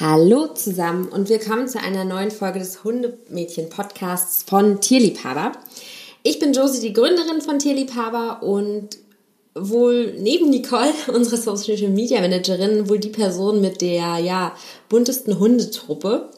Hallo 0.00 0.46
zusammen 0.46 1.08
und 1.08 1.28
willkommen 1.28 1.68
zu 1.68 1.78
einer 1.78 2.06
neuen 2.06 2.30
Folge 2.30 2.58
des 2.58 2.84
Hundemädchen-Podcasts 2.84 4.44
von 4.44 4.80
Tierliebhaber. 4.80 5.52
Ich 6.22 6.38
bin 6.38 6.54
Josie, 6.54 6.80
die 6.80 6.94
Gründerin 6.94 7.42
von 7.42 7.58
Tierliebhaber 7.58 8.42
und 8.42 8.96
wohl 9.54 10.14
neben 10.18 10.48
Nicole, 10.48 10.94
unsere 11.14 11.36
Social 11.36 11.90
Media 11.90 12.18
Managerin, 12.22 12.88
wohl 12.88 12.98
die 12.98 13.10
Person 13.10 13.60
mit 13.60 13.82
der 13.82 14.16
ja 14.16 14.56
buntesten 14.88 15.38
Hundetruppe. 15.38 16.30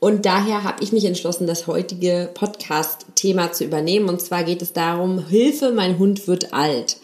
Und 0.00 0.26
daher 0.26 0.62
habe 0.62 0.84
ich 0.84 0.92
mich 0.92 1.06
entschlossen, 1.06 1.46
das 1.46 1.66
heutige 1.66 2.28
Podcast-Thema 2.34 3.52
zu 3.52 3.64
übernehmen. 3.64 4.10
Und 4.10 4.20
zwar 4.20 4.44
geht 4.44 4.60
es 4.60 4.74
darum, 4.74 5.26
Hilfe, 5.28 5.72
mein 5.72 5.98
Hund 5.98 6.28
wird 6.28 6.52
alt. 6.52 6.98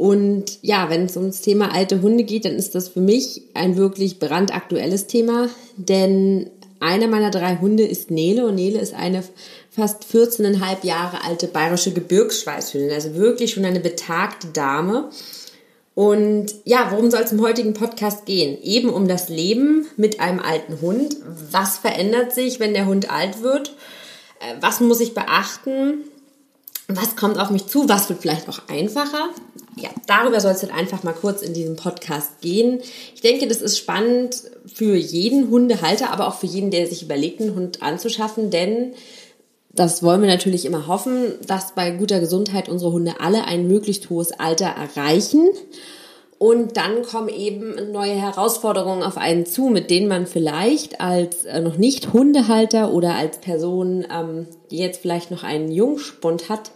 Und 0.00 0.60
ja, 0.62 0.88
wenn 0.88 1.04
es 1.04 1.18
ums 1.18 1.42
Thema 1.42 1.74
alte 1.74 2.00
Hunde 2.00 2.24
geht, 2.24 2.46
dann 2.46 2.54
ist 2.54 2.74
das 2.74 2.88
für 2.88 3.02
mich 3.02 3.42
ein 3.52 3.76
wirklich 3.76 4.18
brandaktuelles 4.18 5.08
Thema, 5.08 5.50
denn 5.76 6.48
einer 6.80 7.06
meiner 7.06 7.30
drei 7.30 7.58
Hunde 7.58 7.84
ist 7.84 8.10
Nele 8.10 8.46
und 8.46 8.54
Nele 8.54 8.80
ist 8.80 8.94
eine 8.94 9.22
fast 9.68 10.04
14,5 10.04 10.86
Jahre 10.86 11.22
alte 11.22 11.48
bayerische 11.48 11.92
Gebirgsschweißhündin, 11.92 12.92
also 12.92 13.14
wirklich 13.14 13.52
schon 13.52 13.66
eine 13.66 13.80
betagte 13.80 14.46
Dame. 14.46 15.10
Und 15.94 16.46
ja, 16.64 16.88
worum 16.92 17.10
soll 17.10 17.20
es 17.20 17.32
im 17.32 17.42
heutigen 17.42 17.74
Podcast 17.74 18.24
gehen? 18.24 18.56
Eben 18.62 18.88
um 18.88 19.06
das 19.06 19.28
Leben 19.28 19.86
mit 19.98 20.18
einem 20.18 20.40
alten 20.40 20.80
Hund. 20.80 21.14
Was 21.50 21.76
verändert 21.76 22.32
sich, 22.32 22.58
wenn 22.58 22.72
der 22.72 22.86
Hund 22.86 23.12
alt 23.12 23.42
wird? 23.42 23.74
Äh, 24.40 24.54
was 24.62 24.80
muss 24.80 25.00
ich 25.00 25.12
beachten? 25.12 26.04
Was 26.96 27.16
kommt 27.16 27.38
auf 27.38 27.50
mich 27.50 27.66
zu? 27.66 27.88
Was 27.88 28.08
wird 28.08 28.20
vielleicht 28.20 28.48
auch 28.48 28.60
einfacher? 28.68 29.30
ja, 29.80 29.90
darüber 30.06 30.40
soll 30.40 30.52
es 30.52 30.60
dann 30.60 30.70
einfach 30.70 31.02
mal 31.02 31.12
kurz 31.12 31.42
in 31.42 31.54
diesem 31.54 31.76
Podcast 31.76 32.40
gehen. 32.40 32.80
Ich 33.14 33.20
denke, 33.20 33.46
das 33.48 33.62
ist 33.62 33.78
spannend 33.78 34.42
für 34.72 34.94
jeden 34.96 35.50
Hundehalter, 35.50 36.10
aber 36.10 36.28
auch 36.28 36.34
für 36.34 36.46
jeden, 36.46 36.70
der 36.70 36.86
sich 36.86 37.02
überlegt, 37.02 37.40
einen 37.40 37.54
Hund 37.54 37.82
anzuschaffen, 37.82 38.50
denn 38.50 38.94
das 39.72 40.02
wollen 40.02 40.20
wir 40.20 40.28
natürlich 40.28 40.64
immer 40.64 40.88
hoffen, 40.88 41.34
dass 41.46 41.74
bei 41.74 41.92
guter 41.92 42.18
Gesundheit 42.18 42.68
unsere 42.68 42.92
Hunde 42.92 43.20
alle 43.20 43.44
ein 43.44 43.68
möglichst 43.68 44.10
hohes 44.10 44.32
Alter 44.32 44.66
erreichen. 44.66 45.48
Und 46.42 46.78
dann 46.78 47.02
kommen 47.02 47.28
eben 47.28 47.92
neue 47.92 48.14
Herausforderungen 48.14 49.02
auf 49.02 49.18
einen 49.18 49.44
zu, 49.44 49.64
mit 49.64 49.90
denen 49.90 50.08
man 50.08 50.26
vielleicht 50.26 50.98
als 50.98 51.44
äh, 51.44 51.60
noch 51.60 51.76
nicht 51.76 52.14
Hundehalter 52.14 52.94
oder 52.94 53.14
als 53.14 53.36
Person, 53.42 54.06
ähm, 54.10 54.46
die 54.70 54.78
jetzt 54.78 55.02
vielleicht 55.02 55.30
noch 55.30 55.42
einen 55.42 55.70
Jungspund 55.70 56.48
hat, 56.48 56.70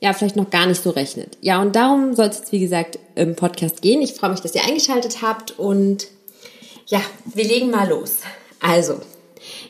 ja 0.00 0.14
vielleicht 0.14 0.36
noch 0.36 0.48
gar 0.48 0.64
nicht 0.64 0.82
so 0.82 0.88
rechnet. 0.88 1.36
Ja, 1.42 1.60
und 1.60 1.76
darum 1.76 2.14
soll 2.14 2.28
es 2.28 2.38
jetzt, 2.38 2.52
wie 2.52 2.60
gesagt, 2.60 2.98
im 3.14 3.36
Podcast 3.36 3.82
gehen. 3.82 4.00
Ich 4.00 4.14
freue 4.14 4.30
mich, 4.30 4.40
dass 4.40 4.54
ihr 4.54 4.64
eingeschaltet 4.64 5.20
habt 5.20 5.58
und 5.58 6.06
ja, 6.86 7.02
wir 7.34 7.44
legen 7.44 7.70
mal 7.70 7.90
los. 7.90 8.16
Also, 8.60 8.94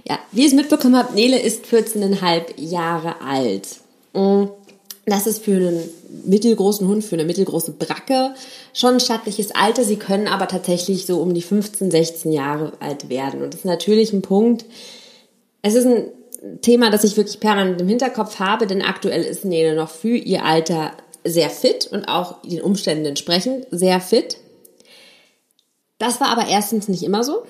ja, 0.08 0.20
wie 0.30 0.42
ihr 0.42 0.46
es 0.46 0.54
mitbekommen 0.54 0.96
habt, 0.96 1.16
Nele 1.16 1.40
ist 1.40 1.64
14,5 1.64 2.60
Jahre 2.60 3.20
alt. 3.20 3.80
Mm, 4.12 4.44
das 5.04 5.26
ist 5.26 5.44
für 5.44 5.56
einen 5.56 5.82
mittelgroßen 6.24 6.86
Hund, 6.86 7.04
für 7.04 7.16
eine 7.16 7.24
mittelgroße 7.24 7.72
Bracke 7.72 8.34
schon 8.72 8.94
ein 8.94 9.00
stattliches 9.00 9.52
Alter. 9.52 9.82
Sie 9.82 9.96
können 9.96 10.28
aber 10.28 10.46
tatsächlich 10.46 11.06
so 11.06 11.20
um 11.20 11.34
die 11.34 11.42
15, 11.42 11.90
16 11.90 12.32
Jahre 12.32 12.72
alt 12.78 13.08
werden. 13.08 13.42
Und 13.42 13.52
das 13.52 13.60
ist 13.60 13.66
natürlich 13.66 14.12
ein 14.12 14.22
Punkt. 14.22 14.64
Es 15.62 15.74
ist 15.74 15.86
ein 15.86 16.04
Thema, 16.60 16.90
das 16.90 17.04
ich 17.04 17.16
wirklich 17.16 17.40
permanent 17.40 17.80
im 17.80 17.88
Hinterkopf 17.88 18.38
habe, 18.38 18.66
denn 18.66 18.82
aktuell 18.82 19.22
ist 19.22 19.44
Nele 19.44 19.74
noch 19.74 19.90
für 19.90 20.16
ihr 20.16 20.44
Alter 20.44 20.92
sehr 21.24 21.50
fit 21.50 21.88
und 21.90 22.06
auch 22.06 22.42
den 22.42 22.62
Umständen 22.62 23.06
entsprechend 23.06 23.66
sehr 23.70 24.00
fit. 24.00 24.38
Das 25.98 26.20
war 26.20 26.28
aber 26.28 26.48
erstens 26.48 26.88
nicht 26.88 27.02
immer 27.02 27.22
so. 27.22 27.44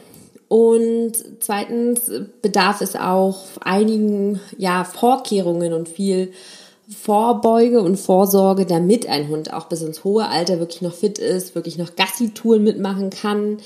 Und 0.49 1.13
zweitens 1.41 2.11
bedarf 2.43 2.83
es 2.83 2.97
auch 2.97 3.45
einigen 3.61 4.41
ja, 4.59 4.85
Vorkehrungen 4.85 5.73
und 5.73 5.89
viel 5.89 6.33
Vorbeuge 6.93 7.83
und 7.83 7.97
Vorsorge, 7.97 8.67
damit 8.67 9.09
ein 9.09 9.29
Hund 9.29 9.53
auch 9.53 9.67
bis 9.67 9.83
ins 9.83 10.05
hohe 10.05 10.29
Alter 10.29 10.59
wirklich 10.59 10.83
noch 10.83 10.95
fit 10.95 11.19
ist, 11.19 11.55
wirklich 11.55 11.79
noch 11.79 11.97
Gassi-Touren 11.97 12.63
mitmachen 12.63 13.11
kann, 13.11 13.59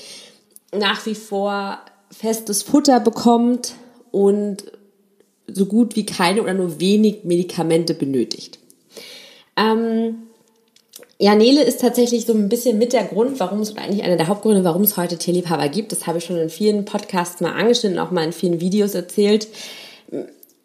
nach 0.77 1.05
wie 1.05 1.15
vor 1.15 1.79
festes 2.11 2.63
Futter 2.63 2.99
bekommt 2.99 3.73
und 4.11 4.65
so 5.47 5.65
gut 5.65 5.95
wie 5.95 6.05
keine 6.05 6.41
oder 6.41 6.53
nur 6.53 6.79
wenig 6.79 7.23
Medikamente 7.23 7.93
benötigt. 7.93 8.59
Ähm, 9.55 10.27
ja, 11.19 11.33
Nele 11.33 11.63
ist 11.63 11.81
tatsächlich 11.81 12.25
so 12.25 12.33
ein 12.33 12.49
bisschen 12.49 12.77
mit 12.77 12.93
der 12.93 13.05
Grund, 13.05 13.39
warum 13.39 13.61
es, 13.61 13.71
oder 13.71 13.81
eigentlich 13.81 14.03
einer 14.03 14.17
der 14.17 14.27
Hauptgründe, 14.27 14.63
warum 14.63 14.83
es 14.83 14.97
heute 14.97 15.17
Tierliebhaber 15.17 15.67
gibt. 15.69 15.91
Das 15.91 16.05
habe 16.05 16.19
ich 16.19 16.25
schon 16.25 16.37
in 16.37 16.49
vielen 16.49 16.85
Podcasts 16.85 17.41
mal 17.41 17.53
angeschnitten, 17.53 17.97
auch 17.97 18.11
mal 18.11 18.23
in 18.23 18.33
vielen 18.33 18.59
Videos 18.59 18.93
erzählt. 18.93 19.47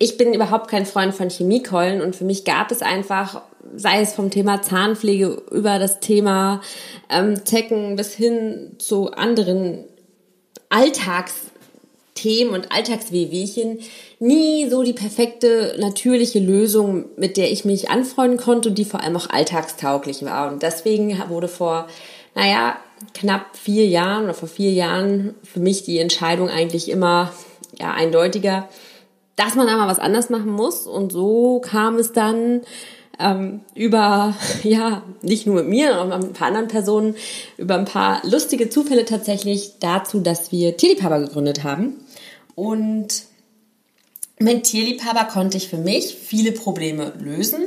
Ich 0.03 0.17
bin 0.17 0.35
überhaupt 0.35 0.67
kein 0.67 0.85
Freund 0.85 1.15
von 1.15 1.31
Chemiekeulen 1.31 2.03
und 2.03 2.17
für 2.17 2.25
mich 2.25 2.45
gab 2.45 2.73
es 2.73 2.83
einfach, 2.83 3.43
sei 3.77 4.01
es 4.01 4.15
vom 4.15 4.31
Thema 4.31 4.61
Zahnpflege 4.61 5.41
über 5.53 5.79
das 5.79 6.01
Thema 6.01 6.61
ähm, 7.09 7.47
Zecken 7.47 7.95
bis 7.95 8.13
hin 8.13 8.73
zu 8.79 9.13
anderen 9.13 9.85
Alltags 10.71 11.35
Themen 12.15 12.51
und 12.51 12.73
Alltagswehwehchen 12.73 13.79
nie 14.19 14.69
so 14.69 14.83
die 14.83 14.93
perfekte, 14.93 15.77
natürliche 15.79 16.41
Lösung, 16.41 17.05
mit 17.17 17.37
der 17.37 17.53
ich 17.53 17.65
mich 17.65 17.89
anfreunden 17.89 18.41
konnte 18.41 18.71
und 18.71 18.79
die 18.79 18.85
vor 18.85 19.05
allem 19.05 19.17
auch 19.17 19.31
alltagstauglich 19.31 20.25
war. 20.25 20.51
Und 20.51 20.65
deswegen 20.65 21.17
wurde 21.29 21.47
vor, 21.47 21.87
naja, 22.35 22.77
knapp 23.15 23.57
vier 23.57 23.87
Jahren 23.87 24.25
oder 24.25 24.35
vor 24.35 24.49
vier 24.49 24.73
Jahren 24.73 25.37
für 25.45 25.61
mich 25.61 25.85
die 25.85 26.01
Entscheidung 26.01 26.49
eigentlich 26.49 26.91
immer 26.91 27.33
ja, 27.79 27.93
eindeutiger, 27.93 28.69
dass 29.37 29.55
man 29.55 29.69
einmal 29.69 29.89
was 29.89 29.99
anders 29.99 30.31
machen 30.31 30.51
muss. 30.51 30.87
Und 30.87 31.13
so 31.13 31.61
kam 31.61 31.97
es 31.97 32.13
dann 32.13 32.63
ähm, 33.19 33.61
über, 33.75 34.35
ja, 34.63 35.03
nicht 35.23 35.47
nur 35.47 35.57
mit 35.57 35.69
mir, 35.69 35.95
sondern 35.95 36.21
mit 36.21 36.31
ein 36.31 36.35
paar 36.35 36.49
anderen 36.49 36.69
Personen, 36.69 37.17
über 37.57 37.77
ein 37.77 37.85
paar 37.85 38.27
lustige 38.27 38.69
Zufälle 38.69 39.05
tatsächlich 39.05 39.75
dazu, 39.81 40.21
dass 40.21 40.53
wir 40.53 40.77
Tierliebhaber 40.77 41.21
gegründet 41.21 41.65
haben. 41.65 42.05
Und 42.55 43.25
mit 44.39 44.65
Tierliebhaber 44.65 45.25
konnte 45.25 45.57
ich 45.57 45.69
für 45.69 45.79
mich 45.79 46.17
viele 46.17 46.53
Probleme 46.53 47.13
lösen 47.19 47.65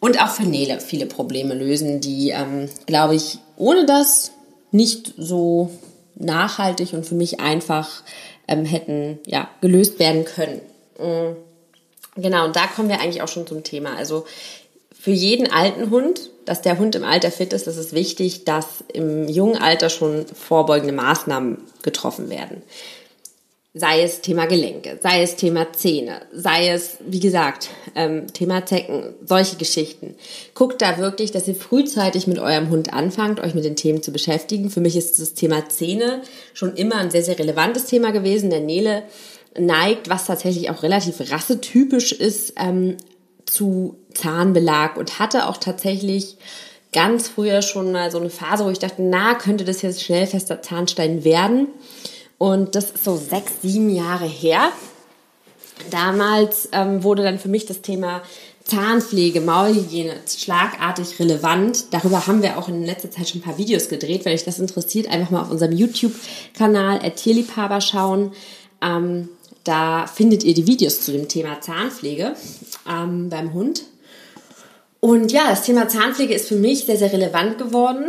und 0.00 0.22
auch 0.22 0.30
für 0.30 0.44
Nele 0.44 0.80
viele 0.80 1.06
Probleme 1.06 1.54
lösen, 1.54 2.00
die, 2.00 2.30
ähm, 2.30 2.68
glaube 2.86 3.16
ich, 3.16 3.38
ohne 3.56 3.84
das 3.84 4.32
nicht 4.70 5.14
so 5.16 5.70
nachhaltig 6.14 6.92
und 6.92 7.04
für 7.04 7.14
mich 7.14 7.40
einfach 7.40 8.02
ähm, 8.46 8.64
hätten 8.64 9.18
ja, 9.26 9.48
gelöst 9.60 9.98
werden 9.98 10.24
können. 10.24 10.60
Mhm. 10.98 11.36
Genau, 12.16 12.46
und 12.46 12.56
da 12.56 12.66
kommen 12.66 12.88
wir 12.88 13.00
eigentlich 13.00 13.22
auch 13.22 13.28
schon 13.28 13.46
zum 13.46 13.62
Thema. 13.62 13.96
Also 13.96 14.26
für 15.00 15.12
jeden 15.12 15.50
alten 15.50 15.90
Hund, 15.90 16.30
dass 16.44 16.62
der 16.62 16.78
Hund 16.78 16.96
im 16.96 17.04
Alter 17.04 17.30
fit 17.30 17.52
ist, 17.52 17.68
ist 17.68 17.92
wichtig, 17.92 18.44
dass 18.44 18.84
im 18.92 19.28
jungen 19.28 19.56
Alter 19.56 19.88
schon 19.90 20.26
vorbeugende 20.26 20.92
Maßnahmen 20.92 21.58
getroffen 21.82 22.30
werden. 22.30 22.62
Sei 23.78 24.02
es 24.02 24.22
Thema 24.22 24.46
Gelenke, 24.46 24.98
sei 25.00 25.22
es 25.22 25.36
Thema 25.36 25.72
Zähne, 25.72 26.22
sei 26.32 26.70
es, 26.70 26.96
wie 27.06 27.20
gesagt, 27.20 27.68
ähm, 27.94 28.26
Thema 28.32 28.66
Zecken, 28.66 29.14
solche 29.24 29.54
Geschichten. 29.56 30.16
Guckt 30.54 30.82
da 30.82 30.98
wirklich, 30.98 31.30
dass 31.30 31.46
ihr 31.46 31.54
frühzeitig 31.54 32.26
mit 32.26 32.40
eurem 32.40 32.70
Hund 32.70 32.92
anfangt, 32.92 33.38
euch 33.38 33.54
mit 33.54 33.64
den 33.64 33.76
Themen 33.76 34.02
zu 34.02 34.10
beschäftigen. 34.10 34.70
Für 34.70 34.80
mich 34.80 34.96
ist 34.96 35.20
das 35.20 35.34
Thema 35.34 35.68
Zähne 35.68 36.22
schon 36.54 36.74
immer 36.74 36.96
ein 36.96 37.12
sehr, 37.12 37.22
sehr 37.22 37.38
relevantes 37.38 37.84
Thema 37.84 38.10
gewesen. 38.10 38.50
Der 38.50 38.60
Nele 38.60 39.04
neigt, 39.56 40.10
was 40.10 40.26
tatsächlich 40.26 40.70
auch 40.70 40.82
relativ 40.82 41.30
rassetypisch 41.30 42.10
ist, 42.12 42.54
ähm, 42.56 42.96
zu 43.46 43.96
Zahnbelag 44.12 44.96
und 44.96 45.20
hatte 45.20 45.46
auch 45.46 45.56
tatsächlich 45.56 46.36
ganz 46.92 47.28
früher 47.28 47.62
schon 47.62 47.92
mal 47.92 48.10
so 48.10 48.18
eine 48.18 48.30
Phase, 48.30 48.64
wo 48.64 48.70
ich 48.70 48.78
dachte, 48.78 49.02
na, 49.02 49.34
könnte 49.34 49.64
das 49.64 49.82
jetzt 49.82 50.02
schnell 50.02 50.26
fester 50.26 50.62
Zahnstein 50.62 51.24
werden. 51.24 51.68
Und 52.38 52.74
das 52.74 52.92
ist 52.92 53.04
so 53.04 53.16
sechs, 53.16 53.52
sieben 53.62 53.90
Jahre 53.90 54.26
her. 54.26 54.70
Damals 55.90 56.68
ähm, 56.72 57.02
wurde 57.02 57.22
dann 57.22 57.38
für 57.38 57.48
mich 57.48 57.66
das 57.66 57.82
Thema 57.82 58.22
Zahnpflege, 58.64 59.40
Maulhygiene 59.40 60.14
schlagartig 60.26 61.18
relevant. 61.18 61.86
Darüber 61.92 62.26
haben 62.26 62.42
wir 62.42 62.58
auch 62.58 62.68
in 62.68 62.84
letzter 62.84 63.10
Zeit 63.10 63.28
schon 63.28 63.40
ein 63.40 63.44
paar 63.44 63.58
Videos 63.58 63.88
gedreht. 63.88 64.24
Wenn 64.24 64.34
euch 64.34 64.44
das 64.44 64.58
interessiert, 64.58 65.08
einfach 65.08 65.30
mal 65.30 65.42
auf 65.42 65.50
unserem 65.50 65.72
YouTube-Kanal 65.72 67.10
Tierliebhaber 67.12 67.80
schauen. 67.80 68.32
Ähm, 68.82 69.30
da 69.64 70.06
findet 70.06 70.44
ihr 70.44 70.54
die 70.54 70.66
Videos 70.66 71.00
zu 71.00 71.12
dem 71.12 71.28
Thema 71.28 71.60
Zahnpflege 71.60 72.34
ähm, 72.88 73.30
beim 73.30 73.52
Hund. 73.54 73.84
Und 75.00 75.32
ja, 75.32 75.48
das 75.48 75.62
Thema 75.62 75.88
Zahnpflege 75.88 76.34
ist 76.34 76.48
für 76.48 76.56
mich 76.56 76.84
sehr, 76.84 76.96
sehr 76.96 77.12
relevant 77.12 77.58
geworden. 77.58 78.06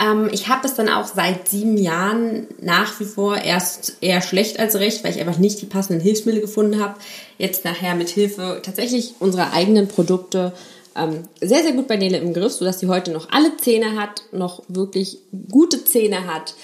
Ähm, 0.00 0.28
ich 0.32 0.48
habe 0.48 0.66
es 0.66 0.74
dann 0.74 0.88
auch 0.88 1.06
seit 1.06 1.48
sieben 1.48 1.76
Jahren 1.76 2.46
nach 2.60 2.98
wie 3.00 3.04
vor 3.04 3.38
erst 3.38 3.98
eher 4.00 4.20
schlecht 4.20 4.58
als 4.58 4.76
recht, 4.76 5.04
weil 5.04 5.12
ich 5.12 5.20
einfach 5.20 5.38
nicht 5.38 5.60
die 5.60 5.66
passenden 5.66 6.02
Hilfsmittel 6.02 6.40
gefunden 6.40 6.80
habe. 6.80 6.94
Jetzt 7.38 7.64
nachher 7.64 7.94
mit 7.94 8.08
Hilfe 8.08 8.60
tatsächlich 8.62 9.14
unserer 9.20 9.52
eigenen 9.52 9.88
Produkte 9.88 10.52
ähm, 10.96 11.24
sehr, 11.40 11.62
sehr 11.62 11.72
gut 11.72 11.88
bei 11.88 11.96
Nele 11.96 12.18
im 12.18 12.32
Griff, 12.32 12.52
sodass 12.52 12.80
sie 12.80 12.88
heute 12.88 13.10
noch 13.10 13.30
alle 13.30 13.56
Zähne 13.56 14.00
hat, 14.00 14.22
noch 14.32 14.62
wirklich 14.68 15.18
gute 15.50 15.84
Zähne 15.84 16.26
hat, 16.26 16.54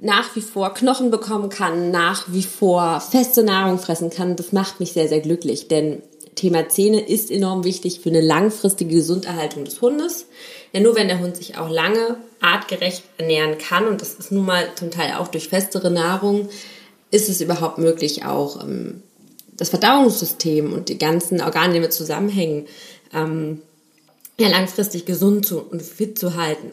nach 0.00 0.34
wie 0.34 0.40
vor 0.40 0.74
Knochen 0.74 1.10
bekommen 1.10 1.48
kann, 1.48 1.90
nach 1.90 2.24
wie 2.28 2.42
vor 2.42 3.00
feste 3.00 3.42
Nahrung 3.42 3.78
fressen 3.78 4.10
kann, 4.10 4.36
das 4.36 4.52
macht 4.52 4.80
mich 4.80 4.92
sehr, 4.92 5.08
sehr 5.08 5.20
glücklich. 5.20 5.68
Denn 5.68 6.02
Thema 6.34 6.68
Zähne 6.68 7.00
ist 7.00 7.30
enorm 7.30 7.64
wichtig 7.64 8.00
für 8.00 8.08
eine 8.08 8.20
langfristige 8.20 8.96
Gesunderhaltung 8.96 9.64
des 9.64 9.80
Hundes. 9.80 10.26
Denn 10.72 10.82
nur 10.82 10.96
wenn 10.96 11.08
der 11.08 11.20
Hund 11.20 11.36
sich 11.36 11.56
auch 11.58 11.70
lange 11.70 12.16
artgerecht 12.44 13.02
ernähren 13.18 13.58
kann, 13.58 13.86
und 13.88 14.00
das 14.00 14.14
ist 14.14 14.30
nun 14.30 14.44
mal 14.44 14.68
zum 14.74 14.90
Teil 14.90 15.14
auch 15.14 15.28
durch 15.28 15.48
festere 15.48 15.90
Nahrung, 15.90 16.48
ist 17.10 17.28
es 17.28 17.40
überhaupt 17.40 17.78
möglich, 17.78 18.24
auch 18.24 18.62
ähm, 18.62 19.02
das 19.56 19.70
Verdauungssystem 19.70 20.72
und 20.72 20.88
die 20.88 20.98
ganzen 20.98 21.40
Organe, 21.40 21.72
die 21.72 21.78
damit 21.78 21.92
zusammenhängen, 21.92 22.66
ähm, 23.12 23.62
ja, 24.38 24.48
langfristig 24.48 25.04
gesund 25.04 25.46
zu, 25.46 25.60
und 25.60 25.80
fit 25.80 26.18
zu 26.18 26.36
halten. 26.36 26.72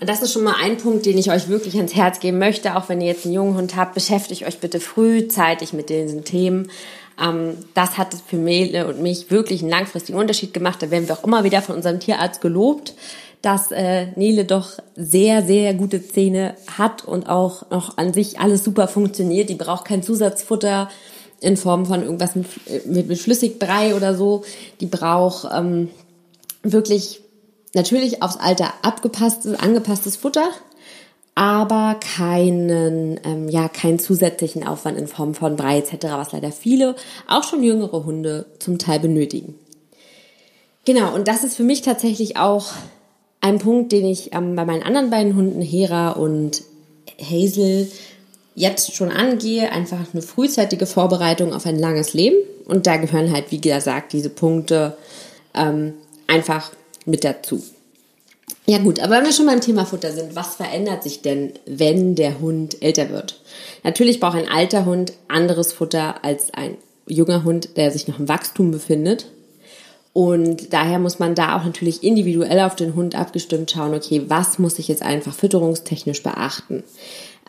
Und 0.00 0.08
das 0.08 0.22
ist 0.22 0.32
schon 0.32 0.44
mal 0.44 0.56
ein 0.60 0.76
Punkt, 0.76 1.06
den 1.06 1.18
ich 1.18 1.30
euch 1.30 1.48
wirklich 1.48 1.76
ans 1.76 1.94
Herz 1.94 2.18
geben 2.20 2.38
möchte. 2.38 2.76
Auch 2.76 2.88
wenn 2.88 3.00
ihr 3.00 3.06
jetzt 3.08 3.24
einen 3.24 3.34
jungen 3.34 3.56
Hund 3.56 3.76
habt, 3.76 3.94
beschäftigt 3.94 4.44
euch 4.44 4.58
bitte 4.58 4.80
frühzeitig 4.80 5.72
mit 5.72 5.88
diesen 5.88 6.24
Themen. 6.24 6.70
Ähm, 7.20 7.56
das 7.74 7.96
hat 7.96 8.14
für 8.26 8.36
Mele 8.36 8.86
und 8.86 9.00
mich 9.00 9.30
wirklich 9.30 9.60
einen 9.60 9.70
langfristigen 9.70 10.18
Unterschied 10.18 10.52
gemacht. 10.52 10.82
Da 10.82 10.90
werden 10.90 11.08
wir 11.08 11.16
auch 11.16 11.24
immer 11.24 11.44
wieder 11.44 11.62
von 11.62 11.76
unserem 11.76 12.00
Tierarzt 12.00 12.40
gelobt, 12.40 12.94
dass 13.44 13.70
äh, 13.72 14.06
Nele 14.16 14.44
doch 14.44 14.78
sehr, 14.96 15.42
sehr 15.44 15.74
gute 15.74 16.06
Zähne 16.06 16.54
hat 16.78 17.04
und 17.04 17.28
auch 17.28 17.70
noch 17.70 17.98
an 17.98 18.14
sich 18.14 18.40
alles 18.40 18.64
super 18.64 18.88
funktioniert. 18.88 19.50
Die 19.50 19.54
braucht 19.54 19.84
kein 19.84 20.02
Zusatzfutter 20.02 20.88
in 21.40 21.56
Form 21.56 21.84
von 21.84 22.02
irgendwas 22.02 22.34
mit, 22.36 22.48
mit, 22.86 23.18
Flüssigbrei 23.18 23.94
oder 23.94 24.14
so. 24.14 24.44
Die 24.80 24.86
braucht 24.86 25.46
ähm, 25.54 25.90
wirklich 26.62 27.20
natürlich 27.74 28.22
aufs 28.22 28.36
Alter 28.36 28.72
abgepasstes, 28.82 29.58
angepasstes 29.58 30.16
Futter, 30.16 30.48
aber 31.34 31.96
keinen, 32.00 33.20
ähm, 33.24 33.48
ja, 33.48 33.68
keinen 33.68 33.98
zusätzlichen 33.98 34.66
Aufwand 34.66 34.96
in 34.96 35.08
Form 35.08 35.34
von 35.34 35.56
Brei 35.56 35.78
etc., 35.78 36.06
was 36.12 36.32
leider 36.32 36.52
viele, 36.52 36.94
auch 37.28 37.42
schon 37.42 37.62
jüngere 37.62 38.04
Hunde 38.04 38.46
zum 38.58 38.78
Teil 38.78 39.00
benötigen. 39.00 39.54
Genau, 40.86 41.14
und 41.14 41.28
das 41.28 41.44
ist 41.44 41.56
für 41.56 41.62
mich 41.62 41.82
tatsächlich 41.82 42.36
auch 42.36 42.72
ein 43.44 43.58
Punkt, 43.58 43.92
den 43.92 44.06
ich 44.06 44.32
ähm, 44.32 44.56
bei 44.56 44.64
meinen 44.64 44.82
anderen 44.82 45.10
beiden 45.10 45.36
Hunden, 45.36 45.60
Hera 45.60 46.12
und 46.12 46.62
Hazel, 47.20 47.90
jetzt 48.54 48.94
schon 48.94 49.10
angehe. 49.10 49.70
Einfach 49.70 49.98
eine 50.14 50.22
frühzeitige 50.22 50.86
Vorbereitung 50.86 51.52
auf 51.52 51.66
ein 51.66 51.78
langes 51.78 52.14
Leben. 52.14 52.36
Und 52.64 52.86
da 52.86 52.96
gehören 52.96 53.30
halt, 53.30 53.50
wie 53.50 53.60
gesagt, 53.60 54.14
diese 54.14 54.30
Punkte 54.30 54.96
ähm, 55.54 55.92
einfach 56.26 56.72
mit 57.04 57.22
dazu. 57.22 57.62
Ja 58.64 58.78
gut, 58.78 58.98
aber 58.98 59.16
wenn 59.16 59.26
wir 59.26 59.32
schon 59.32 59.44
beim 59.44 59.60
Thema 59.60 59.84
Futter 59.84 60.12
sind, 60.12 60.34
was 60.34 60.54
verändert 60.54 61.02
sich 61.02 61.20
denn, 61.20 61.52
wenn 61.66 62.14
der 62.14 62.40
Hund 62.40 62.82
älter 62.82 63.10
wird? 63.10 63.42
Natürlich 63.82 64.20
braucht 64.20 64.38
ein 64.38 64.48
alter 64.48 64.86
Hund 64.86 65.12
anderes 65.28 65.70
Futter 65.70 66.24
als 66.24 66.54
ein 66.54 66.78
junger 67.06 67.44
Hund, 67.44 67.76
der 67.76 67.90
sich 67.90 68.08
noch 68.08 68.18
im 68.18 68.28
Wachstum 68.28 68.70
befindet. 68.70 69.26
Und 70.14 70.72
daher 70.72 71.00
muss 71.00 71.18
man 71.18 71.34
da 71.34 71.58
auch 71.58 71.64
natürlich 71.64 72.04
individuell 72.04 72.60
auf 72.60 72.76
den 72.76 72.94
Hund 72.94 73.16
abgestimmt 73.16 73.72
schauen, 73.72 73.94
okay, 73.94 74.22
was 74.28 74.60
muss 74.60 74.78
ich 74.78 74.86
jetzt 74.86 75.02
einfach 75.02 75.34
fütterungstechnisch 75.34 76.22
beachten? 76.22 76.84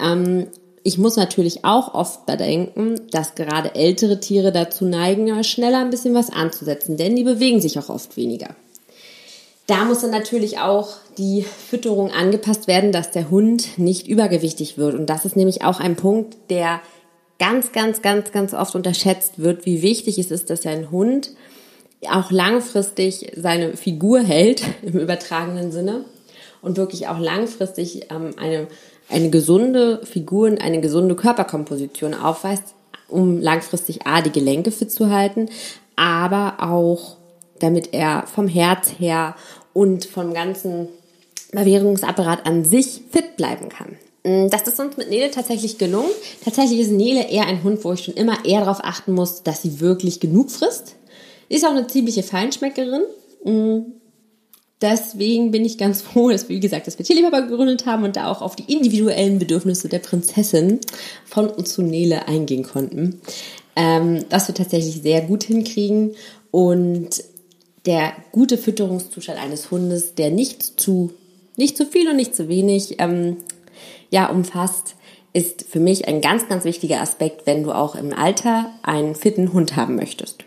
Ähm, 0.02 0.48
ich 0.82 0.98
muss 0.98 1.16
natürlich 1.16 1.64
auch 1.64 1.94
oft 1.94 2.26
bedenken, 2.26 3.02
dass 3.12 3.36
gerade 3.36 3.76
ältere 3.76 4.20
Tiere 4.20 4.52
dazu 4.52 4.86
neigen, 4.86 5.44
schneller 5.44 5.80
ein 5.80 5.92
bisschen 5.92 6.16
was 6.16 6.32
anzusetzen, 6.32 6.98
denn 6.98 7.16
die 7.16 7.24
bewegen 7.24 7.62
sich 7.62 7.78
auch 7.78 7.90
oft 7.90 8.18
weniger. 8.18 8.56
Da 9.68 9.86
muss 9.86 10.02
dann 10.02 10.12
natürlich 10.12 10.58
auch 10.58 10.90
die 11.20 11.44
Fütterung 11.44 12.12
angepasst 12.12 12.68
werden, 12.68 12.92
dass 12.92 13.12
der 13.12 13.30
Hund 13.30 13.78
nicht 13.78 14.08
übergewichtig 14.08 14.78
wird. 14.78 14.96
Und 14.96 15.08
das 15.08 15.26
ist 15.26 15.36
nämlich 15.36 15.64
auch 15.64 15.80
ein 15.80 15.96
Punkt, 15.96 16.36
der 16.50 16.82
ganz, 17.38 17.72
ganz, 17.72 18.02
ganz, 18.02 18.32
ganz 18.32 18.56
oft 18.56 18.76
unterschätzt 18.76 19.38
wird, 19.38 19.68
wie 19.68 19.84
wichtig 19.84 20.18
es 20.18 20.32
ist, 20.32 20.50
dass 20.50 20.66
ein 20.66 20.90
Hund 20.90 21.32
auch 22.10 22.32
langfristig 22.32 23.32
seine 23.36 23.76
Figur 23.78 24.22
hält, 24.22 24.64
im 24.82 25.00
übertragenen 25.00 25.72
Sinne, 25.72 26.06
und 26.62 26.78
wirklich 26.78 27.08
auch 27.08 27.20
langfristig 27.20 28.12
ähm, 28.12 28.32
eine, 28.38 28.68
eine 29.10 29.30
gesunde 29.30 30.02
Figur 30.06 30.48
und 30.48 30.62
eine 30.62 30.82
gesunde 30.82 31.16
Körperkomposition 31.16 32.14
aufweist, 32.14 32.74
um 33.08 33.40
langfristig 33.40 34.08
A, 34.08 34.22
die 34.22 34.32
Gelenke 34.32 34.72
fit 34.72 34.92
zu 34.92 35.12
halten, 35.12 35.50
aber 35.96 36.56
auch 36.60 37.18
damit 37.60 37.94
er 37.94 38.26
vom 38.28 38.48
Herz 38.48 38.94
her 38.98 39.36
und 39.74 40.06
vom 40.06 40.34
ganzen 40.34 40.88
Bewährungsapparat 41.52 42.46
an 42.46 42.66
sich 42.66 43.02
fit 43.12 43.38
bleiben 43.38 43.70
kann. 43.70 43.98
Mm, 44.24 44.50
das 44.50 44.64
ist 44.64 44.80
uns 44.80 44.98
mit 44.98 45.10
Nele 45.10 45.32
tatsächlich 45.32 45.78
gelungen. 45.78 46.10
Tatsächlich 46.44 46.80
ist 46.80 46.92
Nele 46.92 47.30
eher 47.30 47.46
ein 47.46 47.64
Hund, 47.64 47.84
wo 47.84 47.94
ich 47.94 48.04
schon 48.04 48.16
immer 48.16 48.44
eher 48.44 48.62
darauf 48.62 48.84
achten 48.84 49.14
muss, 49.14 49.44
dass 49.44 49.62
sie 49.62 49.80
wirklich 49.80 50.20
genug 50.20 50.52
frisst. 50.52 50.96
Ist 51.50 51.66
auch 51.66 51.72
eine 51.72 51.88
ziemliche 51.88 52.24
Feinschmeckerin. 52.24 53.02
Mm, 53.44 53.80
deswegen 54.82 55.52
bin 55.52 55.66
ich 55.66 55.78
ganz 55.78 56.02
froh, 56.04 56.30
dass 56.30 56.50
wir, 56.50 56.56
wie 56.56 56.62
gesagt, 56.62 56.88
das 56.88 56.98
wir 56.98 57.06
Tierliebhaber 57.06 57.44
gegründet 57.44 57.86
haben 57.86 58.04
und 58.04 58.16
da 58.16 58.32
auch 58.32 58.42
auf 58.42 58.56
die 58.56 58.72
individuellen 58.72 59.40
Bedürfnisse 59.40 59.90
der 59.90 60.00
Prinzessin 60.00 60.80
von 61.26 61.50
und 61.50 61.68
zu 61.68 61.82
Nele 61.82 62.28
eingehen 62.28 62.64
konnten. 62.64 63.22
Ähm, 63.76 64.24
was 64.30 64.48
wir 64.48 64.56
tatsächlich 64.56 65.02
sehr 65.02 65.22
gut 65.22 65.44
hinkriegen. 65.44 66.16
Und 66.52 67.24
der 67.86 68.14
gute 68.32 68.58
Fütterungszustand 68.58 69.40
eines 69.40 69.70
Hundes, 69.72 70.16
der 70.16 70.32
nicht 70.32 70.64
zu, 70.80 71.12
nicht 71.56 71.78
zu 71.78 71.86
viel 71.86 72.10
und 72.10 72.16
nicht 72.16 72.36
zu 72.36 72.48
wenig 72.48 72.96
ähm, 73.00 73.38
ja, 74.10 74.28
umfasst, 74.30 74.96
ist 75.34 75.66
für 75.70 75.82
mich 75.82 76.08
ein 76.08 76.22
ganz, 76.22 76.48
ganz 76.48 76.64
wichtiger 76.64 77.02
Aspekt, 77.02 77.46
wenn 77.46 77.64
du 77.64 77.74
auch 77.74 77.96
im 77.96 78.14
Alter 78.14 78.72
einen 78.84 79.16
fitten 79.16 79.52
Hund 79.52 79.76
haben 79.76 79.96
möchtest. 79.96 80.46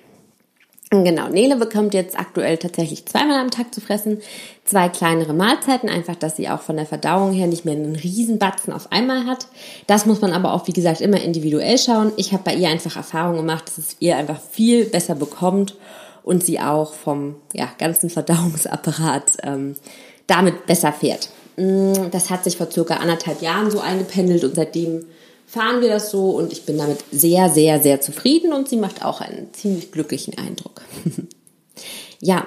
Genau, 0.90 1.28
Nele 1.28 1.56
bekommt 1.56 1.92
jetzt 1.92 2.18
aktuell 2.18 2.56
tatsächlich 2.56 3.04
zweimal 3.04 3.38
am 3.38 3.50
Tag 3.50 3.74
zu 3.74 3.82
fressen, 3.82 4.22
zwei 4.64 4.88
kleinere 4.88 5.34
Mahlzeiten, 5.34 5.90
einfach, 5.90 6.16
dass 6.16 6.36
sie 6.36 6.48
auch 6.48 6.62
von 6.62 6.76
der 6.76 6.86
Verdauung 6.86 7.32
her 7.32 7.46
nicht 7.46 7.66
mehr 7.66 7.74
einen 7.74 7.94
Riesenbatzen 7.94 8.72
auf 8.72 8.90
einmal 8.90 9.26
hat. 9.26 9.48
Das 9.86 10.06
muss 10.06 10.22
man 10.22 10.32
aber 10.32 10.54
auch, 10.54 10.66
wie 10.66 10.72
gesagt, 10.72 11.02
immer 11.02 11.20
individuell 11.20 11.76
schauen. 11.76 12.12
Ich 12.16 12.32
habe 12.32 12.44
bei 12.44 12.54
ihr 12.54 12.70
einfach 12.70 12.96
Erfahrung 12.96 13.36
gemacht, 13.36 13.66
dass 13.66 13.76
es 13.76 13.96
ihr 14.00 14.16
einfach 14.16 14.40
viel 14.40 14.86
besser 14.86 15.14
bekommt 15.14 15.74
und 16.22 16.42
sie 16.42 16.58
auch 16.58 16.94
vom 16.94 17.36
ja, 17.52 17.68
ganzen 17.78 18.08
Verdauungsapparat 18.08 19.36
ähm, 19.42 19.76
damit 20.26 20.64
besser 20.64 20.92
fährt. 20.92 21.28
Mm, 21.58 22.10
das 22.10 22.30
hat 22.30 22.44
sich 22.44 22.56
vor 22.56 22.70
circa 22.70 22.94
anderthalb 22.96 23.42
Jahren 23.42 23.70
so 23.70 23.80
eingependelt 23.80 24.42
und 24.42 24.54
seitdem 24.54 25.04
fahren 25.48 25.80
wir 25.80 25.88
das 25.88 26.10
so 26.10 26.30
und 26.30 26.52
ich 26.52 26.66
bin 26.66 26.76
damit 26.76 26.98
sehr, 27.10 27.48
sehr, 27.48 27.80
sehr 27.80 28.00
zufrieden 28.00 28.52
und 28.52 28.68
sie 28.68 28.76
macht 28.76 29.04
auch 29.04 29.20
einen 29.20 29.52
ziemlich 29.54 29.90
glücklichen 29.90 30.36
Eindruck. 30.36 30.82
ja, 32.20 32.46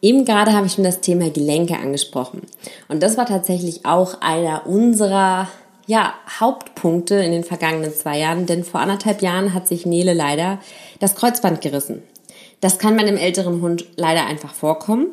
eben 0.00 0.24
gerade 0.24 0.54
habe 0.54 0.66
ich 0.66 0.72
schon 0.72 0.84
das 0.84 1.00
Thema 1.00 1.30
Gelenke 1.30 1.76
angesprochen 1.76 2.42
und 2.88 3.02
das 3.02 3.18
war 3.18 3.26
tatsächlich 3.26 3.84
auch 3.84 4.22
einer 4.22 4.66
unserer 4.66 5.48
ja, 5.86 6.14
Hauptpunkte 6.40 7.14
in 7.16 7.32
den 7.32 7.44
vergangenen 7.44 7.92
zwei 7.92 8.18
Jahren, 8.18 8.46
denn 8.46 8.64
vor 8.64 8.80
anderthalb 8.80 9.22
Jahren 9.22 9.54
hat 9.54 9.66
sich 9.68 9.86
Nele 9.86 10.12
leider 10.12 10.58
das 11.00 11.14
Kreuzband 11.14 11.60
gerissen. 11.60 12.02
Das 12.60 12.78
kann 12.78 12.96
bei 12.96 13.02
einem 13.02 13.16
älteren 13.16 13.62
Hund 13.62 13.86
leider 13.96 14.26
einfach 14.26 14.52
vorkommen. 14.52 15.06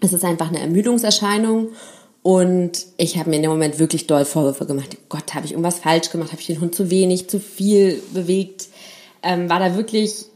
Es 0.00 0.12
ist 0.12 0.24
einfach 0.24 0.48
eine 0.48 0.60
Ermüdungserscheinung 0.60 1.70
und 2.22 2.86
ich 2.98 3.18
habe 3.18 3.30
mir 3.30 3.36
in 3.36 3.42
dem 3.42 3.50
Moment 3.50 3.78
wirklich 3.78 4.06
doll 4.06 4.24
Vorwürfe 4.24 4.66
gemacht. 4.66 4.96
Gott, 5.08 5.34
habe 5.34 5.46
ich 5.46 5.52
irgendwas 5.52 5.78
falsch 5.78 6.10
gemacht? 6.10 6.32
Habe 6.32 6.40
ich 6.40 6.46
den 6.46 6.60
Hund 6.60 6.74
zu 6.74 6.90
wenig, 6.90 7.28
zu 7.28 7.40
viel 7.40 8.02
bewegt? 8.12 8.68
Ähm, 9.22 9.48
war 9.48 9.58
da 9.58 9.74
wirklich, 9.76 10.26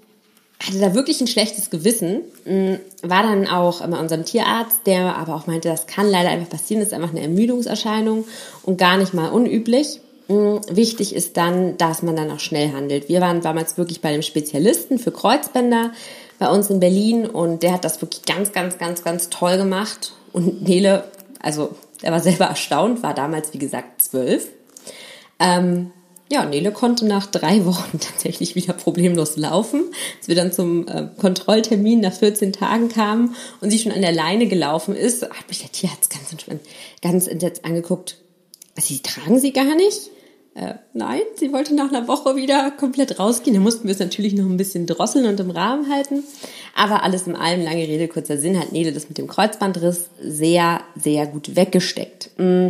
hatte 0.62 0.78
da 0.78 0.94
wirklich 0.94 1.20
ein 1.20 1.26
schlechtes 1.26 1.68
Gewissen. 1.68 2.22
Ähm, 2.46 2.78
war 3.02 3.22
dann 3.22 3.46
auch 3.46 3.86
bei 3.86 3.98
unserem 3.98 4.24
Tierarzt, 4.24 4.80
der 4.86 5.14
aber 5.16 5.34
auch 5.34 5.46
meinte, 5.46 5.68
das 5.68 5.86
kann 5.86 6.08
leider 6.08 6.30
einfach 6.30 6.48
passieren. 6.48 6.80
Das 6.80 6.88
ist 6.88 6.94
einfach 6.94 7.10
eine 7.10 7.20
Ermüdungserscheinung 7.20 8.24
und 8.62 8.78
gar 8.78 8.96
nicht 8.96 9.12
mal 9.12 9.28
unüblich. 9.28 10.00
Mm, 10.28 10.56
wichtig 10.70 11.14
ist 11.14 11.36
dann, 11.36 11.76
dass 11.76 12.02
man 12.02 12.16
dann 12.16 12.30
auch 12.30 12.40
schnell 12.40 12.72
handelt. 12.72 13.10
Wir 13.10 13.20
waren 13.20 13.42
damals 13.42 13.76
wirklich 13.76 14.00
bei 14.00 14.10
dem 14.10 14.22
Spezialisten 14.22 14.98
für 14.98 15.12
Kreuzbänder 15.12 15.92
bei 16.38 16.48
uns 16.48 16.70
in 16.70 16.80
Berlin 16.80 17.26
und 17.26 17.62
der 17.62 17.72
hat 17.72 17.84
das 17.84 18.00
wirklich 18.00 18.22
ganz, 18.22 18.52
ganz, 18.52 18.78
ganz, 18.78 19.04
ganz 19.04 19.28
toll 19.28 19.58
gemacht. 19.58 20.14
Und 20.32 20.62
Nele, 20.62 21.04
also 21.44 21.74
er 22.02 22.12
war 22.12 22.20
selber 22.20 22.44
erstaunt, 22.46 23.02
war 23.02 23.14
damals 23.14 23.52
wie 23.52 23.58
gesagt 23.58 24.02
zwölf. 24.02 24.48
Ähm, 25.38 25.92
ja, 26.32 26.44
Nele 26.46 26.72
konnte 26.72 27.06
nach 27.06 27.26
drei 27.26 27.64
Wochen 27.66 28.00
tatsächlich 28.00 28.54
wieder 28.54 28.72
problemlos 28.72 29.36
laufen. 29.36 29.84
Als 30.18 30.28
wir 30.28 30.34
dann 30.34 30.52
zum 30.52 30.88
äh, 30.88 31.08
Kontrolltermin 31.20 32.00
nach 32.00 32.12
14 32.12 32.52
Tagen 32.52 32.88
kamen 32.88 33.36
und 33.60 33.70
sie 33.70 33.78
schon 33.78 33.92
an 33.92 34.00
der 34.00 34.12
Leine 34.12 34.46
gelaufen 34.46 34.96
ist, 34.96 35.22
hat 35.22 35.48
mich 35.48 35.60
der 35.60 35.72
Tierarzt 35.72 36.10
ganz 36.10 36.32
ganz 37.02 37.26
entsetzt 37.26 37.64
angeguckt. 37.64 38.16
Sie 38.76 39.00
tragen 39.00 39.38
sie 39.38 39.52
gar 39.52 39.76
nicht? 39.76 40.10
Äh, 40.54 40.74
nein, 40.92 41.22
sie 41.36 41.52
wollte 41.52 41.74
nach 41.74 41.90
einer 41.92 42.06
Woche 42.06 42.36
wieder 42.36 42.70
komplett 42.70 43.18
rausgehen. 43.18 43.54
Da 43.54 43.60
mussten 43.60 43.88
wir 43.88 43.92
es 43.92 43.98
natürlich 43.98 44.34
noch 44.34 44.44
ein 44.44 44.56
bisschen 44.56 44.86
drosseln 44.86 45.26
und 45.26 45.40
im 45.40 45.50
Rahmen 45.50 45.92
halten. 45.92 46.22
Aber 46.76 47.02
alles 47.02 47.26
in 47.26 47.34
allem, 47.34 47.62
lange 47.62 47.88
Rede, 47.88 48.06
kurzer 48.06 48.38
Sinn, 48.38 48.58
hat 48.58 48.70
Nele 48.70 48.92
das 48.92 49.08
mit 49.08 49.18
dem 49.18 49.26
Kreuzbandriss 49.26 50.08
sehr, 50.20 50.80
sehr 50.94 51.26
gut 51.26 51.56
weggesteckt. 51.56 52.30
Mm. 52.38 52.68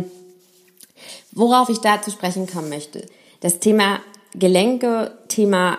Worauf 1.31 1.69
ich 1.69 1.79
da 1.79 2.01
zu 2.01 2.11
sprechen 2.11 2.47
kommen 2.47 2.69
möchte, 2.69 3.05
das 3.41 3.59
Thema 3.59 3.99
Gelenke, 4.33 5.11
Thema 5.27 5.77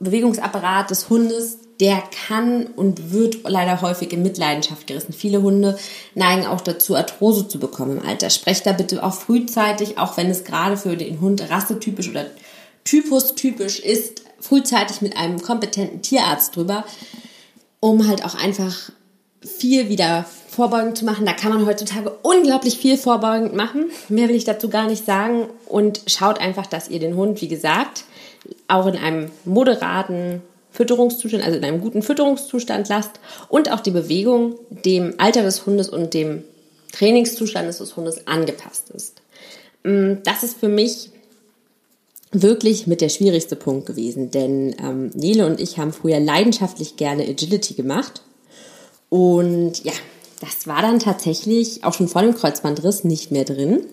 Bewegungsapparat 0.00 0.90
des 0.90 1.10
Hundes, 1.10 1.58
der 1.82 2.00
kann 2.28 2.66
und 2.66 3.12
wird 3.12 3.38
leider 3.42 3.82
häufig 3.82 4.12
in 4.12 4.22
Mitleidenschaft 4.22 4.86
gerissen. 4.86 5.12
Viele 5.12 5.42
Hunde 5.42 5.76
neigen 6.14 6.46
auch 6.46 6.60
dazu, 6.60 6.94
Arthrose 6.94 7.48
zu 7.48 7.58
bekommen 7.58 7.98
im 7.98 8.06
Alter. 8.06 8.30
Sprecht 8.30 8.66
da 8.66 8.72
bitte 8.72 9.02
auch 9.02 9.14
frühzeitig, 9.14 9.98
auch 9.98 10.16
wenn 10.16 10.30
es 10.30 10.44
gerade 10.44 10.76
für 10.76 10.96
den 10.96 11.20
Hund 11.20 11.50
rassetypisch 11.50 12.08
oder 12.08 12.26
typustypisch 12.84 13.80
ist, 13.80 14.22
frühzeitig 14.38 15.02
mit 15.02 15.16
einem 15.16 15.42
kompetenten 15.42 16.02
Tierarzt 16.02 16.54
drüber, 16.54 16.84
um 17.80 18.06
halt 18.06 18.24
auch 18.24 18.36
einfach 18.36 18.92
viel 19.40 19.88
wieder 19.88 20.24
vorbeugend 20.48 20.96
zu 20.96 21.04
machen. 21.04 21.26
Da 21.26 21.32
kann 21.32 21.52
man 21.52 21.66
heutzutage 21.66 22.12
unglaublich 22.22 22.78
viel 22.78 22.96
vorbeugend 22.96 23.56
machen. 23.56 23.86
Mehr 24.08 24.28
will 24.28 24.36
ich 24.36 24.44
dazu 24.44 24.68
gar 24.68 24.86
nicht 24.86 25.04
sagen. 25.04 25.48
Und 25.66 26.02
schaut 26.06 26.38
einfach, 26.38 26.66
dass 26.66 26.88
ihr 26.88 27.00
den 27.00 27.16
Hund, 27.16 27.40
wie 27.40 27.48
gesagt, 27.48 28.04
auch 28.68 28.86
in 28.86 28.96
einem 28.96 29.32
moderaten 29.44 30.42
Fütterungszustand, 30.72 31.44
also 31.44 31.58
in 31.58 31.64
einem 31.64 31.80
guten 31.80 32.02
Fütterungszustand 32.02 32.88
lasst 32.88 33.12
und 33.48 33.70
auch 33.70 33.80
die 33.80 33.90
Bewegung 33.90 34.58
dem 34.70 35.14
Alter 35.18 35.42
des 35.42 35.66
Hundes 35.66 35.88
und 35.88 36.14
dem 36.14 36.44
Trainingszustand 36.92 37.68
des 37.68 37.96
Hundes 37.96 38.26
angepasst 38.26 38.90
ist. 38.90 39.22
Mm, 39.84 40.14
das 40.24 40.42
ist 40.42 40.58
für 40.58 40.68
mich 40.68 41.10
wirklich 42.32 42.86
mit 42.86 43.00
der 43.00 43.10
schwierigste 43.10 43.56
Punkt 43.56 43.86
gewesen, 43.86 44.30
denn 44.30 44.74
ähm, 44.82 45.10
Nele 45.14 45.46
und 45.46 45.60
ich 45.60 45.78
haben 45.78 45.92
früher 45.92 46.18
leidenschaftlich 46.18 46.96
gerne 46.96 47.24
Agility 47.24 47.74
gemacht 47.74 48.22
und 49.10 49.84
ja, 49.84 49.92
das 50.40 50.66
war 50.66 50.80
dann 50.80 50.98
tatsächlich 50.98 51.84
auch 51.84 51.92
schon 51.92 52.08
vor 52.08 52.22
dem 52.22 52.34
Kreuzbandriss 52.34 53.04
nicht 53.04 53.30
mehr 53.30 53.44
drin. 53.44 53.84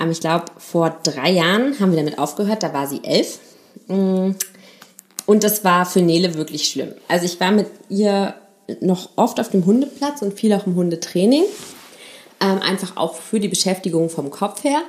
Ähm, 0.00 0.10
ich 0.10 0.20
glaube, 0.20 0.46
vor 0.56 0.98
drei 1.02 1.30
Jahren 1.30 1.78
haben 1.78 1.90
wir 1.90 1.98
damit 1.98 2.18
aufgehört, 2.18 2.62
da 2.62 2.72
war 2.72 2.86
sie 2.86 3.04
elf. 3.04 3.38
Und 5.26 5.42
das 5.44 5.64
war 5.64 5.84
für 5.84 6.00
Nele 6.00 6.34
wirklich 6.34 6.68
schlimm. 6.68 6.92
Also 7.08 7.26
ich 7.26 7.38
war 7.40 7.50
mit 7.50 7.66
ihr 7.88 8.34
noch 8.80 9.10
oft 9.16 9.38
auf 9.40 9.50
dem 9.50 9.66
Hundeplatz 9.66 10.22
und 10.22 10.34
viel 10.34 10.52
auch 10.52 10.66
im 10.66 10.76
Hundetraining. 10.76 11.44
Ähm, 12.40 12.60
einfach 12.60 12.96
auch 12.96 13.14
für 13.14 13.40
die 13.40 13.48
Beschäftigung 13.48 14.08
vom 14.08 14.30
Kopf 14.30 14.64
her. 14.64 14.82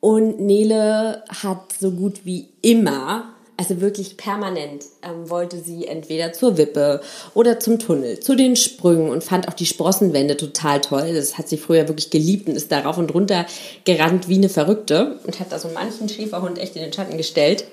Und 0.00 0.38
Nele 0.38 1.24
hat 1.28 1.72
so 1.80 1.90
gut 1.90 2.20
wie 2.24 2.48
immer, 2.60 3.34
also 3.56 3.80
wirklich 3.80 4.18
permanent, 4.18 4.84
ähm, 5.02 5.30
wollte 5.30 5.58
sie 5.58 5.86
entweder 5.86 6.34
zur 6.34 6.58
Wippe 6.58 7.00
oder 7.32 7.58
zum 7.58 7.78
Tunnel, 7.78 8.20
zu 8.20 8.34
den 8.34 8.54
Sprüngen 8.56 9.08
und 9.08 9.24
fand 9.24 9.48
auch 9.48 9.54
die 9.54 9.64
Sprossenwände 9.64 10.36
total 10.36 10.82
toll. 10.82 11.14
Das 11.14 11.38
hat 11.38 11.48
sie 11.48 11.56
früher 11.56 11.88
wirklich 11.88 12.10
geliebt 12.10 12.48
und 12.48 12.56
ist 12.56 12.70
darauf 12.70 12.98
und 12.98 13.14
runter 13.14 13.46
gerannt 13.84 14.28
wie 14.28 14.36
eine 14.36 14.50
Verrückte 14.50 15.20
und 15.24 15.40
hat 15.40 15.52
da 15.52 15.58
so 15.58 15.70
manchen 15.72 16.08
Schäferhund 16.08 16.58
echt 16.58 16.76
in 16.76 16.82
den 16.82 16.92
Schatten 16.92 17.16
gestellt. 17.16 17.64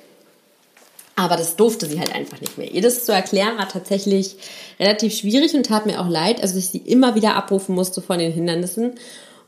Aber 1.21 1.37
das 1.37 1.55
durfte 1.55 1.85
sie 1.85 1.99
halt 1.99 2.15
einfach 2.15 2.41
nicht 2.41 2.57
mehr. 2.57 2.71
Ihr 2.71 2.81
das 2.81 3.05
zu 3.05 3.11
erklären 3.11 3.59
war 3.59 3.69
tatsächlich 3.69 4.37
relativ 4.79 5.13
schwierig 5.13 5.53
und 5.53 5.67
tat 5.67 5.85
mir 5.85 6.01
auch 6.01 6.09
leid, 6.09 6.41
also 6.41 6.57
ich 6.57 6.69
sie 6.69 6.79
immer 6.79 7.13
wieder 7.13 7.35
abrufen 7.35 7.75
musste 7.75 8.01
von 8.01 8.17
den 8.17 8.31
Hindernissen 8.31 8.93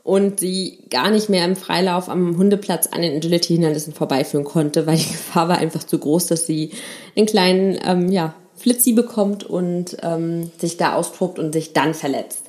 und 0.04 0.38
sie 0.38 0.84
gar 0.88 1.10
nicht 1.10 1.30
mehr 1.30 1.44
im 1.44 1.56
Freilauf 1.56 2.08
am 2.08 2.36
Hundeplatz 2.36 2.86
an 2.86 3.02
den 3.02 3.16
Agility-Hindernissen 3.16 3.92
vorbeiführen 3.92 4.44
konnte, 4.44 4.86
weil 4.86 4.98
die 4.98 5.02
Gefahr 5.10 5.48
war 5.48 5.58
einfach 5.58 5.82
zu 5.82 5.98
groß, 5.98 6.28
dass 6.28 6.46
sie 6.46 6.70
einen 7.16 7.26
kleinen 7.26 7.80
ähm, 7.84 8.08
ja, 8.12 8.34
Flitzi 8.54 8.92
bekommt 8.92 9.42
und 9.42 9.96
ähm, 10.02 10.52
sich 10.58 10.76
da 10.76 10.94
austobt 10.94 11.40
und 11.40 11.52
sich 11.52 11.72
dann 11.72 11.92
verletzt. 11.92 12.44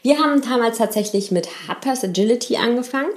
Wir 0.00 0.18
haben 0.18 0.40
damals 0.40 0.78
tatsächlich 0.78 1.30
mit 1.30 1.46
Happers 1.68 2.04
Agility 2.04 2.56
angefangen. 2.56 3.10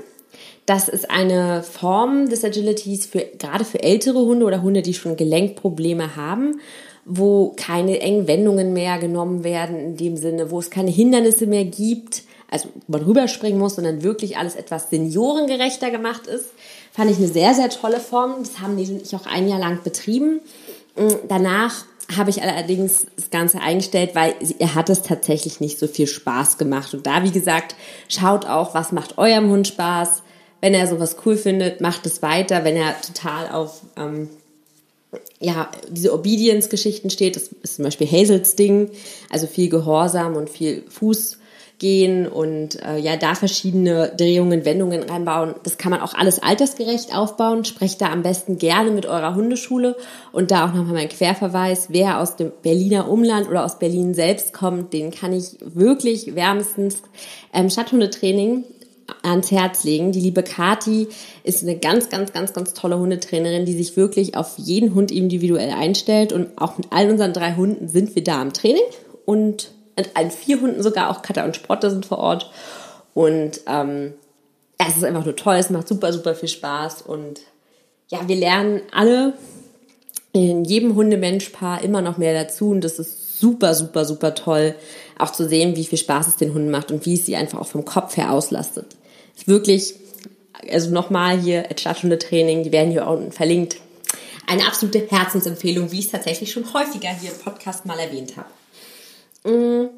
Das 0.70 0.88
ist 0.88 1.10
eine 1.10 1.64
Form 1.64 2.30
des 2.30 2.46
Agilities 2.46 3.08
für, 3.08 3.26
gerade 3.40 3.66
für 3.66 3.82
ältere 3.82 4.20
Hunde 4.20 4.46
oder 4.46 4.62
Hunde, 4.62 4.84
die 4.84 4.94
schon 4.94 5.18
Gelenkprobleme 5.18 6.16
haben, 6.16 6.60
wo 7.06 7.56
keine 7.58 8.00
engen 8.02 8.28
Wendungen 8.28 8.72
mehr 8.72 9.00
genommen 9.00 9.44
werden 9.44 9.80
in 9.80 9.98
dem 9.98 10.16
Sinne, 10.16 10.52
wo 10.52 10.60
es 10.60 10.70
keine 10.70 10.92
Hindernisse 10.92 11.48
mehr 11.48 11.66
gibt, 11.66 12.22
also 12.52 12.70
man 12.88 13.02
rüberspringen 13.02 13.58
muss, 13.58 13.78
sondern 13.78 14.04
wirklich 14.04 14.38
alles 14.38 14.56
etwas 14.56 14.92
seniorengerechter 14.92 15.90
gemacht 15.90 16.28
ist. 16.28 16.46
Fand 16.92 17.10
ich 17.10 17.18
eine 17.18 17.30
sehr, 17.30 17.56
sehr 17.56 17.72
tolle 17.72 18.00
Form. 18.00 18.36
Das 18.38 18.60
haben 18.60 18.78
die 18.78 18.84
ich 19.04 19.16
auch 19.16 19.26
ein 19.26 19.48
Jahr 19.48 19.58
lang 19.58 19.80
betrieben. 19.84 20.40
Mm, 20.96 21.14
danach 21.28 21.84
habe 22.16 22.30
ich 22.30 22.44
allerdings 22.44 23.08
das 23.16 23.32
Ganze 23.32 23.60
eingestellt, 23.60 24.12
weil 24.14 24.36
er 24.60 24.76
hat 24.76 24.92
es 24.92 25.02
tatsächlich 25.02 25.62
nicht 25.62 25.80
so 25.80 25.88
viel 25.88 26.06
Spaß 26.06 26.60
gemacht. 26.60 26.94
Und 26.94 27.08
da, 27.08 27.24
wie 27.24 27.32
gesagt, 27.32 27.74
schaut 28.08 28.46
auch, 28.46 28.76
was 28.76 28.92
macht 28.92 29.18
eurem 29.18 29.50
Hund 29.50 29.68
Spaß 29.68 30.22
wenn 30.62 30.74
er 30.74 30.88
sowas 30.88 31.18
cool 31.26 31.38
findet, 31.38 31.82
macht 31.82 32.06
es 32.06 32.22
weiter. 32.22 32.64
Wenn 32.64 32.76
er 32.76 33.00
total 33.02 33.50
auf 33.52 33.82
ähm, 33.98 34.30
ja, 35.40 35.70
diese 35.90 36.14
Obedience-Geschichten 36.14 37.10
steht, 37.10 37.36
das 37.36 37.50
ist 37.64 37.76
zum 37.76 37.86
Beispiel 37.86 38.08
Hazels 38.08 38.56
Ding, 38.56 38.92
also 39.30 39.48
viel 39.48 39.70
Gehorsam 39.70 40.36
und 40.36 40.50
viel 40.50 40.84
Fuß 40.90 41.38
gehen 41.80 42.28
und 42.28 42.84
äh, 42.84 42.98
ja, 42.98 43.16
da 43.16 43.36
verschiedene 43.36 44.12
Drehungen, 44.16 44.66
Wendungen 44.66 45.02
reinbauen. 45.02 45.56
Das 45.64 45.78
kann 45.78 45.92
man 45.92 46.02
auch 46.02 46.14
alles 46.14 46.44
altersgerecht 46.44 47.16
aufbauen. 47.16 47.64
Sprecht 47.64 48.02
da 48.02 48.12
am 48.12 48.22
besten 48.22 48.58
gerne 48.58 48.92
mit 48.92 49.06
eurer 49.06 49.34
Hundeschule 49.34 49.96
und 50.34 50.52
da 50.52 50.66
auch 50.66 50.74
nochmal 50.74 50.94
mein 50.94 51.10
Querverweis. 51.10 51.88
Wer 51.90 52.20
aus 52.20 52.36
dem 52.36 52.52
Berliner 52.62 53.10
Umland 53.10 53.48
oder 53.48 53.64
aus 53.64 53.80
Berlin 53.80 54.14
selbst 54.14 54.52
kommt, 54.52 54.92
den 54.92 55.12
kann 55.12 55.32
ich 55.32 55.56
wirklich 55.62 56.36
wärmstens 56.36 57.02
ähm, 57.54 57.70
Stadthundetraining 57.70 58.66
ans 59.22 59.52
Herz 59.52 59.84
legen. 59.84 60.12
Die 60.12 60.22
liebe 60.22 60.44
Kati 60.44 61.08
ist 61.44 61.64
eine 61.64 61.78
ganz, 61.78 62.10
ganz, 62.10 62.34
ganz, 62.34 62.54
ganz 62.54 62.74
tolle 62.74 63.00
Hundetrainerin, 63.00 63.66
die 63.66 63.78
sich 63.78 63.98
wirklich 63.98 64.36
auf 64.36 64.58
jeden 64.58 64.94
Hund 64.96 65.12
individuell 65.12 65.72
einstellt. 65.72 66.34
Und 66.34 66.58
auch 66.58 66.78
mit 66.78 66.88
all 66.92 67.10
unseren 67.10 67.34
drei 67.34 67.56
Hunden 67.56 67.88
sind 67.88 68.16
wir 68.16 68.24
da 68.24 68.42
im 68.42 68.54
Training. 68.54 68.84
Und 69.26 69.72
mit 69.96 70.16
allen 70.16 70.32
vier 70.32 70.62
Hunden 70.62 70.82
sogar, 70.82 71.10
auch 71.10 71.22
Katter 71.22 71.46
und 71.46 71.56
Sprotte 71.56 71.90
sind 71.90 72.06
vor 72.06 72.20
Ort. 72.20 72.52
Und 73.14 73.62
ähm, 73.68 74.14
es 74.78 74.98
ist 74.98 75.04
einfach 75.04 75.26
nur 75.26 75.36
toll, 75.36 75.56
es 75.56 75.70
macht 75.70 75.88
super, 75.88 76.14
super 76.14 76.36
viel 76.36 76.50
Spaß. 76.50 77.02
Und 77.02 77.42
ja, 78.10 78.28
wir 78.28 78.36
lernen 78.36 78.82
alle 78.92 79.34
in 80.32 80.64
jedem 80.64 80.96
Hundemenschpaar 80.96 81.84
immer 81.84 82.02
noch 82.02 82.18
mehr 82.18 82.34
dazu. 82.34 82.70
Und 82.70 82.84
das 82.84 83.00
ist 83.00 83.40
super, 83.40 83.74
super, 83.74 84.06
super 84.06 84.36
toll, 84.36 84.76
auch 85.18 85.32
zu 85.32 85.48
sehen, 85.48 85.76
wie 85.76 85.86
viel 85.86 85.98
Spaß 85.98 86.28
es 86.28 86.36
den 86.36 86.54
Hunden 86.54 86.70
macht 86.70 86.92
und 86.92 87.06
wie 87.06 87.16
es 87.16 87.26
sie 87.26 87.36
einfach 87.36 87.60
auch 87.60 87.68
vom 87.68 87.86
Kopf 87.86 88.18
her 88.18 88.32
auslastet 88.32 88.99
wirklich, 89.48 89.96
also 90.72 90.92
nochmal 90.92 91.40
hier 91.40 91.66
Stadthunde-Training, 91.76 92.64
die 92.64 92.72
werden 92.72 92.92
hier 92.92 93.08
unten 93.08 93.32
verlinkt. 93.32 93.78
Eine 94.48 94.66
absolute 94.66 95.08
Herzensempfehlung, 95.10 95.92
wie 95.92 96.00
ich 96.00 96.06
es 96.06 96.12
tatsächlich 96.12 96.52
schon 96.52 96.74
häufiger 96.74 97.10
hier 97.10 97.32
im 97.32 97.38
Podcast 97.38 97.86
mal 97.86 98.00
erwähnt 98.00 98.34
habe. 98.36 98.50
Mm, 99.50 99.90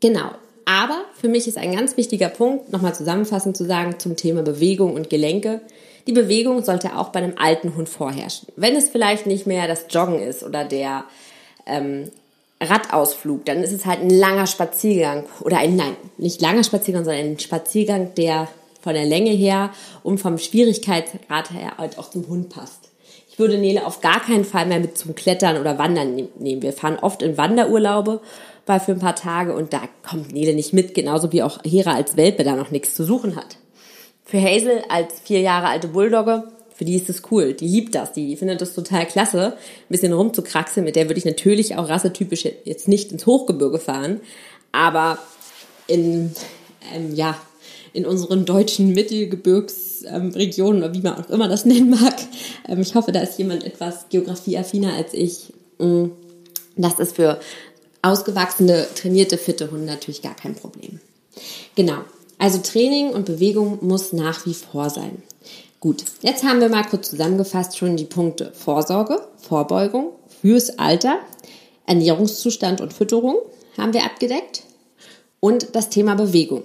genau. 0.00 0.30
Aber 0.64 1.04
für 1.20 1.28
mich 1.28 1.46
ist 1.46 1.58
ein 1.58 1.74
ganz 1.74 1.96
wichtiger 1.96 2.28
Punkt, 2.28 2.72
nochmal 2.72 2.94
zusammenfassend 2.94 3.56
zu 3.56 3.64
sagen, 3.64 4.00
zum 4.00 4.16
Thema 4.16 4.42
Bewegung 4.42 4.94
und 4.94 5.08
Gelenke. 5.08 5.60
Die 6.08 6.12
Bewegung 6.12 6.64
sollte 6.64 6.96
auch 6.96 7.10
bei 7.10 7.20
einem 7.20 7.38
alten 7.38 7.76
Hund 7.76 7.88
vorherrschen. 7.88 8.48
Wenn 8.56 8.74
es 8.74 8.88
vielleicht 8.88 9.26
nicht 9.26 9.46
mehr 9.46 9.68
das 9.68 9.86
Joggen 9.90 10.20
ist 10.20 10.42
oder 10.42 10.64
der 10.64 11.04
ähm, 11.66 12.10
Radausflug, 12.60 13.44
dann 13.44 13.62
ist 13.62 13.72
es 13.72 13.84
halt 13.84 14.00
ein 14.00 14.10
langer 14.10 14.46
Spaziergang 14.46 15.24
oder 15.40 15.58
ein, 15.58 15.76
nein, 15.76 15.96
nicht 16.16 16.40
langer 16.40 16.64
Spaziergang, 16.64 17.04
sondern 17.04 17.26
ein 17.26 17.38
Spaziergang, 17.38 18.14
der 18.14 18.48
von 18.80 18.94
der 18.94 19.04
Länge 19.04 19.30
her 19.30 19.70
und 20.02 20.18
vom 20.18 20.38
Schwierigkeitsgrad 20.38 21.50
her 21.50 21.76
halt 21.76 21.98
auch 21.98 22.08
zum 22.08 22.28
Hund 22.28 22.48
passt. 22.48 22.90
Ich 23.28 23.38
würde 23.38 23.58
Nele 23.58 23.84
auf 23.84 24.00
gar 24.00 24.20
keinen 24.20 24.44
Fall 24.44 24.64
mehr 24.64 24.80
mit 24.80 24.96
zum 24.96 25.14
Klettern 25.14 25.60
oder 25.60 25.76
Wandern 25.76 26.28
nehmen. 26.38 26.62
Wir 26.62 26.72
fahren 26.72 26.98
oft 26.98 27.20
in 27.22 27.36
Wanderurlaube 27.36 28.22
bei 28.64 28.80
für 28.80 28.92
ein 28.92 28.98
paar 28.98 29.16
Tage 29.16 29.54
und 29.54 29.72
da 29.72 29.82
kommt 30.08 30.32
Nele 30.32 30.54
nicht 30.54 30.72
mit, 30.72 30.94
genauso 30.94 31.32
wie 31.32 31.42
auch 31.42 31.58
Hera 31.62 31.94
als 31.94 32.16
Welpe 32.16 32.44
da 32.44 32.56
noch 32.56 32.70
nichts 32.70 32.94
zu 32.94 33.04
suchen 33.04 33.36
hat. 33.36 33.58
Für 34.24 34.40
Hazel 34.40 34.82
als 34.88 35.20
vier 35.20 35.40
Jahre 35.40 35.68
alte 35.68 35.88
Bulldogge 35.88 36.44
für 36.76 36.84
die 36.84 36.94
ist 36.94 37.08
das 37.08 37.22
cool. 37.30 37.54
Die 37.54 37.66
liebt 37.66 37.94
das. 37.94 38.12
Die 38.12 38.36
findet 38.36 38.60
das 38.60 38.74
total 38.74 39.06
klasse, 39.06 39.54
ein 39.54 39.88
bisschen 39.88 40.12
rumzukraxeln. 40.12 40.84
Mit 40.84 40.94
der 40.94 41.08
würde 41.08 41.18
ich 41.18 41.24
natürlich 41.24 41.74
auch 41.76 41.88
rassetypisch 41.88 42.46
jetzt 42.64 42.86
nicht 42.86 43.12
ins 43.12 43.24
Hochgebirge 43.24 43.78
fahren. 43.78 44.20
Aber 44.72 45.18
in, 45.86 46.32
ähm, 46.94 47.14
ja, 47.14 47.40
in 47.94 48.04
unseren 48.04 48.44
deutschen 48.44 48.92
Mittelgebirgsregionen 48.92 50.82
oder 50.82 50.92
wie 50.92 51.00
man 51.00 51.14
auch 51.14 51.30
immer 51.30 51.48
das 51.48 51.64
nennen 51.64 51.88
mag. 51.90 52.14
Ähm, 52.68 52.82
ich 52.82 52.94
hoffe, 52.94 53.10
da 53.10 53.20
ist 53.20 53.38
jemand 53.38 53.64
etwas 53.64 54.10
geografieaffiner 54.10 54.92
als 54.92 55.14
ich. 55.14 55.54
Mm, 55.78 56.08
das 56.76 56.98
ist 56.98 57.16
für 57.16 57.40
ausgewachsene, 58.02 58.86
trainierte, 58.94 59.38
fitte 59.38 59.70
Hunde 59.70 59.86
natürlich 59.86 60.20
gar 60.20 60.36
kein 60.36 60.54
Problem. 60.54 61.00
Genau. 61.74 62.04
Also 62.38 62.58
Training 62.58 63.10
und 63.10 63.24
Bewegung 63.24 63.78
muss 63.80 64.12
nach 64.12 64.44
wie 64.44 64.52
vor 64.52 64.90
sein. 64.90 65.22
Gut, 65.80 66.04
jetzt 66.22 66.42
haben 66.42 66.60
wir 66.60 66.68
mal 66.68 66.84
kurz 66.84 67.10
zusammengefasst 67.10 67.76
schon 67.76 67.96
die 67.96 68.04
Punkte 68.04 68.52
Vorsorge, 68.54 69.20
Vorbeugung, 69.36 70.12
fürs 70.40 70.78
Alter, 70.78 71.18
Ernährungszustand 71.86 72.80
und 72.80 72.92
Fütterung 72.92 73.36
haben 73.76 73.92
wir 73.92 74.04
abgedeckt 74.04 74.62
und 75.40 75.74
das 75.74 75.90
Thema 75.90 76.14
Bewegung. 76.14 76.62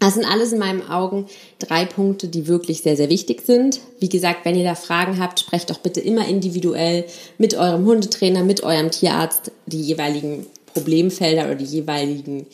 Das 0.00 0.14
sind 0.14 0.24
alles 0.24 0.52
in 0.52 0.58
meinen 0.58 0.88
Augen 0.88 1.26
drei 1.60 1.84
Punkte, 1.84 2.26
die 2.26 2.48
wirklich 2.48 2.82
sehr, 2.82 2.96
sehr 2.96 3.08
wichtig 3.08 3.42
sind. 3.46 3.78
Wie 4.00 4.08
gesagt, 4.08 4.44
wenn 4.44 4.56
ihr 4.56 4.64
da 4.64 4.74
Fragen 4.74 5.20
habt, 5.20 5.38
sprecht 5.38 5.70
doch 5.70 5.78
bitte 5.78 6.00
immer 6.00 6.26
individuell 6.26 7.04
mit 7.38 7.54
eurem 7.54 7.84
Hundetrainer, 7.84 8.42
mit 8.42 8.64
eurem 8.64 8.90
Tierarzt 8.90 9.52
die 9.66 9.80
jeweiligen 9.80 10.46
Problemfelder 10.72 11.44
oder 11.44 11.54
die 11.54 11.66
jeweiligen 11.66 12.46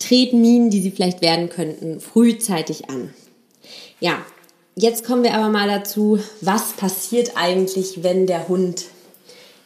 Tretminen, 0.00 0.70
die 0.70 0.80
sie 0.82 0.90
vielleicht 0.90 1.22
werden 1.22 1.48
könnten, 1.48 2.00
frühzeitig 2.00 2.90
an. 2.90 3.14
Ja, 4.00 4.18
jetzt 4.76 5.04
kommen 5.04 5.24
wir 5.24 5.34
aber 5.34 5.48
mal 5.48 5.68
dazu, 5.68 6.20
was 6.40 6.74
passiert 6.74 7.32
eigentlich, 7.36 8.02
wenn 8.02 8.26
der 8.26 8.48
Hund 8.48 8.84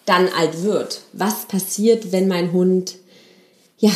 dann 0.07 0.29
alt 0.29 0.63
wird? 0.63 1.03
Was 1.13 1.47
passiert, 1.47 2.13
wenn 2.13 2.29
mein 2.29 2.53
Hund 2.53 2.97
ja 3.79 3.91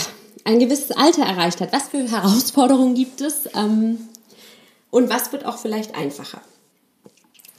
ein 0.45 0.59
gewisses 0.59 0.91
Alter 0.91 1.23
erreicht 1.23 1.61
hat? 1.61 1.73
Was 1.73 1.89
für 1.89 2.11
Herausforderungen 2.11 2.95
gibt 2.95 3.21
es? 3.21 3.49
Ähm, 3.55 3.99
und 4.91 5.09
was 5.09 5.33
wird 5.33 5.47
auch 5.47 5.59
vielleicht 5.59 5.95
einfacher? 5.97 6.41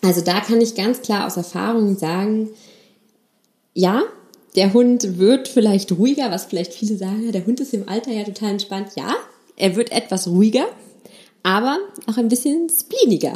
Also 0.03 0.21
da 0.21 0.39
kann 0.39 0.61
ich 0.61 0.75
ganz 0.75 1.01
klar 1.01 1.25
aus 1.25 1.35
Erfahrung 1.35 1.97
sagen, 1.97 2.49
ja, 3.73 4.03
der 4.55 4.73
Hund 4.73 5.17
wird 5.17 5.47
vielleicht 5.47 5.91
ruhiger, 5.91 6.31
was 6.31 6.45
vielleicht 6.45 6.73
viele 6.73 6.95
sagen, 6.95 7.31
der 7.31 7.45
Hund 7.45 7.59
ist 7.59 7.73
im 7.73 7.89
Alter 7.89 8.11
ja 8.11 8.23
total 8.23 8.51
entspannt. 8.51 8.91
Ja, 8.95 9.13
er 9.57 9.75
wird 9.75 9.91
etwas 9.91 10.27
ruhiger, 10.27 10.67
aber 11.45 11.77
auch 12.07 12.17
ein 12.17 12.27
bisschen 12.27 12.67
spleeniger. 12.69 13.33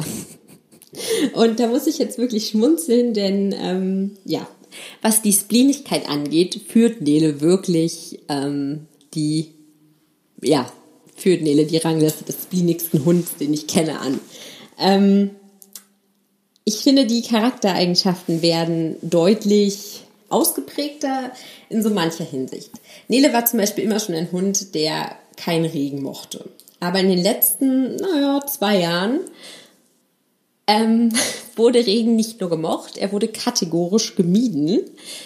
Und 1.34 1.60
da 1.60 1.68
muss 1.68 1.86
ich 1.86 1.98
jetzt 1.98 2.18
wirklich 2.18 2.48
schmunzeln, 2.48 3.14
denn 3.14 3.54
ähm, 3.56 4.16
ja, 4.24 4.48
was 5.00 5.22
die 5.22 5.32
Spleenigkeit 5.32 6.08
angeht, 6.08 6.60
führt 6.66 7.00
Nele 7.00 7.40
wirklich 7.40 8.18
ähm, 8.28 8.88
die, 9.14 9.52
ja, 10.42 10.70
führt 11.14 11.42
Nele 11.42 11.66
die 11.66 11.76
Rangliste 11.76 12.24
des 12.24 12.42
spleenigsten 12.42 13.04
Hunds, 13.04 13.36
den 13.36 13.54
ich 13.54 13.68
kenne, 13.68 14.00
an. 14.00 14.18
Ähm, 14.76 15.30
ich 16.64 16.78
finde, 16.78 17.06
die 17.06 17.22
Charaktereigenschaften 17.22 18.42
werden 18.42 18.96
deutlich 19.02 20.02
ausgeprägter 20.30 21.30
in 21.68 21.84
so 21.84 21.90
mancher 21.90 22.24
Hinsicht. 22.24 22.72
Nele 23.06 23.32
war 23.32 23.44
zum 23.46 23.60
Beispiel 23.60 23.84
immer 23.84 24.00
schon 24.00 24.16
ein 24.16 24.32
Hund, 24.32 24.74
der 24.74 25.16
keinen 25.36 25.66
Regen 25.66 26.02
mochte. 26.02 26.44
Aber 26.80 26.98
in 26.98 27.10
den 27.10 27.22
letzten, 27.22 27.96
naja, 27.96 28.40
zwei 28.46 28.80
Jahren 28.80 29.20
ähm, 30.66 31.10
wurde 31.56 31.86
Regen 31.86 32.16
nicht 32.16 32.40
nur 32.40 32.48
gemocht, 32.48 32.96
er 32.96 33.12
wurde 33.12 33.28
kategorisch 33.28 34.16
gemieden, 34.16 34.80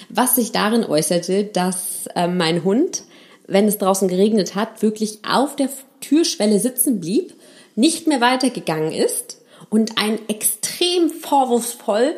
was 0.08 0.34
sich 0.34 0.52
darin 0.52 0.84
äußerte, 0.84 1.44
dass 1.44 2.08
äh, 2.14 2.26
mein 2.26 2.64
Hund, 2.64 3.04
wenn 3.46 3.68
es 3.68 3.78
draußen 3.78 4.08
geregnet 4.08 4.54
hat, 4.54 4.82
wirklich 4.82 5.20
auf 5.28 5.54
der 5.54 5.68
Türschwelle 6.00 6.58
sitzen 6.58 7.00
blieb, 7.00 7.34
nicht 7.76 8.06
mehr 8.06 8.20
weitergegangen 8.20 8.92
ist 8.92 9.40
und 9.70 9.98
ein 9.98 10.18
extrem 10.28 11.10
vorwurfsvoll, 11.10 12.16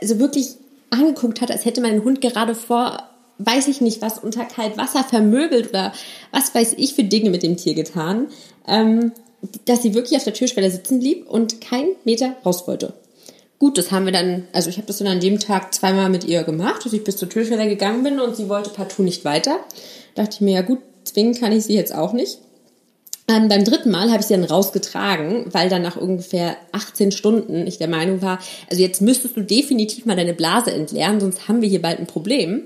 also 0.00 0.18
wirklich 0.18 0.56
angeguckt 0.90 1.40
hat, 1.40 1.50
als 1.50 1.64
hätte 1.64 1.80
mein 1.80 2.04
Hund 2.04 2.20
gerade 2.20 2.54
vor, 2.54 3.09
weiß 3.44 3.68
ich 3.68 3.80
nicht 3.80 4.02
was, 4.02 4.18
unter 4.18 4.44
Kaltwasser 4.44 5.04
vermöbelt 5.04 5.70
oder 5.70 5.92
was 6.30 6.54
weiß 6.54 6.74
ich 6.76 6.94
für 6.94 7.04
Dinge 7.04 7.30
mit 7.30 7.42
dem 7.42 7.56
Tier 7.56 7.74
getan, 7.74 8.28
ähm, 8.66 9.12
dass 9.64 9.82
sie 9.82 9.94
wirklich 9.94 10.16
auf 10.16 10.24
der 10.24 10.34
Türschwelle 10.34 10.70
sitzen 10.70 11.00
blieb 11.00 11.28
und 11.28 11.60
keinen 11.60 11.96
Meter 12.04 12.36
raus 12.44 12.66
wollte. 12.66 12.92
Gut, 13.58 13.76
das 13.76 13.90
haben 13.90 14.06
wir 14.06 14.12
dann, 14.12 14.48
also 14.52 14.70
ich 14.70 14.76
habe 14.76 14.86
das 14.86 14.98
dann 14.98 15.06
an 15.06 15.20
dem 15.20 15.38
Tag 15.38 15.74
zweimal 15.74 16.08
mit 16.08 16.24
ihr 16.24 16.44
gemacht, 16.44 16.84
dass 16.84 16.92
ich 16.92 17.04
bis 17.04 17.16
zur 17.16 17.28
Türschwelle 17.28 17.68
gegangen 17.68 18.02
bin 18.02 18.20
und 18.20 18.36
sie 18.36 18.48
wollte 18.48 18.70
partout 18.70 19.02
nicht 19.02 19.24
weiter. 19.24 19.60
dachte 20.14 20.36
ich 20.36 20.40
mir, 20.40 20.54
ja 20.54 20.62
gut, 20.62 20.78
zwingen 21.04 21.34
kann 21.34 21.52
ich 21.52 21.64
sie 21.64 21.74
jetzt 21.74 21.94
auch 21.94 22.12
nicht. 22.12 22.38
Ähm, 23.28 23.48
beim 23.48 23.64
dritten 23.64 23.90
Mal 23.90 24.10
habe 24.10 24.20
ich 24.20 24.26
sie 24.26 24.34
dann 24.34 24.44
rausgetragen, 24.44 25.46
weil 25.52 25.68
dann 25.68 25.82
nach 25.82 25.96
ungefähr 25.96 26.56
18 26.72 27.12
Stunden 27.12 27.66
ich 27.66 27.78
der 27.78 27.88
Meinung 27.88 28.22
war, 28.22 28.40
also 28.68 28.82
jetzt 28.82 29.02
müsstest 29.02 29.36
du 29.36 29.42
definitiv 29.42 30.04
mal 30.06 30.16
deine 30.16 30.34
Blase 30.34 30.72
entleeren, 30.72 31.20
sonst 31.20 31.46
haben 31.46 31.60
wir 31.60 31.68
hier 31.68 31.82
bald 31.82 32.00
ein 32.00 32.06
Problem. 32.06 32.62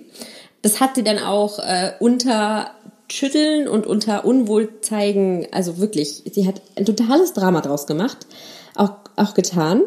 Das 0.65 0.81
hat 0.81 0.95
sie 0.95 1.05
dann 1.05 1.19
auch 1.19 1.59
äh, 1.59 1.93
unter 2.01 2.71
Schütteln 3.13 3.69
und 3.69 3.87
unter 3.87 4.25
Unwohlzeigen, 4.25 5.47
also 5.51 5.77
wirklich, 5.77 6.23
sie 6.33 6.47
hat 6.47 6.63
ein 6.75 6.87
totales 6.87 7.35
Drama 7.35 7.61
draus 7.61 7.87
gemacht, 7.87 8.27
auch, 8.75 8.93
auch 9.15 9.35
getan. 9.35 9.83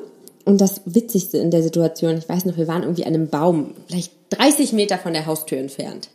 Und 0.46 0.62
das 0.62 0.82
Witzigste 0.86 1.40
in 1.40 1.50
der 1.50 1.64
Situation, 1.64 2.20
ich 2.20 2.30
weiß 2.30 2.46
noch, 2.46 2.58
wir 2.58 2.68
waren 2.68 2.84
irgendwie 2.84 3.06
an 3.06 3.16
einem 3.16 3.28
Baum, 3.28 3.74
vielleicht 3.88 4.14
30 4.30 4.72
Meter 4.74 5.00
von 5.00 5.14
der 5.14 5.26
Haustür 5.26 5.58
entfernt. 5.58 6.10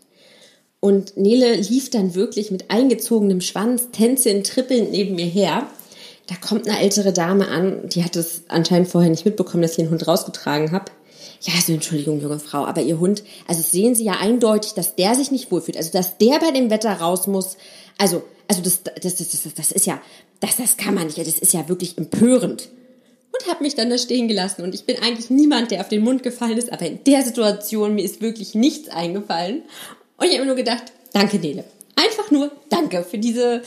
Und 0.78 1.16
Nele 1.16 1.56
lief 1.56 1.90
dann 1.90 2.14
wirklich 2.14 2.52
mit 2.52 2.70
eingezogenem 2.70 3.40
Schwanz, 3.40 3.88
tänzelnd, 3.90 4.46
trippelnd 4.46 4.92
neben 4.92 5.16
mir 5.16 5.26
her. 5.26 5.66
Da 6.28 6.36
kommt 6.36 6.68
eine 6.68 6.78
ältere 6.78 7.12
Dame 7.12 7.48
an, 7.48 7.88
die 7.88 8.04
hat 8.04 8.14
es 8.14 8.42
anscheinend 8.46 8.86
vorher 8.86 9.10
nicht 9.10 9.24
mitbekommen, 9.24 9.62
dass 9.62 9.72
ich 9.72 9.78
den 9.78 9.90
Hund 9.90 10.06
rausgetragen 10.06 10.70
habe. 10.70 10.84
Ja, 11.42 11.54
also 11.54 11.72
Entschuldigung, 11.72 12.20
junge 12.20 12.38
Frau, 12.38 12.64
aber 12.64 12.82
Ihr 12.82 12.98
Hund, 12.98 13.22
also 13.46 13.62
sehen 13.62 13.94
Sie 13.94 14.04
ja 14.04 14.14
eindeutig, 14.14 14.74
dass 14.74 14.96
der 14.96 15.14
sich 15.14 15.30
nicht 15.30 15.50
wohlfühlt. 15.50 15.76
Also, 15.76 15.92
dass 15.92 16.18
der 16.18 16.38
bei 16.38 16.50
dem 16.50 16.70
Wetter 16.70 16.92
raus 16.92 17.26
muss. 17.26 17.56
Also, 17.98 18.22
also 18.48 18.62
das, 18.62 18.82
das, 18.82 19.16
das, 19.16 19.30
das, 19.30 19.54
das 19.54 19.72
ist 19.72 19.86
ja, 19.86 20.00
das, 20.40 20.56
das 20.56 20.76
kann 20.76 20.94
man 20.94 21.06
nicht. 21.06 21.18
Das 21.18 21.38
ist 21.38 21.52
ja 21.52 21.68
wirklich 21.68 21.98
empörend. 21.98 22.68
Und 23.32 23.50
habe 23.50 23.62
mich 23.62 23.74
dann 23.74 23.90
da 23.90 23.96
stehen 23.96 24.28
gelassen. 24.28 24.62
Und 24.62 24.74
ich 24.74 24.84
bin 24.84 24.96
eigentlich 24.98 25.30
niemand, 25.30 25.70
der 25.70 25.80
auf 25.80 25.88
den 25.88 26.02
Mund 26.02 26.22
gefallen 26.22 26.58
ist, 26.58 26.72
aber 26.72 26.86
in 26.86 27.02
der 27.04 27.22
Situation, 27.22 27.94
mir 27.94 28.04
ist 28.04 28.20
wirklich 28.20 28.54
nichts 28.54 28.88
eingefallen. 28.88 29.62
Und 30.18 30.26
ich 30.26 30.34
habe 30.34 30.46
nur 30.46 30.56
gedacht, 30.56 30.84
danke 31.12 31.38
Nele. 31.38 31.64
Einfach 31.96 32.30
nur 32.30 32.50
danke 32.68 33.04
für 33.04 33.18
diese, 33.18 33.62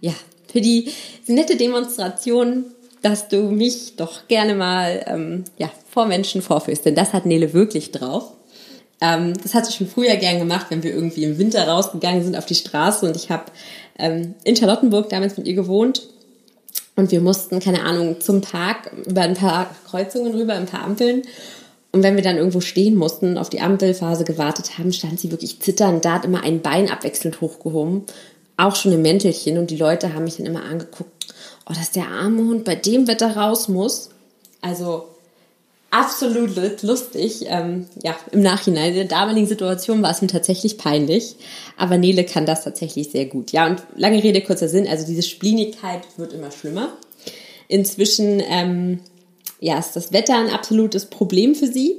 ja, 0.00 0.14
für 0.50 0.60
die 0.60 0.90
nette 1.26 1.56
Demonstration, 1.56 2.66
dass 3.04 3.28
du 3.28 3.50
mich 3.50 3.96
doch 3.96 4.28
gerne 4.28 4.54
mal 4.54 5.04
ähm, 5.06 5.44
ja, 5.58 5.70
vor 5.90 6.06
Menschen 6.06 6.40
vorführst. 6.40 6.86
Denn 6.86 6.94
das 6.94 7.12
hat 7.12 7.26
Nele 7.26 7.52
wirklich 7.52 7.92
drauf. 7.92 8.32
Ähm, 9.02 9.34
das 9.42 9.52
hat 9.52 9.66
sie 9.66 9.74
schon 9.74 9.88
früher 9.88 10.16
gern 10.16 10.38
gemacht, 10.38 10.66
wenn 10.70 10.82
wir 10.82 10.94
irgendwie 10.94 11.24
im 11.24 11.36
Winter 11.36 11.68
rausgegangen 11.68 12.24
sind 12.24 12.34
auf 12.34 12.46
die 12.46 12.54
Straße. 12.54 13.04
Und 13.04 13.14
ich 13.14 13.30
habe 13.30 13.44
ähm, 13.98 14.34
in 14.44 14.56
Charlottenburg 14.56 15.10
damals 15.10 15.36
mit 15.36 15.46
ihr 15.46 15.54
gewohnt. 15.54 16.08
Und 16.96 17.10
wir 17.10 17.20
mussten, 17.20 17.60
keine 17.60 17.82
Ahnung, 17.82 18.22
zum 18.22 18.40
Park 18.40 18.90
über 19.06 19.20
ein 19.20 19.34
paar 19.34 19.68
Kreuzungen 19.86 20.34
rüber, 20.34 20.54
ein 20.54 20.66
paar 20.66 20.82
Ampeln. 20.82 21.24
Und 21.92 22.02
wenn 22.02 22.16
wir 22.16 22.22
dann 22.22 22.38
irgendwo 22.38 22.62
stehen 22.62 22.96
mussten, 22.96 23.36
auf 23.36 23.50
die 23.50 23.60
Ampelphase 23.60 24.24
gewartet 24.24 24.78
haben, 24.78 24.94
stand 24.94 25.20
sie 25.20 25.30
wirklich 25.30 25.60
zitternd. 25.60 26.06
Da 26.06 26.14
hat 26.14 26.24
immer 26.24 26.42
ein 26.42 26.62
Bein 26.62 26.90
abwechselnd 26.90 27.42
hochgehoben, 27.42 28.04
auch 28.56 28.76
schon 28.76 28.92
im 28.92 29.02
Mäntelchen. 29.02 29.58
Und 29.58 29.70
die 29.70 29.76
Leute 29.76 30.14
haben 30.14 30.24
mich 30.24 30.38
dann 30.38 30.46
immer 30.46 30.64
angeguckt, 30.64 31.13
oh, 31.66 31.72
dass 31.72 31.90
der 31.90 32.08
arme 32.08 32.42
Hund 32.42 32.64
bei 32.64 32.74
dem 32.74 33.06
Wetter 33.06 33.36
raus 33.36 33.68
muss. 33.68 34.10
Also 34.60 35.08
absolut 35.90 36.82
lustig. 36.82 37.44
Ähm, 37.48 37.86
ja, 38.02 38.16
im 38.32 38.42
Nachhinein, 38.42 38.90
in 38.90 38.94
der 38.96 39.04
damaligen 39.04 39.46
Situation 39.46 40.02
war 40.02 40.10
es 40.10 40.22
mir 40.22 40.28
tatsächlich 40.28 40.78
peinlich. 40.78 41.36
Aber 41.76 41.98
Nele 41.98 42.24
kann 42.24 42.46
das 42.46 42.64
tatsächlich 42.64 43.10
sehr 43.10 43.26
gut. 43.26 43.52
Ja, 43.52 43.66
und 43.66 43.82
lange 43.96 44.22
Rede, 44.22 44.40
kurzer 44.40 44.68
Sinn. 44.68 44.88
Also 44.88 45.06
diese 45.06 45.22
Splinigkeit 45.22 46.02
wird 46.16 46.32
immer 46.32 46.50
schlimmer. 46.50 46.92
Inzwischen 47.68 48.42
ähm, 48.46 49.00
ja, 49.60 49.78
ist 49.78 49.96
das 49.96 50.12
Wetter 50.12 50.36
ein 50.36 50.50
absolutes 50.50 51.06
Problem 51.06 51.54
für 51.54 51.68
sie. 51.68 51.96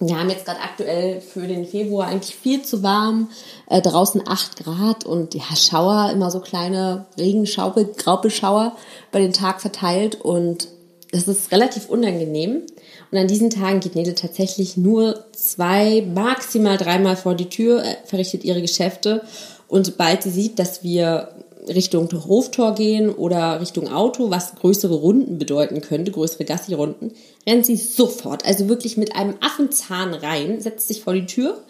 Wir 0.00 0.18
haben 0.18 0.30
jetzt 0.30 0.44
gerade 0.44 0.60
aktuell 0.60 1.20
für 1.20 1.46
den 1.48 1.66
Februar 1.66 2.06
eigentlich 2.06 2.36
viel 2.36 2.62
zu 2.62 2.82
warm. 2.82 3.30
Äh, 3.68 3.82
draußen 3.82 4.22
8 4.26 4.64
Grad 4.64 5.04
und 5.04 5.34
ja, 5.34 5.56
Schauer, 5.56 6.10
immer 6.12 6.30
so 6.30 6.40
kleine 6.40 7.06
Regenschaupe, 7.18 7.84
Graupelschauer 7.96 8.76
über 9.10 9.18
den 9.18 9.32
Tag 9.32 9.60
verteilt 9.60 10.20
und 10.20 10.68
das 11.10 11.26
ist 11.26 11.52
relativ 11.52 11.88
unangenehm. 11.88 12.62
Und 13.10 13.18
an 13.18 13.26
diesen 13.26 13.50
Tagen 13.50 13.80
geht 13.80 13.94
Nele 13.94 14.14
tatsächlich 14.14 14.76
nur 14.76 15.24
zwei, 15.32 16.06
maximal 16.14 16.76
dreimal 16.76 17.16
vor 17.16 17.34
die 17.34 17.48
Tür, 17.48 17.82
äh, 17.82 17.96
verrichtet 18.04 18.44
ihre 18.44 18.60
Geschäfte. 18.60 19.22
Und 19.66 19.86
sobald 19.86 20.22
sie 20.22 20.30
sieht, 20.30 20.58
dass 20.58 20.82
wir 20.82 21.34
Richtung 21.68 22.08
Hoftor 22.12 22.74
gehen 22.74 23.10
oder 23.10 23.60
Richtung 23.60 23.92
Auto, 23.92 24.30
was 24.30 24.54
größere 24.54 24.94
Runden 24.94 25.38
bedeuten 25.38 25.80
könnte, 25.80 26.12
größere 26.12 26.44
Gassi-Runden, 26.44 27.12
rennt 27.46 27.66
sie 27.66 27.76
sofort, 27.76 28.44
also 28.44 28.68
wirklich 28.68 28.96
mit 28.96 29.14
einem 29.14 29.34
Affenzahn 29.40 30.14
rein, 30.14 30.60
setzt 30.60 30.88
sich 30.88 31.02
vor 31.02 31.14
die 31.14 31.26
Tür 31.26 31.62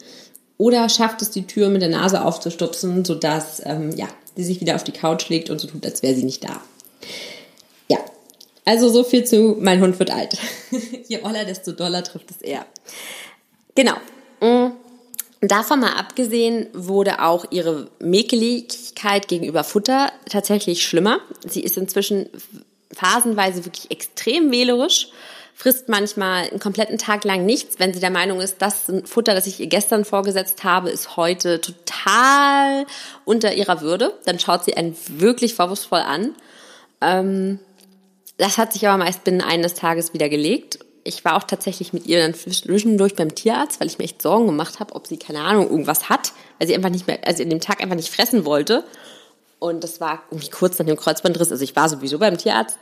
oder 0.57 0.89
schafft 0.89 1.23
es, 1.23 1.31
die 1.31 1.47
Tür 1.47 1.69
mit 1.69 1.83
der 1.83 1.89
Nase 1.89 2.25
aufzustupsen, 2.25 3.05
sodass 3.05 3.63
ähm, 3.65 3.91
ja, 3.97 4.09
sie 4.37 4.45
sich 4.45 4.61
wieder 4.61 4.75
auf 4.75 4.85
die 4.85 4.93
Couch 4.93 5.29
legt 5.29 5.51
und 5.51 5.61
so 5.61 5.69
tut, 5.69 5.85
als 5.85 6.03
wäre 6.03 6.15
sie 6.15 6.25
nicht 6.25 6.45
da. 6.45 6.61
Ja, 7.89 7.99
also 8.65 8.89
so 8.89 9.05
viel 9.05 9.25
zu 9.25 9.57
mein 9.61 9.81
Hund 9.81 9.99
wird 9.99 10.11
alt. 10.11 10.37
Je 11.09 11.23
oller, 11.23 11.45
desto 11.45 11.73
doller 11.73 12.03
trifft 12.03 12.31
es 12.31 12.43
eher. 12.43 12.67
Genau. 13.75 13.95
Mm. 14.41 14.73
Davon 15.41 15.81
mal 15.81 15.93
abgesehen 15.93 16.67
wurde 16.73 17.23
auch 17.23 17.47
ihre 17.51 17.89
Mäkeligkeit 18.01 19.29
gegenüber 19.29 19.63
Futter 19.63 20.11
tatsächlich 20.29 20.85
schlimmer. 20.85 21.21
Sie 21.47 21.63
ist 21.63 21.77
inzwischen 21.77 22.29
phasenweise 22.93 23.65
wirklich 23.65 23.91
extrem 23.91 24.51
wählerisch, 24.51 25.09
frisst 25.55 25.89
manchmal 25.89 26.49
einen 26.49 26.59
kompletten 26.59 26.99
Tag 26.99 27.25
lang 27.25 27.45
nichts, 27.45 27.79
wenn 27.79 27.95
sie 27.95 28.01
der 28.01 28.11
Meinung 28.11 28.41
ist, 28.41 28.63
das 28.63 28.91
Futter, 29.05 29.35
das 29.35 29.47
ich 29.47 29.61
ihr 29.61 29.67
gestern 29.67 30.05
vorgesetzt 30.05 30.65
habe, 30.65 30.91
ist 30.91 31.17
heute 31.17 31.61
total 31.61 32.87
unter 33.25 33.55
ihrer 33.55 33.81
Würde. 33.81 34.15
Dann 34.25 34.39
schaut 34.39 34.65
sie 34.65 34.77
einen 34.77 34.97
wirklich 35.09 35.55
vorwurfsvoll 35.55 36.01
an. 36.01 36.35
Ähm, 37.01 37.59
das 38.39 38.57
hat 38.57 38.73
sich 38.73 38.87
aber 38.89 38.99
meist 38.99 39.25
binnen 39.25 39.41
eines 39.41 39.75
Tages 39.75 40.15
wieder 40.15 40.29
gelegt. 40.29 40.79
Ich 41.09 41.25
war 41.25 41.37
auch 41.37 41.45
tatsächlich 41.45 41.95
mit 41.95 42.07
ihr 42.07 42.21
dann 42.21 42.35
zwischendurch 42.35 43.15
beim 43.15 43.35
Tierarzt, 43.35 43.81
weil 43.81 43.87
ich 43.87 43.97
mir 43.97 44.05
echt 44.05 44.21
Sorgen 44.21 44.47
gemacht 44.47 44.79
habe, 44.79 44.95
ob 44.95 45.07
sie, 45.07 45.17
keine 45.17 45.41
Ahnung, 45.41 45.71
irgendwas 45.71 46.11
hat, 46.11 46.33
weil 46.59 46.69
sie 46.69 46.75
einfach 46.75 46.91
nicht 46.91 47.07
mehr, 47.07 47.19
also 47.27 47.43
in 47.43 47.49
dem 47.49 47.61
Tag 47.61 47.83
einfach 47.83 47.97
nicht 47.97 48.11
fressen 48.11 48.45
wollte. 48.45 48.85
Und 49.59 49.83
das 49.83 50.03
war 50.03 50.23
irgendwie 50.31 50.51
kurz 50.51 50.79
nach 50.79 50.85
dem 50.85 50.99
Kreuzbandriss. 50.99 51.51
Also 51.51 51.65
ich 51.65 51.75
war 51.75 51.89
sowieso 51.89 52.19
beim 52.19 52.37
Tierarzt. 52.37 52.79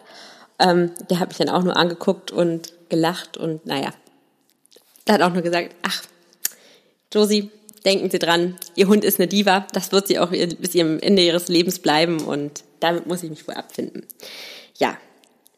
Ähm, 0.58 0.90
der 1.08 1.20
hat 1.20 1.28
mich 1.28 1.38
dann 1.38 1.48
auch 1.48 1.62
nur 1.62 1.76
angeguckt 1.76 2.32
und 2.32 2.72
gelacht 2.88 3.36
und 3.36 3.64
naja. 3.64 3.92
Der 5.06 5.14
hat 5.14 5.22
auch 5.22 5.32
nur 5.32 5.42
gesagt, 5.42 5.76
ach, 5.82 6.02
Josie, 7.12 7.50
denken 7.84 8.10
Sie 8.10 8.18
dran, 8.18 8.56
Ihr 8.74 8.88
Hund 8.88 9.04
ist 9.04 9.20
eine 9.20 9.28
Diva. 9.28 9.68
Das 9.72 9.92
wird 9.92 10.08
sie 10.08 10.18
auch 10.18 10.30
bis 10.30 10.74
ihrem 10.74 10.98
Ende 10.98 11.22
ihres 11.22 11.46
Lebens 11.46 11.78
bleiben 11.78 12.20
und 12.22 12.64
damit 12.80 13.06
muss 13.06 13.22
ich 13.22 13.30
mich 13.30 13.46
wohl 13.46 13.54
abfinden. 13.54 14.04
Ja, 14.78 14.98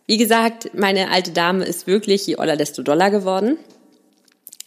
wie 0.09 0.17
gesagt, 0.17 0.75
meine 0.75 1.13
alte 1.13 1.31
Dame 1.31 1.65
ist 1.65 1.87
wirklich 1.87 2.27
je 2.27 2.39
oller, 2.39 2.57
desto 2.57 2.83
doller 2.83 3.11
geworden 3.11 3.59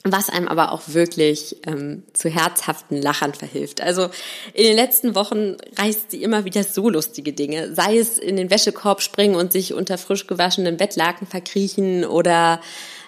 was 0.04 0.30
einem 0.30 0.48
aber 0.48 0.72
auch 0.72 0.82
wirklich 0.88 1.58
ähm, 1.68 2.04
zu 2.14 2.30
herzhaften 2.30 3.02
Lachern 3.02 3.34
verhilft. 3.34 3.82
Also 3.82 4.10
in 4.54 4.64
den 4.64 4.76
letzten 4.76 5.16
Wochen 5.16 5.58
reißt 5.78 6.12
sie 6.12 6.24
immer 6.24 6.46
wieder 6.46 6.64
so 6.64 6.90
lustige 6.90 7.34
Dinge, 7.34 7.76
sei 7.76 7.98
es 7.98 8.18
in 8.18 8.36
den 8.36 8.50
Wäschekorb 8.50 9.02
springen 9.02 9.36
und 9.36 9.52
sich 9.52 9.74
unter 9.74 9.98
frisch 9.98 10.28
gewaschenen 10.28 10.78
Bettlaken 10.78 11.28
verkriechen 11.28 12.04
oder 12.06 12.62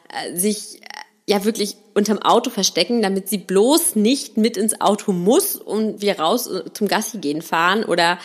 äh, 0.09 0.37
sich 0.37 0.81
äh, 0.81 0.85
ja 1.25 1.43
wirklich 1.45 1.77
unterm 1.95 2.19
Auto 2.19 2.51
verstecken, 2.51 3.01
damit 3.01 3.27
sie 3.27 3.39
bloß 3.39 3.95
nicht 3.95 4.37
mit 4.37 4.55
ins 4.55 4.79
Auto 4.79 5.13
muss 5.13 5.55
und 5.55 6.01
wir 6.01 6.19
raus 6.19 6.47
äh, 6.47 6.71
zum 6.73 6.87
Gassi 6.87 7.17
gehen 7.17 7.41
fahren 7.41 7.83
oder 7.83 8.19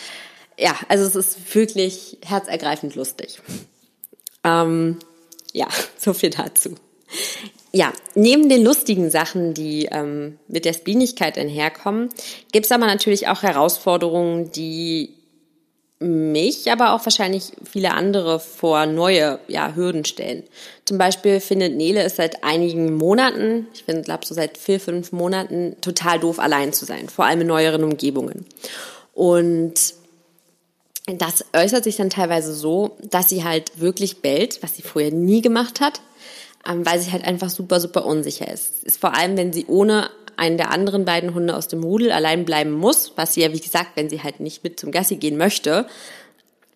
ja, 0.58 0.74
also 0.88 1.04
es 1.04 1.14
ist 1.14 1.54
wirklich 1.54 2.18
herzergreifend 2.22 2.96
lustig. 2.96 3.40
Ähm, 4.44 4.98
ja, 5.52 5.68
so 5.98 6.12
viel 6.12 6.30
dazu 6.30 6.74
ja, 7.72 7.92
neben 8.14 8.48
den 8.48 8.64
lustigen 8.64 9.10
Sachen, 9.10 9.54
die 9.54 9.88
ähm, 9.90 10.38
mit 10.48 10.64
der 10.64 10.72
Spleenigkeit 10.72 11.36
einherkommen, 11.36 12.08
gibt 12.52 12.66
es 12.66 12.72
aber 12.72 12.86
natürlich 12.86 13.28
auch 13.28 13.42
Herausforderungen, 13.42 14.50
die 14.52 15.14
mich, 16.00 16.70
aber 16.70 16.92
auch 16.92 17.04
wahrscheinlich 17.04 17.52
viele 17.68 17.92
andere 17.92 18.38
vor 18.38 18.86
neue 18.86 19.40
ja, 19.48 19.74
Hürden 19.74 20.04
stellen. 20.04 20.44
Zum 20.84 20.96
Beispiel 20.96 21.40
findet 21.40 21.76
Nele 21.76 22.02
es 22.02 22.16
seit 22.16 22.44
einigen 22.44 22.94
Monaten, 22.94 23.66
ich 23.74 23.84
glaube 23.84 24.24
so 24.24 24.32
seit 24.32 24.58
vier, 24.58 24.78
fünf 24.78 25.10
Monaten, 25.10 25.76
total 25.80 26.20
doof, 26.20 26.38
allein 26.38 26.72
zu 26.72 26.84
sein, 26.84 27.08
vor 27.08 27.26
allem 27.26 27.40
in 27.40 27.48
neueren 27.48 27.82
Umgebungen. 27.82 28.46
Und 29.12 29.74
das 31.16 31.46
äußert 31.54 31.84
sich 31.84 31.96
dann 31.96 32.10
teilweise 32.10 32.52
so, 32.52 32.98
dass 33.02 33.30
sie 33.30 33.44
halt 33.44 33.80
wirklich 33.80 34.20
bellt, 34.20 34.62
was 34.62 34.76
sie 34.76 34.82
vorher 34.82 35.12
nie 35.12 35.40
gemacht 35.40 35.80
hat 35.80 36.02
ähm, 36.68 36.84
weil 36.84 37.00
sie 37.00 37.12
halt 37.12 37.24
einfach 37.24 37.50
super, 37.50 37.80
super 37.80 38.04
unsicher 38.04 38.50
ist. 38.50 38.84
Ist 38.84 39.00
vor 39.00 39.14
allem, 39.14 39.36
wenn 39.36 39.52
sie 39.52 39.66
ohne 39.66 40.10
einen 40.36 40.56
der 40.56 40.70
anderen 40.70 41.04
beiden 41.04 41.34
Hunde 41.34 41.56
aus 41.56 41.68
dem 41.68 41.82
Rudel 41.82 42.12
allein 42.12 42.44
bleiben 42.44 42.70
muss, 42.70 43.12
was 43.16 43.34
sie 43.34 43.42
ja, 43.42 43.52
wie 43.52 43.60
gesagt, 43.60 43.92
wenn 43.94 44.08
sie 44.08 44.22
halt 44.22 44.40
nicht 44.40 44.62
mit 44.62 44.78
zum 44.78 44.92
Gassi 44.92 45.16
gehen 45.16 45.36
möchte, 45.36 45.86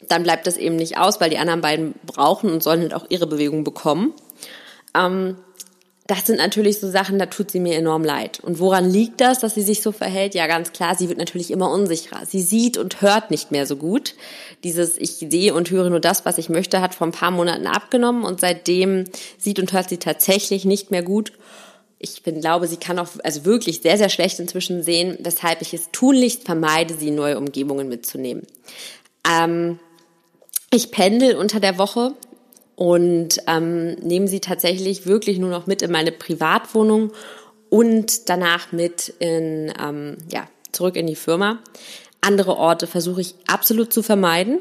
dann 0.08 0.24
bleibt 0.24 0.48
das 0.48 0.56
eben 0.56 0.74
nicht 0.76 0.98
aus, 0.98 1.20
weil 1.20 1.30
die 1.30 1.38
anderen 1.38 1.60
beiden 1.60 1.94
brauchen 2.04 2.50
und 2.50 2.62
sollen 2.62 2.80
halt 2.80 2.94
auch 2.94 3.06
ihre 3.08 3.28
Bewegung 3.28 3.62
bekommen. 3.62 4.12
Ähm, 4.94 5.36
das 6.06 6.26
sind 6.26 6.38
natürlich 6.38 6.80
so 6.80 6.90
Sachen, 6.90 7.18
da 7.18 7.26
tut 7.26 7.50
sie 7.50 7.60
mir 7.60 7.76
enorm 7.76 8.02
leid. 8.02 8.40
Und 8.40 8.58
woran 8.58 8.90
liegt 8.90 9.20
das, 9.20 9.38
dass 9.38 9.54
sie 9.54 9.62
sich 9.62 9.82
so 9.82 9.92
verhält? 9.92 10.34
Ja, 10.34 10.48
ganz 10.48 10.72
klar, 10.72 10.96
sie 10.96 11.08
wird 11.08 11.18
natürlich 11.18 11.50
immer 11.52 11.70
unsicherer. 11.70 12.26
Sie 12.26 12.42
sieht 12.42 12.76
und 12.76 13.02
hört 13.02 13.30
nicht 13.30 13.52
mehr 13.52 13.66
so 13.66 13.76
gut. 13.76 14.14
Dieses 14.64 14.98
Ich 14.98 15.12
sehe 15.12 15.54
und 15.54 15.70
höre 15.70 15.90
nur 15.90 16.00
das, 16.00 16.24
was 16.24 16.38
ich 16.38 16.48
möchte, 16.48 16.80
hat 16.80 16.94
vor 16.94 17.06
ein 17.06 17.12
paar 17.12 17.30
Monaten 17.30 17.68
abgenommen 17.68 18.24
und 18.24 18.40
seitdem 18.40 19.04
sieht 19.38 19.60
und 19.60 19.72
hört 19.72 19.88
sie 19.88 19.98
tatsächlich 19.98 20.64
nicht 20.64 20.90
mehr 20.90 21.02
gut. 21.02 21.32
Ich 22.00 22.24
bin, 22.24 22.40
glaube, 22.40 22.66
sie 22.66 22.78
kann 22.78 22.98
auch 22.98 23.08
also 23.22 23.44
wirklich 23.44 23.80
sehr, 23.80 23.96
sehr 23.96 24.08
schlecht 24.08 24.40
inzwischen 24.40 24.82
sehen, 24.82 25.16
weshalb 25.20 25.62
ich 25.62 25.72
es 25.72 25.90
tunlichst 25.92 26.42
vermeide, 26.42 26.94
sie 26.94 27.08
in 27.08 27.14
neue 27.14 27.38
Umgebungen 27.38 27.88
mitzunehmen. 27.88 28.44
Ähm, 29.28 29.78
ich 30.72 30.90
pendel 30.90 31.36
unter 31.36 31.60
der 31.60 31.78
Woche 31.78 32.14
und 32.76 33.38
ähm, 33.46 33.94
nehme 33.96 34.28
sie 34.28 34.40
tatsächlich 34.40 35.06
wirklich 35.06 35.38
nur 35.38 35.50
noch 35.50 35.66
mit 35.66 35.82
in 35.82 35.92
meine 35.92 36.12
Privatwohnung 36.12 37.12
und 37.68 38.28
danach 38.28 38.72
mit 38.72 39.14
in, 39.18 39.72
ähm, 39.82 40.18
ja, 40.30 40.46
zurück 40.72 40.96
in 40.96 41.06
die 41.06 41.16
Firma. 41.16 41.58
Andere 42.20 42.56
Orte 42.56 42.86
versuche 42.86 43.20
ich 43.20 43.34
absolut 43.46 43.92
zu 43.92 44.02
vermeiden, 44.02 44.58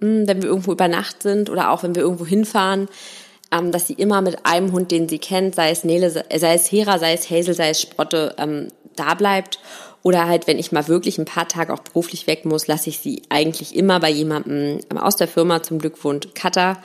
hm, 0.00 0.26
wenn 0.26 0.42
wir 0.42 0.48
irgendwo 0.48 0.72
über 0.72 0.88
Nacht 0.88 1.22
sind 1.22 1.50
oder 1.50 1.70
auch 1.70 1.82
wenn 1.82 1.94
wir 1.94 2.02
irgendwo 2.02 2.26
hinfahren, 2.26 2.88
ähm, 3.52 3.70
dass 3.72 3.86
sie 3.86 3.94
immer 3.94 4.20
mit 4.20 4.46
einem 4.46 4.72
Hund, 4.72 4.90
den 4.90 5.08
sie 5.08 5.18
kennt, 5.18 5.54
sei 5.54 5.70
es 5.70 5.84
Nele, 5.84 6.10
sei 6.10 6.54
es 6.54 6.70
Hera, 6.70 6.98
sei 6.98 7.12
es 7.12 7.30
Hazel, 7.30 7.54
sei 7.54 7.70
es 7.70 7.80
Sprotte, 7.80 8.34
ähm, 8.38 8.68
da 8.96 9.14
bleibt. 9.14 9.58
Oder 10.02 10.26
halt, 10.28 10.46
wenn 10.46 10.58
ich 10.58 10.70
mal 10.70 10.86
wirklich 10.86 11.16
ein 11.18 11.24
paar 11.24 11.48
Tage 11.48 11.72
auch 11.72 11.80
beruflich 11.80 12.26
weg 12.26 12.44
muss, 12.44 12.66
lasse 12.66 12.90
ich 12.90 12.98
sie 12.98 13.22
eigentlich 13.30 13.74
immer 13.74 14.00
bei 14.00 14.10
jemandem 14.10 14.80
ähm, 14.90 14.98
aus 14.98 15.16
der 15.16 15.28
Firma, 15.28 15.62
zum 15.62 15.78
Glück 15.78 16.04
wohnt 16.04 16.34
Cutter, 16.34 16.76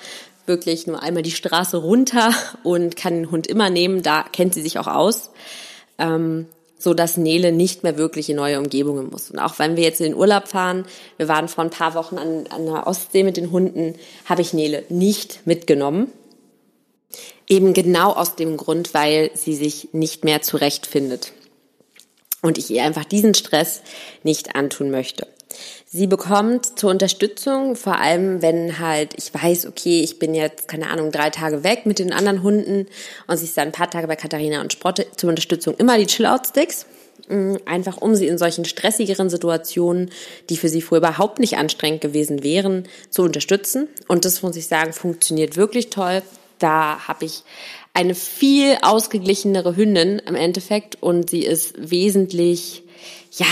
wirklich 0.50 0.86
nur 0.86 1.02
einmal 1.02 1.24
die 1.24 1.32
Straße 1.32 1.78
runter 1.78 2.34
und 2.64 2.98
kann 2.98 3.14
den 3.14 3.32
Hund 3.32 3.48
immer 3.48 3.70
nehmen. 3.70 4.04
Da 4.04 4.24
kennt 4.24 4.54
sie 4.54 4.62
sich 4.62 4.78
auch 4.78 4.88
aus. 4.88 5.30
Ähm, 5.98 6.48
so 6.80 6.94
dass 6.94 7.18
Nele 7.18 7.52
nicht 7.52 7.84
mehr 7.84 7.98
wirklich 7.98 8.30
in 8.30 8.38
neue 8.38 8.58
Umgebungen 8.58 9.10
muss. 9.10 9.30
Und 9.30 9.38
auch 9.38 9.60
wenn 9.60 9.76
wir 9.76 9.84
jetzt 9.84 10.00
in 10.00 10.12
den 10.12 10.16
Urlaub 10.16 10.48
fahren, 10.48 10.86
wir 11.18 11.28
waren 11.28 11.50
vor 11.50 11.66
ein 11.66 11.70
paar 11.70 11.94
Wochen 11.94 12.18
an, 12.18 12.48
an 12.48 12.66
der 12.66 12.88
Ostsee 12.88 13.24
mit 13.24 13.36
den 13.36 13.52
Hunden, 13.52 13.96
habe 14.26 14.42
ich 14.42 14.54
Nele 14.54 14.86
nicht 14.88 15.46
mitgenommen. 15.46 16.08
Eben 17.50 17.74
genau 17.74 18.14
aus 18.14 18.36
dem 18.36 18.56
Grund, 18.56 18.94
weil 18.94 19.30
sie 19.34 19.56
sich 19.56 19.90
nicht 19.92 20.24
mehr 20.24 20.42
zurechtfindet. 20.42 21.34
Und 22.42 22.58
ich 22.58 22.70
ihr 22.70 22.84
einfach 22.84 23.04
diesen 23.04 23.34
Stress 23.34 23.82
nicht 24.24 24.56
antun 24.56 24.90
möchte. 24.90 25.28
Sie 25.92 26.06
bekommt 26.06 26.78
zur 26.78 26.92
Unterstützung, 26.92 27.76
vor 27.76 27.98
allem 27.98 28.44
wenn 28.44 28.78
halt 28.78 29.16
ich 29.18 29.34
weiß, 29.34 29.66
okay, 29.66 30.02
ich 30.02 30.20
bin 30.20 30.36
jetzt, 30.36 30.68
keine 30.68 30.88
Ahnung, 30.88 31.12
drei 31.12 31.32
Tage 31.32 31.64
weg 31.64 31.88
mit 31.88 31.98
den 31.98 32.14
anderen 32.14 32.44
Hunden 32.44 32.86
und 33.26 33.38
sie 33.38 33.46
ist 33.46 33.58
dann 33.58 33.70
ein 33.70 33.72
paar 33.72 33.90
Tage 33.90 34.06
bei 34.06 34.16
Katharina 34.16 34.62
und 34.62 34.72
Sprotte 34.72 35.08
zur 35.18 35.32
Unterstützung 35.32 35.74
immer 35.80 35.98
die 35.98 36.06
Chill-Out-Sticks. 36.06 36.86
Mm, 37.28 37.56
einfach 37.66 37.98
um 37.98 38.14
sie 38.14 38.28
in 38.28 38.38
solchen 38.38 38.66
stressigeren 38.66 39.32
Situationen, 39.32 40.12
die 40.52 40.58
für 40.58 40.70
sie 40.70 40.84
vorher 40.84 41.10
überhaupt 41.10 41.40
nicht 41.40 41.58
anstrengend 41.58 42.02
gewesen 42.02 42.44
wären, 42.44 42.88
zu 43.10 43.24
unterstützen. 43.24 43.88
Und 44.08 44.26
das 44.26 44.44
muss 44.44 44.56
ich 44.58 44.68
sagen, 44.68 44.94
funktioniert 44.94 45.58
wirklich 45.58 45.90
toll. 45.90 46.22
Da 46.60 47.08
habe 47.08 47.26
ich 47.26 47.42
eine 47.96 48.14
viel 48.14 48.78
ausgeglichenere 48.84 49.76
Hündin 49.76 50.20
im 50.20 50.36
Endeffekt 50.36 51.02
und 51.02 51.32
sie 51.32 51.46
ist 51.46 51.74
wesentlich, 51.78 52.84
ja, 53.32 53.48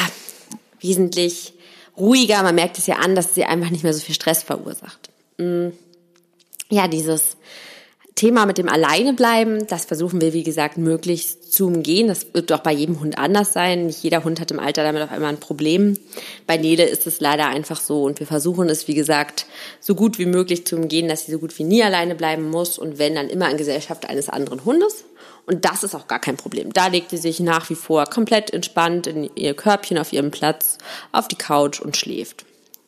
wesentlich 0.82 1.54
ruhiger. 1.98 2.44
Man 2.44 2.56
merkt 2.56 2.78
es 2.78 2.88
ja 2.88 2.96
an, 2.98 3.16
dass 3.16 3.34
sie 3.36 3.46
einfach 3.46 3.70
nicht 3.70 3.84
mehr 3.84 3.94
so 3.94 4.02
viel 4.02 4.16
Stress 4.16 4.44
verursacht. 4.44 5.10
Mm. 5.38 5.70
Ja, 6.70 6.88
dieses 6.88 7.38
Thema 8.18 8.48
mit 8.48 8.58
dem 8.58 8.68
Alleinebleiben, 8.68 9.68
das 9.68 9.86
versuchen 9.86 10.22
wir, 10.22 10.34
wie 10.34 10.44
gesagt, 10.44 10.78
möglichst 10.78 11.54
zu 11.54 11.68
umgehen. 11.68 12.08
Das 12.08 12.34
wird 12.34 12.52
auch 12.52 12.60
bei 12.60 12.74
jedem 12.74 13.00
Hund 13.00 13.18
anders 13.18 13.54
sein. 13.54 13.86
Nicht 13.86 14.04
jeder 14.04 14.24
Hund 14.24 14.42
hat 14.42 14.50
im 14.50 14.60
Alter 14.60 14.84
damit 14.84 15.04
auf 15.04 15.12
einmal 15.12 15.30
ein 15.30 15.40
Problem. 15.40 15.98
Bei 16.48 16.58
Nede 16.58 16.82
ist 16.82 17.06
es 17.06 17.22
leider 17.22 17.48
einfach 17.48 17.80
so. 17.80 18.04
Und 18.04 18.20
wir 18.20 18.26
versuchen 18.26 18.70
es, 18.70 18.88
wie 18.88 18.96
gesagt, 18.96 19.46
so 19.80 19.94
gut 19.94 20.18
wie 20.18 20.26
möglich 20.26 20.66
zu 20.66 20.76
umgehen, 20.78 21.08
dass 21.08 21.28
sie 21.28 21.32
so 21.32 21.38
gut 21.38 21.58
wie 21.60 21.64
nie 21.64 21.84
alleine 21.84 22.16
bleiben 22.16 22.50
muss. 22.50 22.80
Und 22.80 22.98
wenn, 22.98 23.14
dann 23.14 23.30
immer 23.30 23.52
in 23.52 23.58
Gesellschaft 23.58 24.10
eines 24.10 24.30
anderen 24.30 24.66
Hundes. 24.66 25.06
Und 25.48 25.64
das 25.64 25.84
ist 25.84 25.96
auch 25.96 26.08
gar 26.08 26.20
kein 26.20 26.36
Problem. 26.36 26.74
Da 26.74 26.88
legt 26.88 27.10
sie 27.10 27.18
sich 27.18 27.40
nach 27.40 27.70
wie 27.70 27.76
vor 27.76 28.06
komplett 28.06 28.52
entspannt 28.52 29.08
in 29.08 29.30
ihr 29.36 29.56
Körbchen 29.56 29.98
auf 29.98 30.12
ihrem 30.12 30.30
Platz 30.30 30.78
auf 31.14 31.30
die 31.30 31.38
Couch 31.38 31.80
und 31.80 31.96
schläft. 31.96 32.46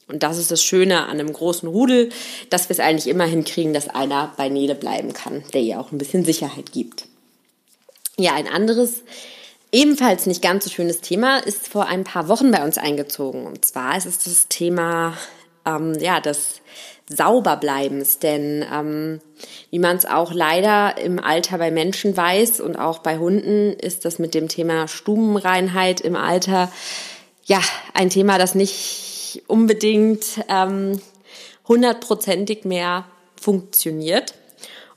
Und 0.09 0.23
das 0.23 0.37
ist 0.37 0.51
das 0.51 0.61
Schöne 0.61 1.03
an 1.03 1.19
einem 1.19 1.31
großen 1.31 1.69
Rudel, 1.69 2.09
dass 2.49 2.67
wir 2.67 2.73
es 2.73 2.81
eigentlich 2.81 3.07
immer 3.07 3.25
hinkriegen, 3.25 3.73
dass 3.73 3.87
einer 3.87 4.33
bei 4.35 4.49
Nele 4.49 4.75
bleiben 4.75 5.13
kann, 5.13 5.43
der 5.53 5.61
ihr 5.61 5.79
auch 5.79 5.91
ein 5.91 5.97
bisschen 5.97 6.25
Sicherheit 6.25 6.73
gibt. 6.73 7.05
Ja, 8.17 8.33
ein 8.33 8.47
anderes, 8.47 9.03
ebenfalls 9.71 10.25
nicht 10.25 10.41
ganz 10.41 10.65
so 10.65 10.69
schönes 10.69 10.99
Thema 10.99 11.37
ist 11.37 11.69
vor 11.69 11.85
ein 11.85 12.03
paar 12.03 12.27
Wochen 12.27 12.51
bei 12.51 12.63
uns 12.65 12.77
eingezogen. 12.77 13.45
Und 13.45 13.63
zwar 13.63 13.95
ist 13.95 14.05
es 14.05 14.19
das 14.19 14.47
Thema, 14.49 15.15
ähm, 15.65 15.93
ja, 15.99 16.19
das 16.19 16.59
Sauberbleibens, 17.09 18.19
denn 18.19 18.63
ähm, 18.71 19.19
wie 19.71 19.79
man 19.79 19.97
es 19.97 20.05
auch 20.05 20.31
leider 20.31 20.97
im 20.97 21.19
Alter 21.19 21.57
bei 21.57 21.71
Menschen 21.71 22.15
weiß 22.15 22.61
und 22.61 22.75
auch 22.75 22.99
bei 22.99 23.17
Hunden, 23.17 23.73
ist 23.73 24.05
das 24.05 24.19
mit 24.19 24.35
dem 24.35 24.47
Thema 24.47 24.87
Stubenreinheit 24.87 26.01
im 26.01 26.15
Alter 26.15 26.71
ja 27.45 27.59
ein 27.95 28.11
Thema, 28.11 28.37
das 28.37 28.53
nicht 28.53 29.41
unbedingt 29.47 30.23
ähm, 30.49 31.01
hundertprozentig 31.67 32.63
mehr 32.63 33.05
funktioniert. 33.39 34.35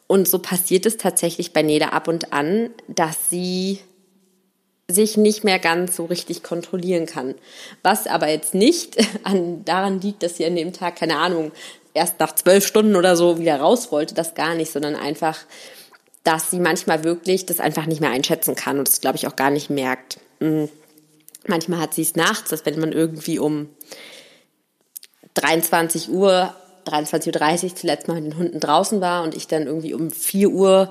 Und 0.07 0.29
so 0.29 0.39
passiert 0.39 0.85
es 0.85 0.99
tatsächlich 0.99 1.55
bei 1.55 1.63
Neda 1.63 1.89
ab 1.89 2.09
und 2.09 2.35
an, 2.35 2.71
dass 2.89 3.31
sie 3.31 3.79
sich 4.91 5.17
nicht 5.17 5.45
mehr 5.45 5.59
ganz 5.59 5.97
so 5.97 6.05
richtig 6.05 6.43
kontrollieren 6.43 7.07
kann. 7.07 7.35
Was 7.83 8.07
aber 8.07 8.29
jetzt 8.29 8.53
nicht 8.53 8.99
an, 9.23 9.65
daran 9.65 10.03
liegt, 10.03 10.23
dass 10.23 10.37
sie 10.37 10.45
an 10.45 10.57
dem 10.57 10.75
Tag, 10.75 10.97
keine 10.97 11.17
Ahnung, 11.17 11.53
erst 11.95 12.21
nach 12.21 12.35
zwölf 12.35 12.67
Stunden 12.67 12.97
oder 12.97 13.17
so 13.17 13.39
wieder 13.39 13.61
raus 13.61 13.93
wollte, 13.93 14.15
das 14.15 14.35
gar 14.35 14.55
nicht, 14.55 14.73
sondern 14.73 14.95
einfach, 14.95 15.39
dass 16.25 16.51
sie 16.51 16.61
manchmal 16.61 17.05
wirklich 17.05 17.47
das 17.47 17.61
einfach 17.61 17.87
nicht 17.87 18.01
mehr 18.01 18.11
einschätzen 18.11 18.55
kann 18.55 18.79
und 18.79 18.89
das, 18.89 19.01
glaube 19.01 19.17
ich, 19.17 19.27
auch 19.27 19.37
gar 19.37 19.51
nicht 19.51 19.71
merkt. 19.71 20.19
Mhm. 20.41 20.69
Manchmal 21.47 21.81
hat 21.81 21.95
sie 21.95 22.03
es 22.03 22.15
nachts, 22.15 22.51
dass 22.51 22.65
wenn 22.67 22.79
man 22.79 22.93
irgendwie 22.93 23.39
um 23.39 23.69
23 25.35 26.11
Uhr, 26.11 26.55
23.30 26.87 27.65
Uhr 27.65 27.77
zuletzt 27.77 28.09
mal 28.09 28.15
mit 28.15 28.33
den 28.33 28.39
Hunden 28.39 28.61
draußen 28.61 29.01
war 29.01 29.23
und 29.23 29.35
ich 29.35 29.49
dann 29.49 29.67
irgendwie 29.67 29.95
um 29.95 30.11
4 30.11 30.51
Uhr 30.51 30.91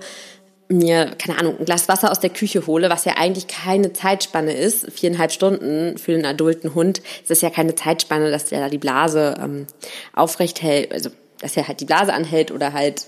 mir, 0.71 1.11
keine 1.17 1.37
Ahnung, 1.37 1.57
ein 1.59 1.65
Glas 1.65 1.87
Wasser 1.87 2.11
aus 2.11 2.19
der 2.19 2.29
Küche 2.29 2.65
hole, 2.67 2.89
was 2.89 3.05
ja 3.05 3.13
eigentlich 3.17 3.47
keine 3.47 3.93
Zeitspanne 3.93 4.53
ist, 4.53 4.91
viereinhalb 4.91 5.31
Stunden 5.31 5.97
für 5.97 6.13
einen 6.13 6.25
adulten 6.25 6.73
Hund, 6.75 6.99
ist 7.21 7.29
das 7.29 7.41
ja 7.41 7.49
keine 7.49 7.75
Zeitspanne, 7.75 8.31
dass 8.31 8.45
der 8.45 8.61
da 8.61 8.69
die 8.69 8.77
Blase 8.77 9.35
ähm, 9.41 9.67
aufrecht 10.13 10.61
hält, 10.61 10.91
also 10.91 11.09
dass 11.39 11.57
er 11.57 11.67
halt 11.67 11.79
die 11.79 11.85
Blase 11.85 12.13
anhält 12.13 12.51
oder 12.51 12.73
halt 12.73 13.07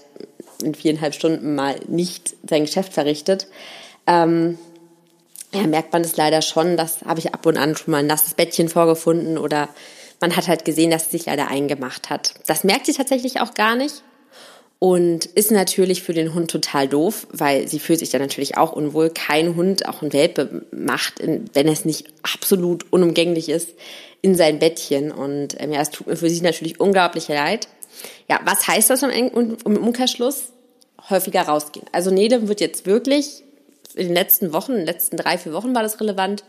in 0.61 0.75
viereinhalb 0.75 1.13
Stunden 1.13 1.55
mal 1.55 1.75
nicht 1.87 2.35
sein 2.47 2.65
Geschäft 2.65 2.93
verrichtet. 2.93 3.47
Ähm, 4.07 4.57
ja, 5.53 5.61
merkt 5.67 5.93
man 5.93 6.03
das 6.03 6.17
leider 6.17 6.41
schon, 6.41 6.77
das 6.77 7.01
habe 7.05 7.19
ich 7.19 7.33
ab 7.33 7.45
und 7.45 7.57
an 7.57 7.75
schon 7.75 7.91
mal 7.91 7.99
ein 7.99 8.07
nasses 8.07 8.33
Bettchen 8.33 8.69
vorgefunden 8.69 9.37
oder 9.37 9.69
man 10.19 10.35
hat 10.35 10.47
halt 10.47 10.65
gesehen, 10.65 10.89
dass 10.89 11.05
sie 11.05 11.17
sich 11.17 11.25
leider 11.27 11.49
eingemacht 11.49 12.09
hat. 12.09 12.33
Das 12.47 12.63
merkt 12.63 12.87
sie 12.87 12.93
tatsächlich 12.93 13.39
auch 13.39 13.53
gar 13.53 13.75
nicht 13.75 14.03
und 14.83 15.27
ist 15.27 15.49
natürlich 15.49 16.03
für 16.03 16.11
den 16.11 16.33
Hund 16.33 16.51
total 16.51 16.89
doof, 16.89 17.25
weil 17.31 17.69
sie 17.69 17.79
fühlt 17.79 17.99
sich 17.99 18.09
dann 18.09 18.19
natürlich 18.19 18.57
auch 18.57 18.73
unwohl. 18.73 19.09
Kein 19.11 19.55
Hund, 19.55 19.87
auch 19.87 20.01
ein 20.01 20.11
Welpe, 20.11 20.65
macht, 20.71 21.21
wenn 21.21 21.69
es 21.69 21.85
nicht 21.85 22.07
absolut 22.21 22.91
unumgänglich 22.91 23.47
ist, 23.47 23.69
in 24.21 24.35
sein 24.35 24.59
Bettchen. 24.59 25.13
Und 25.13 25.55
ähm, 25.57 25.71
ja, 25.71 25.79
es 25.79 25.89
tut 25.89 26.07
mir 26.07 26.17
für 26.17 26.29
sie 26.29 26.41
natürlich 26.41 26.81
unglaublich 26.81 27.29
leid. 27.29 27.69
Ja, 28.29 28.41
was 28.43 28.67
heißt 28.67 28.89
das 28.89 29.03
im, 29.03 29.09
im 29.09 29.77
Umkehrschluss? 29.77 30.51
Häufiger 31.09 31.43
rausgehen. 31.43 31.85
Also 31.93 32.11
Nede 32.11 32.49
wird 32.49 32.59
jetzt 32.59 32.85
wirklich 32.85 33.45
in 33.95 34.07
den 34.07 34.13
letzten 34.13 34.51
Wochen, 34.51 34.73
in 34.73 34.79
den 34.79 34.87
letzten 34.87 35.15
drei, 35.15 35.37
vier 35.37 35.53
Wochen 35.53 35.73
war 35.73 35.83
das 35.83 36.01
relevant, 36.01 36.43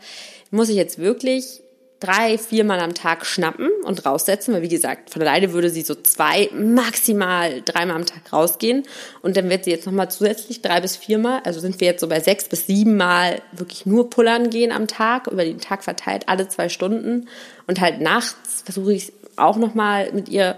muss 0.51 0.67
ich 0.67 0.75
jetzt 0.75 0.99
wirklich 0.99 1.61
drei, 2.05 2.37
viermal 2.37 2.79
am 2.79 2.93
Tag 2.93 3.25
schnappen 3.25 3.69
und 3.83 4.05
raussetzen, 4.05 4.53
weil 4.53 4.61
wie 4.61 4.69
gesagt, 4.69 5.09
von 5.09 5.21
alleine 5.21 5.53
würde 5.53 5.69
sie 5.69 5.81
so 5.81 5.95
zwei, 5.95 6.49
maximal 6.53 7.61
dreimal 7.63 7.97
am 7.97 8.05
Tag 8.05 8.31
rausgehen. 8.31 8.83
Und 9.21 9.37
dann 9.37 9.49
wird 9.49 9.65
sie 9.65 9.71
jetzt 9.71 9.85
nochmal 9.85 10.09
zusätzlich 10.11 10.61
drei 10.61 10.81
bis 10.81 10.95
viermal, 10.95 11.41
also 11.43 11.59
sind 11.59 11.79
wir 11.79 11.87
jetzt 11.87 12.01
so 12.01 12.07
bei 12.07 12.19
sechs 12.19 12.47
bis 12.47 12.67
sieben 12.67 12.97
Mal 12.97 13.41
wirklich 13.51 13.85
nur 13.85 14.09
pullern 14.09 14.49
gehen 14.49 14.71
am 14.71 14.87
Tag, 14.87 15.27
über 15.27 15.43
den 15.43 15.59
Tag 15.59 15.83
verteilt, 15.83 16.27
alle 16.27 16.47
zwei 16.47 16.69
Stunden. 16.69 17.27
Und 17.67 17.81
halt 17.81 18.01
nachts 18.01 18.61
versuche 18.63 18.93
ich 18.93 19.11
auch 19.35 19.57
nochmal 19.57 20.11
mit 20.13 20.29
ihr 20.29 20.57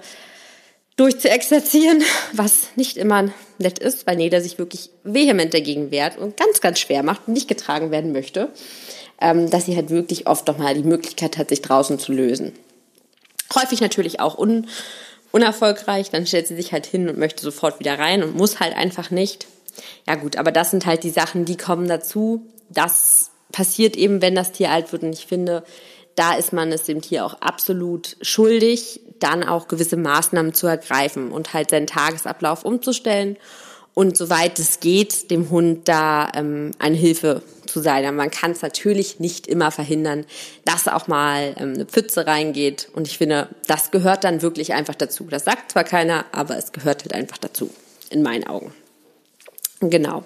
durchzuexerzieren, 0.97 2.03
was 2.33 2.69
nicht 2.75 2.97
immer 2.97 3.29
nett 3.59 3.79
ist, 3.79 4.05
weil 4.05 4.17
Neda 4.17 4.41
sich 4.41 4.57
wirklich 4.57 4.89
vehement 5.03 5.53
dagegen 5.53 5.91
wehrt 5.91 6.17
und 6.17 6.37
ganz, 6.37 6.61
ganz 6.61 6.79
schwer 6.79 7.03
macht 7.03 7.27
und 7.27 7.33
nicht 7.33 7.47
getragen 7.47 7.91
werden 7.91 8.11
möchte 8.11 8.49
dass 9.19 9.65
sie 9.65 9.75
halt 9.75 9.89
wirklich 9.89 10.27
oft 10.27 10.47
doch 10.47 10.57
mal 10.57 10.75
die 10.75 10.83
Möglichkeit 10.83 11.37
hat, 11.37 11.49
sich 11.49 11.61
draußen 11.61 11.99
zu 11.99 12.11
lösen. 12.11 12.53
Häufig 13.55 13.81
natürlich 13.81 14.19
auch 14.19 14.37
un 14.37 14.67
unerfolgreich, 15.31 16.09
dann 16.09 16.25
stellt 16.25 16.47
sie 16.47 16.55
sich 16.55 16.71
halt 16.71 16.85
hin 16.85 17.09
und 17.09 17.17
möchte 17.17 17.43
sofort 17.43 17.79
wieder 17.79 17.99
rein 17.99 18.23
und 18.23 18.35
muss 18.35 18.59
halt 18.59 18.75
einfach 18.75 19.11
nicht. 19.11 19.45
Ja 20.07 20.15
gut, 20.15 20.37
aber 20.37 20.51
das 20.51 20.71
sind 20.71 20.85
halt 20.85 21.03
die 21.03 21.09
Sachen, 21.09 21.45
die 21.45 21.57
kommen 21.57 21.87
dazu. 21.87 22.47
Das 22.69 23.29
passiert 23.51 23.95
eben, 23.95 24.21
wenn 24.21 24.35
das 24.35 24.53
Tier 24.53 24.71
alt 24.71 24.91
wird 24.91 25.03
und 25.03 25.13
ich 25.13 25.25
finde, 25.27 25.63
da 26.15 26.33
ist 26.33 26.53
man 26.53 26.71
es 26.71 26.83
dem 26.83 27.01
Tier 27.01 27.25
auch 27.25 27.35
absolut 27.41 28.17
schuldig, 28.21 29.01
dann 29.19 29.43
auch 29.43 29.67
gewisse 29.67 29.97
Maßnahmen 29.97 30.53
zu 30.53 30.65
ergreifen 30.67 31.31
und 31.31 31.53
halt 31.53 31.69
seinen 31.69 31.87
Tagesablauf 31.87 32.65
umzustellen 32.65 33.37
und 33.97 34.15
soweit 34.15 34.59
es 34.59 34.79
geht, 34.79 35.31
dem 35.31 35.49
Hund 35.49 35.87
da 35.87 36.31
ähm, 36.35 36.69
eine 36.77 36.95
Hilfe 36.95 37.41
zu 37.65 37.79
sein. 37.79 38.05
Aber 38.05 38.15
man 38.15 38.29
kann 38.29 38.51
es 38.51 38.61
natürlich 38.61 39.19
nicht 39.19 39.47
immer 39.47 39.71
verhindern, 39.71 40.27
dass 40.65 40.87
auch 40.87 41.07
mal 41.07 41.55
ähm, 41.57 41.73
eine 41.73 41.85
Pfütze 41.87 42.27
reingeht. 42.27 42.89
Und 42.93 43.07
ich 43.07 43.17
finde, 43.17 43.49
das 43.65 43.89
gehört 43.89 44.23
dann 44.23 44.43
wirklich 44.43 44.75
einfach 44.75 44.93
dazu. 44.93 45.23
Das 45.23 45.45
sagt 45.45 45.71
zwar 45.71 45.83
keiner, 45.83 46.25
aber 46.31 46.59
es 46.59 46.73
gehört 46.73 47.05
halt 47.05 47.15
einfach 47.15 47.39
dazu, 47.39 47.71
in 48.11 48.21
meinen 48.21 48.45
Augen. 48.45 48.71
Genau. 49.79 50.23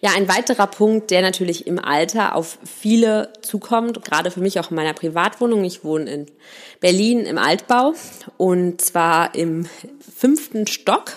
Ja, 0.00 0.10
ein 0.14 0.28
weiterer 0.28 0.68
Punkt, 0.68 1.10
der 1.10 1.22
natürlich 1.22 1.66
im 1.66 1.80
Alter 1.80 2.36
auf 2.36 2.56
viele 2.64 3.32
zukommt, 3.42 4.04
gerade 4.04 4.30
für 4.30 4.40
mich 4.40 4.60
auch 4.60 4.70
in 4.70 4.76
meiner 4.76 4.94
Privatwohnung. 4.94 5.64
Ich 5.64 5.82
wohne 5.82 6.08
in 6.08 6.26
Berlin 6.78 7.26
im 7.26 7.38
Altbau 7.38 7.94
und 8.36 8.80
zwar 8.80 9.34
im 9.34 9.66
fünften 10.16 10.68
Stock 10.68 11.16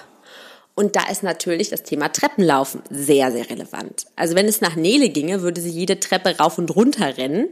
und 0.75 0.97
da 0.97 1.09
ist 1.09 1.23
natürlich 1.23 1.69
das 1.69 1.83
Thema 1.83 2.09
Treppenlaufen 2.09 2.81
sehr, 2.89 3.31
sehr 3.31 3.49
relevant. 3.49 4.05
Also 4.17 4.35
wenn 4.35 4.47
es 4.47 4.59
nach 4.59 4.75
Nele 4.75 5.09
ginge, 5.09 5.41
würde 5.41 5.61
sie 5.61 5.69
jede 5.69 5.99
Treppe 6.01 6.37
rauf 6.37 6.57
und 6.57 6.75
runter 6.75 7.17
rennen. 7.17 7.47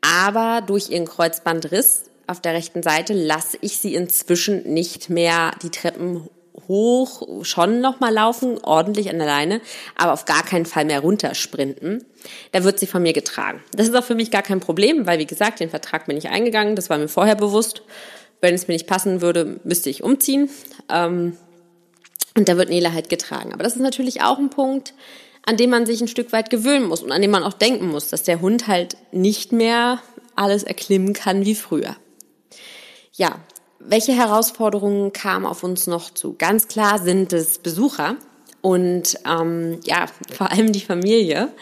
Aber 0.00 0.60
durch 0.64 0.90
ihren 0.90 1.06
Kreuzbandriss 1.06 2.04
auf 2.26 2.40
der 2.40 2.54
rechten 2.54 2.82
Seite 2.82 3.12
lasse 3.12 3.58
ich 3.60 3.78
sie 3.78 3.94
inzwischen 3.94 4.72
nicht 4.72 5.10
mehr 5.10 5.52
die 5.62 5.70
Treppen 5.70 6.28
hoch 6.68 7.44
schon 7.44 7.80
nochmal 7.80 8.12
laufen, 8.12 8.58
ordentlich 8.62 9.10
an 9.10 9.18
der 9.18 9.26
Leine, 9.26 9.60
aber 9.96 10.12
auf 10.12 10.24
gar 10.24 10.44
keinen 10.44 10.66
Fall 10.66 10.84
mehr 10.84 11.00
runtersprinten. 11.00 12.04
Da 12.52 12.64
wird 12.64 12.78
sie 12.78 12.86
von 12.86 13.02
mir 13.02 13.12
getragen. 13.12 13.60
Das 13.72 13.88
ist 13.88 13.94
auch 13.94 14.04
für 14.04 14.14
mich 14.14 14.30
gar 14.30 14.42
kein 14.42 14.60
Problem, 14.60 15.06
weil 15.06 15.18
wie 15.18 15.26
gesagt, 15.26 15.60
den 15.60 15.70
Vertrag 15.70 16.06
bin 16.06 16.16
ich 16.16 16.28
eingegangen, 16.28 16.76
das 16.76 16.88
war 16.88 16.98
mir 16.98 17.08
vorher 17.08 17.34
bewusst. 17.34 17.82
Wenn 18.40 18.54
es 18.54 18.68
mir 18.68 18.74
nicht 18.74 18.86
passen 18.86 19.20
würde, 19.20 19.60
müsste 19.64 19.90
ich 19.90 20.02
umziehen. 20.02 20.48
Ähm, 20.90 21.36
und 22.36 22.48
da 22.48 22.56
wird 22.56 22.68
Nele 22.68 22.92
halt 22.92 23.08
getragen. 23.08 23.52
Aber 23.52 23.62
das 23.62 23.76
ist 23.76 23.82
natürlich 23.82 24.22
auch 24.22 24.38
ein 24.38 24.50
Punkt, 24.50 24.94
an 25.46 25.56
dem 25.56 25.70
man 25.70 25.86
sich 25.86 26.00
ein 26.00 26.08
Stück 26.08 26.32
weit 26.32 26.50
gewöhnen 26.50 26.86
muss 26.86 27.02
und 27.02 27.12
an 27.12 27.22
dem 27.22 27.30
man 27.30 27.44
auch 27.44 27.52
denken 27.52 27.88
muss, 27.88 28.08
dass 28.08 28.22
der 28.22 28.40
Hund 28.40 28.66
halt 28.66 28.96
nicht 29.12 29.52
mehr 29.52 30.00
alles 30.36 30.62
erklimmen 30.62 31.12
kann 31.12 31.44
wie 31.44 31.54
früher. 31.54 31.96
Ja, 33.12 33.38
welche 33.78 34.12
Herausforderungen 34.12 35.12
kamen 35.12 35.46
auf 35.46 35.62
uns 35.62 35.86
noch 35.86 36.10
zu? 36.10 36.34
Ganz 36.36 36.68
klar 36.68 36.98
sind 36.98 37.32
es 37.32 37.58
Besucher 37.58 38.16
und 38.62 39.18
ähm, 39.28 39.80
ja, 39.84 40.06
vor 40.32 40.50
allem 40.50 40.72
die 40.72 40.80
Familie, 40.80 41.52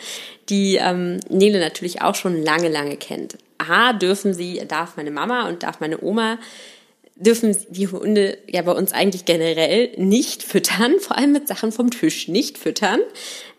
die 0.48 0.76
ähm, 0.76 1.18
Nele 1.28 1.58
natürlich 1.58 2.00
auch 2.00 2.14
schon 2.14 2.40
lange, 2.40 2.68
lange 2.68 2.96
kennt. 2.96 3.38
A, 3.58 3.92
dürfen 3.92 4.34
sie, 4.34 4.62
darf 4.66 4.96
meine 4.96 5.10
Mama 5.10 5.48
und 5.48 5.62
darf 5.62 5.80
meine 5.80 6.02
Oma 6.02 6.38
dürfen 7.22 7.56
die 7.68 7.88
Hunde 7.88 8.38
ja 8.48 8.62
bei 8.62 8.72
uns 8.72 8.92
eigentlich 8.92 9.24
generell 9.24 9.92
nicht 9.96 10.42
füttern, 10.42 11.00
vor 11.00 11.16
allem 11.16 11.32
mit 11.32 11.48
Sachen 11.48 11.72
vom 11.72 11.90
Tisch 11.90 12.28
nicht 12.28 12.58
füttern. 12.58 13.00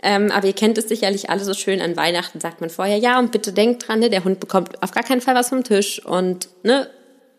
Ähm, 0.02 0.32
aber 0.32 0.48
ihr 0.48 0.54
kennt 0.54 0.78
es 0.78 0.90
sicherlich 0.90 1.30
alle 1.30 1.44
so 1.44 1.54
schön 1.54 1.82
an 1.82 1.96
Weihnachten, 1.96 2.40
sagt 2.40 2.62
man 2.62 2.70
vorher, 2.70 2.98
ja, 2.98 3.20
und 3.20 3.32
bitte 3.32 3.54
denkt 3.54 3.88
dran, 3.88 4.00
ne, 4.00 4.10
der 4.10 4.24
Hund 4.24 4.40
bekommt 4.40 4.82
auf 4.84 4.92
gar 4.92 5.04
keinen 5.04 5.22
Fall 5.22 5.36
was 5.36 5.50
vom 5.50 5.64
Tisch 5.64 6.04
und 6.06 6.50
ne, 6.64 6.90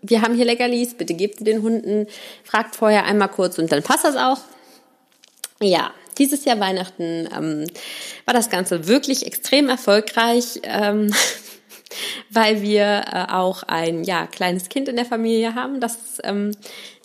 wir 0.03 0.23
haben 0.23 0.35
hier 0.35 0.45
Leckerlis, 0.45 0.95
bitte 0.95 1.15
gebt 1.15 1.39
sie 1.39 1.45
den 1.45 1.63
Hunden, 1.63 2.07
fragt 2.43 2.77
vorher 2.77 3.05
einmal 3.05 3.29
kurz 3.29 3.59
und 3.59 3.73
dann 3.73 3.83
passt 3.83 4.05
das 4.05 4.17
auch. 4.17 4.39
Ja, 5.61 5.93
dieses 6.19 6.45
Jahr 6.45 6.61
Weihnachten 6.61 7.29
ähm, 7.37 7.67
war 8.25 8.35
das 8.35 8.51
Ganze 8.51 8.87
wirklich 8.87 9.27
extrem 9.27 9.69
erfolgreich. 9.69 10.61
Ähm, 10.63 11.13
weil 12.31 12.63
wir 12.63 13.05
äh, 13.13 13.33
auch 13.33 13.63
ein 13.65 14.05
ja, 14.05 14.27
kleines 14.27 14.69
Kind 14.69 14.89
in 14.89 14.97
der 14.97 15.05
Familie 15.05 15.55
haben, 15.55 15.81
das 15.81 16.19
ähm, 16.23 16.53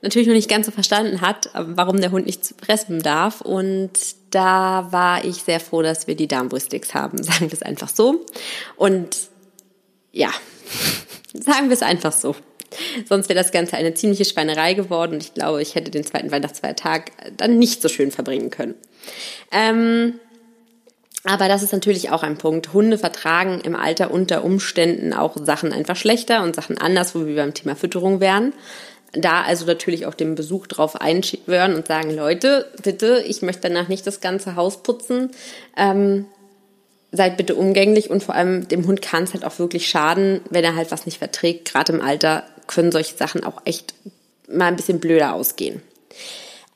natürlich 0.01 0.27
noch 0.27 0.35
nicht 0.35 0.49
ganz 0.49 0.65
so 0.65 0.71
verstanden 0.71 1.21
hat, 1.21 1.47
äh, 1.47 1.63
warum 1.65 2.01
der 2.01 2.11
Hund 2.11 2.25
nicht 2.25 2.55
fressen 2.63 3.01
darf. 3.01 3.41
Und 3.41 3.91
da 4.31 4.87
war 4.91 5.23
ich 5.25 5.43
sehr 5.43 5.59
froh, 5.59 5.81
dass 5.81 6.07
wir 6.07 6.15
die 6.15 6.27
Darmbrüsticks 6.27 6.93
haben, 6.93 7.21
sagen 7.23 7.51
wir 7.51 7.53
es 7.53 7.63
einfach 7.63 7.89
so. 7.89 8.25
Und 8.75 9.17
ja, 10.11 10.29
sagen 11.33 11.69
wir 11.69 11.73
es 11.73 11.81
einfach 11.81 12.11
so. 12.11 12.35
Sonst 13.07 13.29
wäre 13.29 13.39
das 13.39 13.51
Ganze 13.51 13.77
eine 13.77 13.95
ziemliche 13.95 14.25
Schweinerei 14.25 14.75
geworden 14.75 15.13
und 15.13 15.23
ich 15.23 15.33
glaube, 15.33 15.61
ich 15.61 15.73
hätte 15.73 15.89
den 15.89 16.03
zweiten 16.03 16.31
Weihnachtsfeiertag 16.31 17.11
dann 17.35 17.57
nicht 17.57 17.81
so 17.81 17.89
schön 17.89 18.11
verbringen 18.11 18.51
können. 18.51 18.75
Ähm, 19.51 20.19
aber 21.29 21.47
das 21.47 21.61
ist 21.61 21.73
natürlich 21.73 22.09
auch 22.09 22.23
ein 22.23 22.39
Punkt. 22.39 22.73
Hunde 22.73 22.97
vertragen 22.97 23.61
im 23.63 23.75
Alter 23.75 24.09
unter 24.09 24.43
Umständen 24.43 25.13
auch 25.13 25.37
Sachen 25.37 25.71
einfach 25.71 25.95
schlechter 25.95 26.41
und 26.41 26.55
Sachen 26.55 26.79
anders, 26.79 27.13
wo 27.13 27.27
wir 27.27 27.35
beim 27.35 27.53
Thema 27.53 27.75
Fütterung 27.75 28.19
wären. 28.19 28.51
Da 29.13 29.43
also 29.43 29.67
natürlich 29.67 30.07
auch 30.07 30.15
den 30.15 30.33
Besuch 30.33 30.65
drauf 30.65 30.99
einschwören 30.99 31.75
und 31.75 31.85
sagen, 31.85 32.15
Leute, 32.15 32.71
bitte, 32.81 33.23
ich 33.27 33.43
möchte 33.43 33.69
danach 33.69 33.89
nicht 33.89 34.07
das 34.07 34.21
ganze 34.21 34.55
Haus 34.55 34.81
putzen. 34.81 35.29
Ähm, 35.77 36.25
seid 37.11 37.37
bitte 37.37 37.53
umgänglich 37.53 38.09
und 38.09 38.23
vor 38.23 38.33
allem 38.33 38.67
dem 38.67 38.87
Hund 38.87 39.03
kann 39.03 39.25
es 39.25 39.35
halt 39.35 39.45
auch 39.45 39.59
wirklich 39.59 39.87
schaden, 39.87 40.41
wenn 40.49 40.63
er 40.63 40.75
halt 40.75 40.89
was 40.89 41.05
nicht 41.05 41.19
verträgt. 41.19 41.71
Gerade 41.71 41.93
im 41.93 42.01
Alter 42.01 42.43
können 42.65 42.91
solche 42.91 43.15
Sachen 43.15 43.43
auch 43.43 43.61
echt 43.65 43.93
mal 44.51 44.65
ein 44.65 44.75
bisschen 44.75 44.99
blöder 44.99 45.35
ausgehen. 45.35 45.83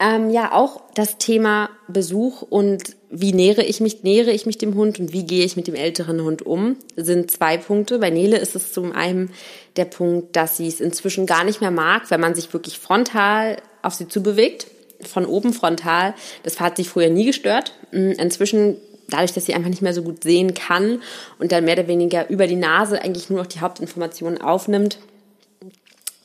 Ähm, 0.03 0.31
ja, 0.31 0.51
auch 0.51 0.81
das 0.95 1.17
Thema 1.17 1.69
Besuch 1.87 2.41
und 2.41 2.97
wie 3.09 3.31
nähere 3.31 3.63
ich 3.63 3.79
mich, 3.79 4.03
nähere 4.03 4.31
ich 4.31 4.45
mich 4.45 4.57
dem 4.57 4.75
Hund 4.75 4.99
und 4.99 5.13
wie 5.13 5.23
gehe 5.23 5.45
ich 5.45 5.55
mit 5.55 5.67
dem 5.67 5.75
älteren 5.75 6.21
Hund 6.21 6.45
um, 6.45 6.75
sind 6.97 7.31
zwei 7.31 7.57
Punkte. 7.57 7.99
Bei 7.99 8.09
Nele 8.09 8.37
ist 8.37 8.53
es 8.53 8.73
zum 8.73 8.91
einen 8.91 9.31
der 9.77 9.85
Punkt, 9.85 10.35
dass 10.35 10.57
sie 10.57 10.67
es 10.67 10.81
inzwischen 10.81 11.25
gar 11.25 11.45
nicht 11.45 11.61
mehr 11.61 11.71
mag, 11.71 12.11
wenn 12.11 12.19
man 12.19 12.35
sich 12.35 12.51
wirklich 12.51 12.79
frontal 12.79 13.61
auf 13.81 13.93
sie 13.93 14.09
zubewegt, 14.09 14.67
von 14.99 15.25
oben 15.25 15.53
frontal. 15.53 16.15
Das 16.43 16.59
hat 16.59 16.75
sie 16.75 16.83
früher 16.83 17.09
nie 17.09 17.25
gestört. 17.25 17.73
Mm, 17.93 18.11
inzwischen 18.11 18.75
dadurch, 19.07 19.31
dass 19.31 19.45
sie 19.45 19.53
einfach 19.53 19.69
nicht 19.69 19.81
mehr 19.81 19.93
so 19.93 20.03
gut 20.03 20.21
sehen 20.21 20.53
kann 20.53 21.01
und 21.39 21.53
dann 21.53 21.63
mehr 21.63 21.75
oder 21.77 21.87
weniger 21.87 22.29
über 22.29 22.47
die 22.47 22.57
Nase 22.57 23.01
eigentlich 23.01 23.29
nur 23.29 23.39
noch 23.39 23.47
die 23.47 23.61
Hauptinformationen 23.61 24.41
aufnimmt, 24.41 24.97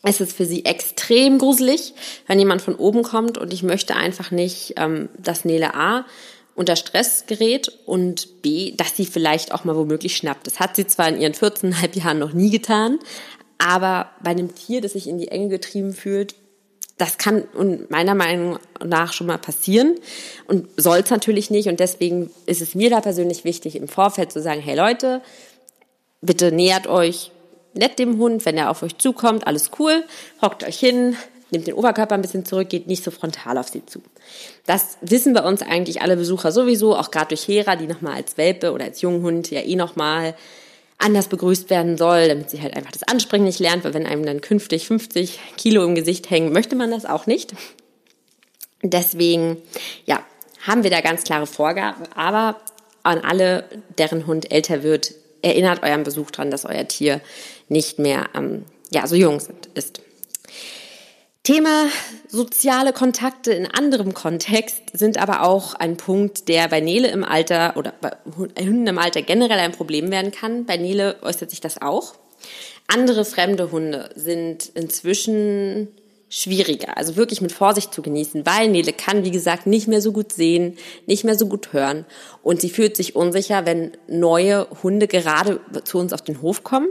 ist 0.04 0.20
es 0.20 0.32
für 0.32 0.44
sie 0.44 0.64
extrem 0.64 1.38
gruselig, 1.38 1.94
wenn 2.26 2.38
jemand 2.38 2.62
von 2.62 2.74
oben 2.74 3.02
kommt 3.02 3.38
und 3.38 3.52
ich 3.52 3.62
möchte 3.62 3.96
einfach 3.96 4.30
nicht, 4.30 4.74
ähm, 4.76 5.08
dass 5.18 5.44
Nele 5.44 5.74
A 5.74 6.06
unter 6.54 6.76
Stress 6.76 7.26
gerät 7.26 7.68
und 7.86 8.42
B, 8.42 8.72
dass 8.76 8.96
sie 8.96 9.06
vielleicht 9.06 9.52
auch 9.52 9.64
mal 9.64 9.76
womöglich 9.76 10.16
schnappt. 10.16 10.46
Das 10.46 10.58
hat 10.58 10.76
sie 10.76 10.86
zwar 10.86 11.08
in 11.08 11.20
ihren 11.20 11.34
14,5 11.34 11.98
Jahren 11.98 12.18
noch 12.18 12.32
nie 12.32 12.50
getan, 12.50 12.98
aber 13.58 14.10
bei 14.22 14.30
einem 14.30 14.54
Tier, 14.54 14.80
das 14.80 14.92
sich 14.92 15.08
in 15.08 15.18
die 15.18 15.28
Enge 15.28 15.48
getrieben 15.48 15.92
fühlt, 15.92 16.34
das 16.96 17.16
kann 17.16 17.42
und 17.54 17.90
meiner 17.90 18.16
Meinung 18.16 18.58
nach 18.84 19.12
schon 19.12 19.28
mal 19.28 19.38
passieren 19.38 19.94
und 20.48 20.68
soll 20.76 20.98
es 20.98 21.10
natürlich 21.10 21.48
nicht. 21.48 21.68
Und 21.68 21.78
deswegen 21.78 22.30
ist 22.46 22.60
es 22.60 22.74
mir 22.74 22.90
da 22.90 23.00
persönlich 23.00 23.44
wichtig, 23.44 23.76
im 23.76 23.86
Vorfeld 23.86 24.32
zu 24.32 24.42
sagen, 24.42 24.60
hey 24.60 24.76
Leute, 24.76 25.22
bitte 26.20 26.50
nähert 26.50 26.88
euch 26.88 27.30
nett 27.74 27.98
dem 27.98 28.18
Hund, 28.18 28.44
wenn 28.44 28.56
er 28.56 28.70
auf 28.70 28.82
euch 28.82 28.98
zukommt, 28.98 29.46
alles 29.46 29.70
cool, 29.78 30.04
hockt 30.42 30.64
euch 30.64 30.78
hin, 30.78 31.16
nehmt 31.50 31.66
den 31.66 31.74
Oberkörper 31.74 32.14
ein 32.14 32.22
bisschen 32.22 32.44
zurück, 32.44 32.68
geht 32.68 32.86
nicht 32.86 33.04
so 33.04 33.10
frontal 33.10 33.58
auf 33.58 33.68
sie 33.68 33.84
zu. 33.86 34.02
Das 34.66 34.98
wissen 35.00 35.32
bei 35.32 35.42
uns 35.42 35.62
eigentlich 35.62 36.02
alle 36.02 36.16
Besucher 36.16 36.52
sowieso, 36.52 36.96
auch 36.96 37.10
gerade 37.10 37.28
durch 37.28 37.46
Hera, 37.46 37.76
die 37.76 37.86
nochmal 37.86 38.14
als 38.14 38.36
Welpe 38.36 38.72
oder 38.72 38.84
als 38.84 39.00
Junghund 39.00 39.50
ja 39.50 39.60
eh 39.60 39.76
nochmal 39.76 40.34
anders 40.98 41.28
begrüßt 41.28 41.70
werden 41.70 41.96
soll, 41.96 42.28
damit 42.28 42.50
sie 42.50 42.60
halt 42.60 42.76
einfach 42.76 42.90
das 42.90 43.04
Anspringen 43.04 43.46
nicht 43.46 43.60
lernt, 43.60 43.84
weil 43.84 43.94
wenn 43.94 44.06
einem 44.06 44.26
dann 44.26 44.40
künftig 44.40 44.88
50 44.88 45.38
Kilo 45.56 45.84
im 45.84 45.94
Gesicht 45.94 46.28
hängen, 46.28 46.52
möchte 46.52 46.74
man 46.74 46.90
das 46.90 47.06
auch 47.06 47.26
nicht. 47.26 47.54
Deswegen, 48.82 49.58
ja, 50.06 50.24
haben 50.66 50.82
wir 50.82 50.90
da 50.90 51.00
ganz 51.00 51.22
klare 51.22 51.46
Vorgaben, 51.46 52.04
aber 52.14 52.60
an 53.04 53.20
alle, 53.20 53.64
deren 53.96 54.26
Hund 54.26 54.52
älter 54.52 54.82
wird, 54.82 55.14
erinnert 55.40 55.82
euren 55.82 56.02
Besuch 56.02 56.30
dran, 56.30 56.50
dass 56.50 56.64
euer 56.64 56.86
Tier 56.88 57.20
nicht 57.68 57.98
mehr 57.98 58.28
ähm, 58.34 58.64
ja, 58.90 59.06
so 59.06 59.14
jung 59.14 59.40
sind, 59.40 59.66
ist. 59.74 60.00
Thema 61.48 61.86
soziale 62.28 62.92
Kontakte 62.92 63.52
in 63.54 63.66
anderem 63.66 64.12
Kontext 64.12 64.82
sind 64.92 65.16
aber 65.16 65.44
auch 65.44 65.72
ein 65.74 65.96
Punkt, 65.96 66.46
der 66.48 66.68
bei 66.68 66.80
Nele 66.80 67.08
im 67.08 67.24
Alter 67.24 67.74
oder 67.76 67.94
bei 68.02 68.12
Hunden 68.36 68.86
im 68.86 68.98
Alter 68.98 69.22
generell 69.22 69.58
ein 69.58 69.72
Problem 69.72 70.10
werden 70.10 70.30
kann. 70.30 70.66
Bei 70.66 70.76
Nele 70.76 71.16
äußert 71.22 71.48
sich 71.48 71.62
das 71.62 71.80
auch. 71.80 72.16
Andere 72.86 73.24
fremde 73.24 73.70
Hunde 73.72 74.10
sind 74.14 74.70
inzwischen 74.74 75.88
schwieriger, 76.28 76.98
also 76.98 77.16
wirklich 77.16 77.40
mit 77.40 77.52
Vorsicht 77.52 77.94
zu 77.94 78.02
genießen, 78.02 78.44
weil 78.44 78.68
Nele 78.68 78.92
kann, 78.92 79.24
wie 79.24 79.30
gesagt, 79.30 79.66
nicht 79.66 79.88
mehr 79.88 80.02
so 80.02 80.12
gut 80.12 80.34
sehen, 80.34 80.76
nicht 81.06 81.24
mehr 81.24 81.36
so 81.38 81.46
gut 81.46 81.72
hören 81.72 82.04
und 82.42 82.60
sie 82.60 82.68
fühlt 82.68 82.94
sich 82.94 83.16
unsicher, 83.16 83.64
wenn 83.64 83.92
neue 84.06 84.68
Hunde 84.82 85.08
gerade 85.08 85.60
zu 85.84 85.98
uns 85.98 86.12
auf 86.12 86.20
den 86.20 86.42
Hof 86.42 86.62
kommen 86.62 86.88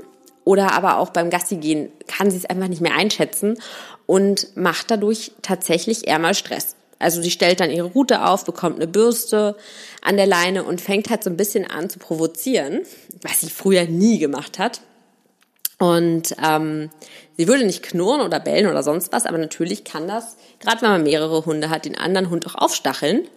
oder 0.48 0.72
aber 0.72 0.98
auch 0.98 1.10
beim 1.10 1.30
Gassi 1.30 1.58
gehen 1.58 1.92
kann 2.08 2.32
sie 2.32 2.38
es 2.38 2.46
einfach 2.46 2.70
nicht 2.70 2.82
mehr 2.82 2.96
einschätzen 2.96 3.60
und 4.06 4.56
macht 4.56 4.90
dadurch 4.90 5.34
tatsächlich 5.42 6.08
eher 6.08 6.20
mal 6.20 6.34
Stress. 6.34 6.78
Also 7.00 7.22
sie 7.22 7.32
stellt 7.32 7.60
dann 7.60 7.70
ihre 7.70 7.88
Route 7.90 8.26
auf, 8.26 8.46
bekommt 8.46 8.78
eine 8.78 8.88
Bürste 8.88 9.58
an 10.02 10.16
der 10.16 10.26
Leine 10.26 10.64
und 10.64 10.80
fängt 10.80 11.10
halt 11.10 11.22
so 11.22 11.30
ein 11.30 11.36
bisschen 11.36 11.70
an 11.70 11.90
zu 11.90 12.00
provozieren, 12.00 12.84
was 13.22 13.42
sie 13.42 13.50
früher 13.50 13.84
nie 13.88 14.20
gemacht 14.20 14.58
hat. 14.58 14.80
Und 15.80 16.34
ähm, 16.42 16.92
sie 17.36 17.50
würde 17.50 17.66
nicht 17.66 17.84
knurren 17.84 18.22
oder 18.22 18.40
bellen 18.40 18.68
oder 18.68 18.84
sonst 18.84 19.12
was, 19.12 19.26
aber 19.26 19.38
natürlich 19.38 19.84
kann 19.84 20.08
das, 20.08 20.38
gerade 20.62 20.82
wenn 20.82 20.92
man 20.92 21.04
mehrere 21.04 21.46
Hunde 21.46 21.70
hat, 21.70 21.84
den 21.84 21.98
anderen 21.98 22.30
Hund 22.30 22.48
auch 22.48 22.56
aufstacheln 22.56 23.28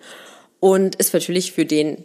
und 0.61 0.94
ist 0.94 1.12
natürlich 1.12 1.51
für 1.51 1.66
den 1.66 2.05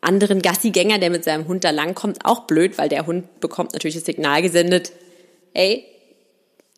anderen 0.00 0.42
Gassigänger, 0.42 0.98
der 0.98 1.10
mit 1.10 1.24
seinem 1.24 1.46
Hund 1.46 1.64
da 1.64 1.70
langkommt, 1.70 2.24
auch 2.24 2.40
blöd, 2.40 2.78
weil 2.78 2.88
der 2.88 3.06
Hund 3.06 3.40
bekommt 3.40 3.72
natürlich 3.72 3.96
das 3.96 4.06
Signal 4.06 4.42
gesendet, 4.42 4.92
ey, 5.52 5.84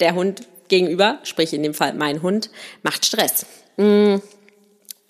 der 0.01 0.15
Hund 0.15 0.43
gegenüber, 0.69 1.19
sprich 1.23 1.53
in 1.53 1.63
dem 1.63 1.75
Fall 1.75 1.95
mein 1.95 2.23
Hund, 2.23 2.51
macht 2.83 3.05
Stress. 3.05 3.47
Mm. 3.77 4.17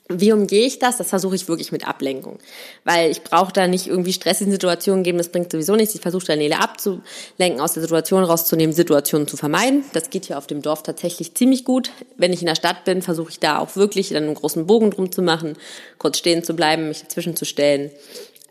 Wie 0.09 0.33
umgehe 0.33 0.67
ich 0.67 0.79
das? 0.79 0.97
Das 0.97 1.09
versuche 1.09 1.37
ich 1.37 1.49
wirklich 1.49 1.73
mit 1.73 1.87
Ablenkung. 1.87 2.39
Weil 2.85 3.11
ich 3.11 3.23
brauche 3.23 3.53
da 3.53 3.67
nicht 3.67 3.87
irgendwie 3.87 4.13
stressige 4.13 4.51
Situationen 4.51 5.05
geben, 5.05 5.19
das 5.19 5.31
bringt 5.31 5.53
sowieso 5.53 5.77
nichts. 5.77 5.95
Ich 5.95 6.01
versuche 6.01 6.27
da 6.27 6.37
Nele 6.37 6.61
abzulenken, 6.61 7.61
aus 7.61 7.75
der 7.75 7.83
Situation 7.83 8.25
rauszunehmen, 8.25 8.75
Situationen 8.75 9.29
zu 9.29 9.37
vermeiden. 9.37 9.85
Das 9.93 10.11
geht 10.11 10.27
hier 10.27 10.39
auf 10.39 10.47
dem 10.47 10.61
Dorf 10.61 10.83
tatsächlich 10.83 11.35
ziemlich 11.35 11.65
gut. 11.65 11.91
Wenn 12.17 12.33
ich 12.33 12.41
in 12.41 12.47
der 12.47 12.57
Stadt 12.57 12.85
bin, 12.85 13.01
versuche 13.01 13.31
ich 13.31 13.39
da 13.39 13.59
auch 13.59 13.77
wirklich 13.77 14.11
dann 14.11 14.25
einen 14.25 14.35
großen 14.35 14.67
Bogen 14.67 14.91
drum 14.91 15.13
zu 15.13 15.23
machen, 15.23 15.57
kurz 15.99 16.19
stehen 16.19 16.43
zu 16.43 16.55
bleiben, 16.55 16.89
mich 16.89 17.01
dazwischen 17.01 17.37
zu 17.37 17.45
stellen. 17.45 17.91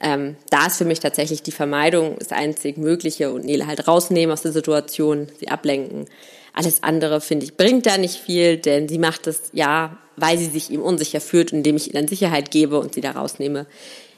Ähm, 0.02 0.36
da 0.50 0.66
ist 0.68 0.78
für 0.78 0.86
mich 0.86 1.00
tatsächlich 1.00 1.44
die 1.44 1.52
Vermeidung 1.52 2.16
das 2.18 2.32
einzig 2.32 2.78
Mögliche 2.78 3.32
und 3.32 3.46
Nele 3.46 3.68
halt 3.68 3.88
rausnehmen 3.88 4.34
aus 4.34 4.42
der 4.42 4.52
Situation, 4.52 5.28
sie 5.40 5.50
ablenken. 5.50 6.06
Alles 6.54 6.82
andere, 6.84 7.22
finde 7.22 7.46
ich, 7.46 7.56
bringt 7.56 7.86
da 7.86 7.98
nicht 7.98 8.16
viel, 8.16 8.58
denn 8.58 8.90
sie 8.90 8.98
macht 8.98 9.28
es 9.28 9.50
ja, 9.54 9.98
weil 10.22 10.38
sie 10.38 10.46
sich 10.46 10.70
ihm 10.70 10.82
unsicher 10.82 11.22
fühlt 11.22 11.52
indem 11.52 11.76
ich 11.76 11.88
ihr 11.88 11.94
dann 11.94 12.08
Sicherheit 12.08 12.52
gebe 12.52 12.80
und 12.80 12.94
sie 12.94 13.02
da 13.02 13.12
rausnehme, 13.12 13.66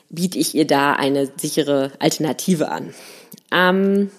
biete 0.10 0.38
ich 0.38 0.54
ihr 0.54 0.68
da 0.68 0.94
eine 0.94 1.32
sichere 1.38 1.92
Alternative 2.00 2.70
an. 2.70 2.94
Ähm, 3.52 4.12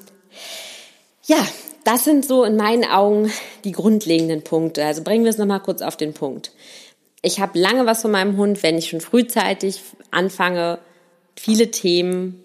ja, 1.27 1.47
das 1.85 2.05
sind 2.05 2.27
so 2.27 2.44
in 2.44 2.57
meinen 2.57 2.85
Augen 2.85 3.31
die 3.64 3.73
grundlegenden 3.73 4.42
Punkte. 4.42 4.85
Also 4.85 5.03
bringen 5.03 5.25
wir 5.25 5.31
es 5.31 5.38
nochmal 5.38 5.61
kurz 5.61 5.83
auf 5.83 5.97
den 5.97 6.14
Punkt. 6.14 6.53
Ich 7.23 7.40
habe 7.40 7.59
lange 7.59 7.87
was 7.87 8.03
von 8.03 8.11
meinem 8.11 8.37
Hund, 8.37 8.62
wenn 8.62 8.77
ich 8.77 8.88
schon 8.88 9.01
frühzeitig 9.01 9.81
anfange, 10.11 10.79
viele 11.37 11.70
Themen 11.70 12.42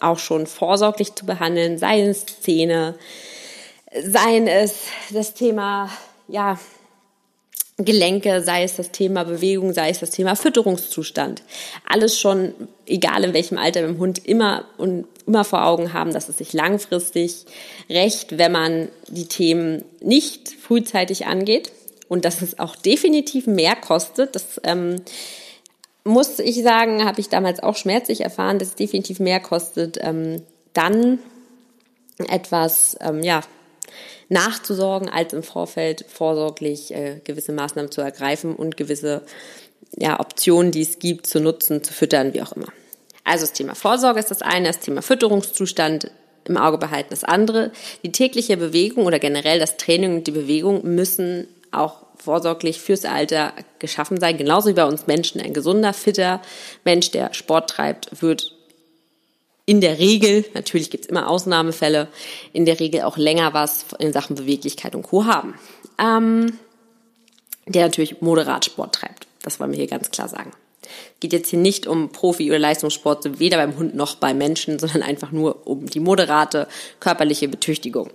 auch 0.00 0.18
schon 0.18 0.46
vorsorglich 0.46 1.14
zu 1.14 1.26
behandeln, 1.26 1.78
sei 1.78 2.02
es 2.02 2.26
Zähne, 2.40 2.94
seien 3.92 4.46
es 4.46 4.84
das 5.10 5.34
Thema, 5.34 5.90
ja, 6.28 6.58
Gelenke, 7.78 8.42
sei 8.42 8.64
es 8.64 8.74
das 8.74 8.90
Thema 8.90 9.22
Bewegung, 9.24 9.72
sei 9.72 9.90
es 9.90 10.00
das 10.00 10.10
Thema 10.10 10.34
Fütterungszustand. 10.34 11.42
Alles 11.88 12.18
schon, 12.18 12.52
egal 12.86 13.22
in 13.22 13.34
welchem 13.34 13.56
Alter 13.56 13.82
dem 13.82 13.98
Hund, 13.98 14.26
immer 14.26 14.64
und 14.78 15.06
immer 15.26 15.44
vor 15.44 15.64
Augen 15.64 15.92
haben, 15.92 16.12
dass 16.12 16.28
es 16.28 16.38
sich 16.38 16.52
langfristig 16.52 17.44
recht, 17.88 18.36
wenn 18.36 18.50
man 18.50 18.88
die 19.06 19.26
Themen 19.26 19.84
nicht 20.00 20.48
frühzeitig 20.48 21.26
angeht 21.26 21.70
und 22.08 22.24
dass 22.24 22.42
es 22.42 22.58
auch 22.58 22.74
definitiv 22.74 23.46
mehr 23.46 23.76
kostet. 23.76 24.34
Das 24.34 24.60
ähm, 24.64 24.96
muss 26.02 26.40
ich 26.40 26.60
sagen, 26.62 27.04
habe 27.04 27.20
ich 27.20 27.28
damals 27.28 27.62
auch 27.62 27.76
schmerzlich 27.76 28.22
erfahren, 28.22 28.58
dass 28.58 28.68
es 28.68 28.74
definitiv 28.74 29.20
mehr 29.20 29.38
kostet, 29.38 29.98
ähm, 30.00 30.42
dann 30.72 31.20
etwas, 32.26 32.96
ähm, 33.00 33.22
ja, 33.22 33.42
nachzusorgen, 34.28 35.08
als 35.08 35.32
im 35.32 35.42
Vorfeld 35.42 36.04
vorsorglich 36.08 36.94
äh, 36.94 37.20
gewisse 37.24 37.52
Maßnahmen 37.52 37.90
zu 37.90 38.00
ergreifen 38.00 38.54
und 38.54 38.76
gewisse 38.76 39.22
ja, 39.96 40.20
Optionen, 40.20 40.72
die 40.72 40.82
es 40.82 40.98
gibt, 40.98 41.26
zu 41.26 41.40
nutzen, 41.40 41.82
zu 41.82 41.92
füttern, 41.92 42.34
wie 42.34 42.42
auch 42.42 42.52
immer. 42.52 42.68
Also 43.24 43.44
das 43.44 43.52
Thema 43.52 43.74
Vorsorge 43.74 44.20
ist 44.20 44.30
das 44.30 44.42
eine, 44.42 44.68
das 44.68 44.80
Thema 44.80 45.02
Fütterungszustand 45.02 46.10
im 46.44 46.56
Auge 46.56 46.78
behalten 46.78 47.10
das 47.10 47.24
andere. 47.24 47.70
Die 48.02 48.12
tägliche 48.12 48.56
Bewegung 48.56 49.06
oder 49.06 49.18
generell 49.18 49.58
das 49.58 49.76
Training 49.76 50.16
und 50.16 50.26
die 50.26 50.32
Bewegung 50.32 50.82
müssen 50.84 51.46
auch 51.70 52.06
vorsorglich 52.16 52.80
fürs 52.80 53.04
Alter 53.04 53.52
geschaffen 53.78 54.18
sein. 54.18 54.38
Genauso 54.38 54.70
wie 54.70 54.74
bei 54.74 54.86
uns 54.86 55.06
Menschen. 55.06 55.40
Ein 55.40 55.54
gesunder, 55.54 55.92
fitter 55.92 56.40
Mensch, 56.84 57.10
der 57.10 57.32
Sport 57.34 57.70
treibt, 57.70 58.22
wird 58.22 58.54
in 59.68 59.82
der 59.82 59.98
Regel, 59.98 60.46
natürlich 60.54 60.88
gibt's 60.88 61.08
immer 61.08 61.28
Ausnahmefälle, 61.28 62.08
in 62.54 62.64
der 62.64 62.80
Regel 62.80 63.02
auch 63.02 63.18
länger 63.18 63.52
was 63.52 63.84
in 63.98 64.14
Sachen 64.14 64.34
Beweglichkeit 64.34 64.94
und 64.94 65.02
Co. 65.02 65.26
haben. 65.26 65.56
Ähm, 65.98 66.58
der 67.66 67.82
natürlich 67.82 68.22
moderat 68.22 68.64
Sport 68.64 68.94
treibt. 68.94 69.26
Das 69.42 69.60
wollen 69.60 69.72
wir 69.72 69.76
hier 69.76 69.86
ganz 69.86 70.10
klar 70.10 70.26
sagen. 70.26 70.52
Geht 71.20 71.34
jetzt 71.34 71.50
hier 71.50 71.58
nicht 71.58 71.86
um 71.86 72.12
Profi- 72.12 72.48
oder 72.48 72.58
Leistungssport, 72.58 73.38
weder 73.40 73.58
beim 73.58 73.76
Hund 73.76 73.94
noch 73.94 74.14
beim 74.14 74.38
Menschen, 74.38 74.78
sondern 74.78 75.02
einfach 75.02 75.32
nur 75.32 75.66
um 75.66 75.84
die 75.84 76.00
moderate 76.00 76.66
körperliche 76.98 77.46
Betüchtigung. 77.46 78.08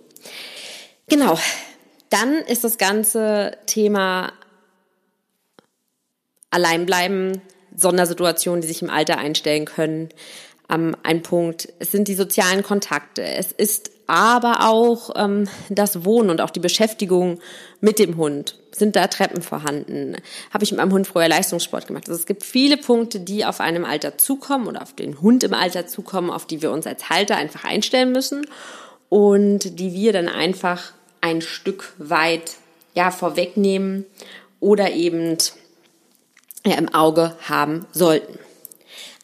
Genau. 1.08 1.38
Dann 2.10 2.34
ist 2.34 2.64
das 2.64 2.80
ganze 2.80 3.58
Thema 3.68 4.34
Alleinbleiben, 6.50 7.42
Sondersituationen, 7.76 8.62
die 8.62 8.68
sich 8.68 8.82
im 8.82 8.90
Alter 8.90 9.20
einstellen 9.20 9.66
können, 9.66 10.10
ähm, 10.74 10.96
ein 11.04 11.22
Punkt. 11.22 11.72
Es 11.80 11.92
sind 11.92 12.08
die 12.08 12.16
sozialen 12.16 12.64
Kontakte. 12.64 13.24
Es 13.24 13.52
ist 13.52 13.92
aber 14.08 14.70
auch 14.70 15.12
ähm, 15.16 15.48
das 15.70 16.04
Wohnen 16.04 16.30
und 16.30 16.42
auch 16.42 16.50
die 16.50 16.60
Beschäftigung 16.60 17.40
mit 17.80 18.00
dem 18.00 18.18
Hund. 18.18 18.60
Sind 18.72 18.96
da 18.96 19.08
Treppen 19.08 19.42
vorhanden? 19.42 20.18
Habe 20.52 20.64
ich 20.64 20.72
mit 20.72 20.80
meinem 20.80 20.92
Hund 20.92 21.08
früher 21.08 21.28
Leistungssport 21.28 21.88
gemacht? 21.88 22.10
Also 22.10 22.20
es 22.20 22.26
gibt 22.26 22.44
viele 22.44 22.78
Punkte, 22.78 23.20
die 23.20 23.46
auf 23.46 23.60
einem 23.60 23.86
Alter 23.86 24.18
zukommen 24.18 24.68
oder 24.68 24.82
auf 24.82 24.94
den 24.94 25.22
Hund 25.22 25.44
im 25.44 25.54
Alter 25.54 25.88
zukommen, 25.88 26.30
auf 26.30 26.46
die 26.46 26.62
wir 26.62 26.72
uns 26.72 26.88
als 26.88 27.10
Halter 27.10 27.38
einfach 27.38 27.64
einstellen 27.64 28.12
müssen 28.12 28.46
und 29.10 29.80
die 29.80 29.94
wir 29.94 30.12
dann 30.12 30.28
einfach 30.28 30.94
ein 31.22 31.42
Stück 31.42 31.94
weit 31.98 32.56
ja 32.96 33.12
vorwegnehmen 33.12 34.06
oder 34.60 34.92
eben 34.92 35.38
ja, 36.66 36.76
im 36.76 36.94
Auge 36.94 37.36
haben 37.48 37.86
sollten. 37.92 38.40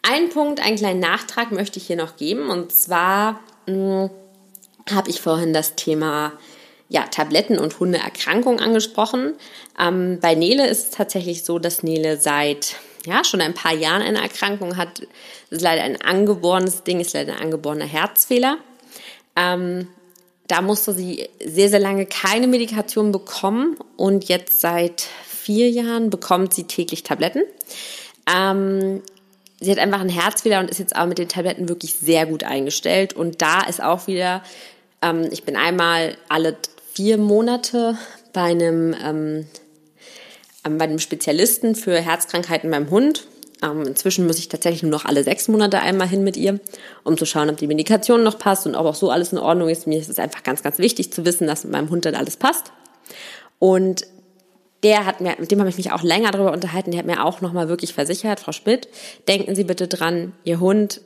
Ein 0.01 0.29
Punkt, 0.29 0.59
einen 0.59 0.77
kleinen 0.77 0.99
Nachtrag 0.99 1.51
möchte 1.51 1.79
ich 1.79 1.87
hier 1.87 1.97
noch 1.97 2.15
geben 2.15 2.49
und 2.49 2.71
zwar 2.71 3.39
hm, 3.67 4.09
habe 4.89 5.09
ich 5.09 5.21
vorhin 5.21 5.53
das 5.53 5.75
Thema 5.75 6.33
ja, 6.87 7.03
Tabletten 7.03 7.59
und 7.59 7.79
Hundeerkrankungen 7.79 8.59
angesprochen. 8.59 9.35
Ähm, 9.79 10.19
bei 10.19 10.35
Nele 10.35 10.67
ist 10.67 10.85
es 10.85 10.89
tatsächlich 10.91 11.43
so, 11.43 11.59
dass 11.59 11.83
Nele 11.83 12.17
seit 12.19 12.75
ja, 13.05 13.23
schon 13.23 13.41
ein 13.41 13.53
paar 13.53 13.73
Jahren 13.73 14.01
eine 14.01 14.21
Erkrankung 14.21 14.75
hat. 14.75 15.01
Das 15.49 15.57
ist 15.57 15.61
leider 15.61 15.83
ein 15.83 16.01
angeborenes 16.01 16.83
Ding, 16.83 16.99
ist 16.99 17.13
leider 17.13 17.33
ein 17.33 17.43
angeborener 17.43 17.85
Herzfehler. 17.85 18.57
Ähm, 19.35 19.87
da 20.47 20.61
musste 20.61 20.93
sie 20.93 21.29
sehr, 21.45 21.69
sehr 21.69 21.79
lange 21.79 22.07
keine 22.07 22.47
Medikation 22.47 23.11
bekommen 23.11 23.77
und 23.95 24.27
jetzt 24.27 24.59
seit 24.61 25.07
vier 25.27 25.69
Jahren 25.69 26.09
bekommt 26.09 26.55
sie 26.55 26.63
täglich 26.63 27.03
Tabletten. 27.03 27.43
Ähm, 28.27 29.03
sie 29.59 29.71
hat 29.71 29.79
einfach 29.79 29.99
einen 29.99 30.09
Herzfehler 30.09 30.59
und 30.59 30.69
ist 30.69 30.79
jetzt 30.79 30.95
aber 30.95 31.07
mit 31.07 31.17
den 31.17 31.29
Tabletten 31.29 31.69
wirklich 31.69 31.93
sehr 31.93 32.25
gut 32.25 32.43
eingestellt. 32.43 33.13
Und 33.13 33.41
da 33.41 33.61
ist 33.61 33.81
auch 33.81 34.07
wieder, 34.07 34.43
ähm, 35.01 35.27
ich 35.31 35.43
bin 35.43 35.55
einmal 35.55 36.15
alle 36.29 36.55
vier 36.93 37.17
Monate 37.17 37.97
bei 38.33 38.43
einem, 38.43 38.95
ähm, 39.03 39.47
ähm, 40.65 40.77
bei 40.77 40.85
einem 40.85 40.99
Spezialisten 40.99 41.75
für 41.75 41.99
Herzkrankheiten 41.99 42.69
beim 42.69 42.89
Hund. 42.89 43.27
Ähm, 43.61 43.85
inzwischen 43.85 44.25
muss 44.25 44.39
ich 44.39 44.47
tatsächlich 44.47 44.83
nur 44.83 44.91
noch 44.91 45.05
alle 45.05 45.23
sechs 45.23 45.49
Monate 45.49 45.79
einmal 45.79 46.07
hin 46.07 46.23
mit 46.23 46.37
ihr, 46.37 46.59
um 47.03 47.17
zu 47.17 47.25
schauen, 47.25 47.49
ob 47.49 47.57
die 47.57 47.67
Medikation 47.67 48.23
noch 48.23 48.39
passt 48.39 48.65
und 48.65 48.75
ob 48.75 48.85
auch 48.85 48.95
so 48.95 49.11
alles 49.11 49.33
in 49.33 49.37
Ordnung 49.37 49.67
ist. 49.67 49.85
Mir 49.85 49.99
ist 49.99 50.09
es 50.09 50.19
einfach 50.19 50.43
ganz, 50.43 50.63
ganz 50.63 50.77
wichtig 50.77 51.11
zu 51.11 51.25
wissen, 51.25 51.47
dass 51.47 51.65
mit 51.65 51.73
meinem 51.73 51.89
Hund 51.89 52.05
dann 52.05 52.15
alles 52.15 52.37
passt. 52.37 52.71
Und 53.59 54.05
der 54.83 55.05
hat 55.05 55.21
mir, 55.21 55.35
mit 55.39 55.51
dem 55.51 55.59
habe 55.59 55.69
ich 55.69 55.77
mich 55.77 55.91
auch 55.91 56.03
länger 56.03 56.31
darüber 56.31 56.53
unterhalten, 56.53 56.91
der 56.91 56.99
hat 56.99 57.05
mir 57.05 57.23
auch 57.23 57.41
nochmal 57.41 57.67
wirklich 57.67 57.93
versichert, 57.93 58.39
Frau 58.39 58.51
Schmidt, 58.51 58.87
denken 59.27 59.55
Sie 59.55 59.63
bitte 59.63 59.87
dran, 59.87 60.33
Ihr 60.43 60.59
Hund 60.59 61.01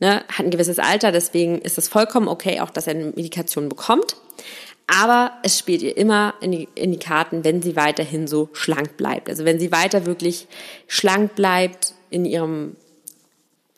ne, 0.00 0.24
hat 0.28 0.46
ein 0.46 0.50
gewisses 0.50 0.78
Alter, 0.78 1.12
deswegen 1.12 1.60
ist 1.60 1.78
es 1.78 1.88
vollkommen 1.88 2.28
okay, 2.28 2.60
auch 2.60 2.70
dass 2.70 2.86
er 2.86 2.94
eine 2.94 3.12
Medikation 3.14 3.68
bekommt. 3.68 4.16
Aber 4.86 5.32
es 5.42 5.58
spielt 5.58 5.82
ihr 5.82 5.96
immer 5.96 6.34
in 6.40 6.52
die, 6.52 6.68
in 6.76 6.92
die 6.92 6.98
Karten, 6.98 7.42
wenn 7.42 7.60
sie 7.60 7.74
weiterhin 7.74 8.28
so 8.28 8.50
schlank 8.52 8.96
bleibt. 8.96 9.28
Also 9.28 9.44
wenn 9.44 9.58
sie 9.58 9.72
weiter 9.72 10.06
wirklich 10.06 10.46
schlank 10.86 11.34
bleibt, 11.34 11.94
in 12.08 12.24
ihrem 12.24 12.76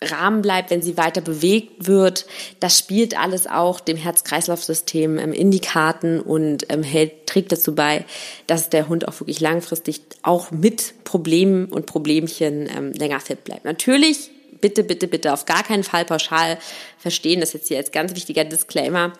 Rahmen 0.03 0.43
bleibt, 0.43 0.71
wenn 0.71 0.83
sie 0.83 0.97
weiter 0.97 1.21
bewegt 1.21 1.87
wird, 1.87 2.27
das 2.61 2.79
spielt 2.79 3.19
alles 3.19 3.47
auch 3.47 3.81
dem 3.81 3.97
Herz-Kreislauf-System 3.97 5.19
ähm, 5.19 5.33
in 5.33 5.51
die 5.51 5.61
Karten 5.61 6.21
und 6.21 6.71
ähm, 6.71 6.83
hält, 6.83 7.27
trägt 7.27 7.51
dazu 7.51 7.75
bei, 7.75 8.05
dass 8.47 8.71
der 8.71 8.89
Hund 8.89 9.09
auch 9.09 9.21
wirklich 9.21 9.41
langfristig 9.41 10.03
auch 10.23 10.51
mit 10.51 10.95
Problemen 11.05 11.67
und 11.67 11.87
Problemchen 11.87 12.69
ähm, 12.69 12.93
länger 12.93 13.19
fit 13.19 13.43
bleibt. 13.45 13.65
Natürlich, 13.65 14.31
bitte, 14.61 14.85
bitte, 14.85 15.09
bitte 15.09 15.33
auf 15.33 15.47
gar 15.47 15.65
keinen 15.65 15.85
Fall 15.85 16.05
pauschal 16.05 16.59
verstehen, 16.99 17.41
das 17.41 17.53
jetzt 17.53 17.69
hier 17.69 17.79
als 17.79 17.91
ganz 17.91 18.15
wichtiger 18.15 18.45
Disclaimer, 18.45 19.13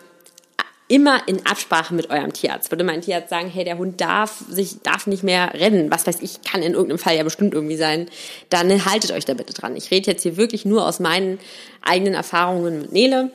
immer 0.89 1.21
in 1.27 1.45
Absprache 1.45 1.93
mit 1.93 2.09
eurem 2.09 2.33
Tierarzt. 2.33 2.71
Würde 2.71 2.83
mein 2.83 3.01
Tierarzt 3.01 3.29
sagen, 3.29 3.49
hey, 3.49 3.63
der 3.63 3.77
Hund 3.77 4.01
darf 4.01 4.43
sich, 4.49 4.81
darf 4.81 5.07
nicht 5.07 5.23
mehr 5.23 5.53
rennen, 5.53 5.89
was 5.91 6.05
weiß 6.05 6.17
ich, 6.21 6.41
kann 6.41 6.61
in 6.61 6.73
irgendeinem 6.73 6.99
Fall 6.99 7.15
ja 7.15 7.23
bestimmt 7.23 7.53
irgendwie 7.53 7.77
sein, 7.77 8.09
dann 8.49 8.85
haltet 8.85 9.11
euch 9.11 9.23
da 9.23 9.35
bitte 9.35 9.53
dran. 9.53 9.75
Ich 9.77 9.91
rede 9.91 10.11
jetzt 10.11 10.23
hier 10.23 10.35
wirklich 10.35 10.65
nur 10.65 10.85
aus 10.85 10.99
meinen 10.99 11.39
eigenen 11.81 12.15
Erfahrungen 12.15 12.81
mit 12.81 12.91
Nele. 12.91 13.31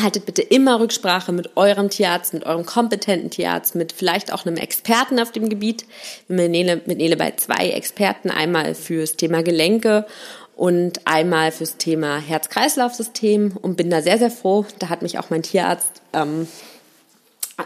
Haltet 0.00 0.26
bitte 0.26 0.42
immer 0.42 0.78
Rücksprache 0.78 1.32
mit 1.32 1.56
eurem 1.56 1.88
Tierarzt, 1.88 2.34
mit 2.34 2.44
eurem 2.44 2.66
kompetenten 2.66 3.30
Tierarzt, 3.30 3.74
mit 3.74 3.92
vielleicht 3.92 4.32
auch 4.32 4.44
einem 4.44 4.58
Experten 4.58 5.18
auf 5.18 5.32
dem 5.32 5.48
Gebiet. 5.48 5.86
Mit 6.28 6.50
Nele, 6.50 6.82
mit 6.84 6.98
Nele 6.98 7.16
bei 7.16 7.32
zwei 7.32 7.70
Experten, 7.70 8.30
einmal 8.30 8.74
fürs 8.74 9.16
Thema 9.16 9.42
Gelenke 9.42 10.06
und 10.54 11.06
einmal 11.06 11.50
fürs 11.50 11.78
Thema 11.78 12.18
Herz-Kreislauf-System 12.18 13.56
und 13.56 13.76
bin 13.76 13.88
da 13.88 14.02
sehr, 14.02 14.18
sehr 14.18 14.30
froh. 14.30 14.66
Da 14.78 14.90
hat 14.90 15.02
mich 15.02 15.18
auch 15.18 15.30
mein 15.30 15.42
Tierarzt 15.42 15.97
ähm, 16.12 16.48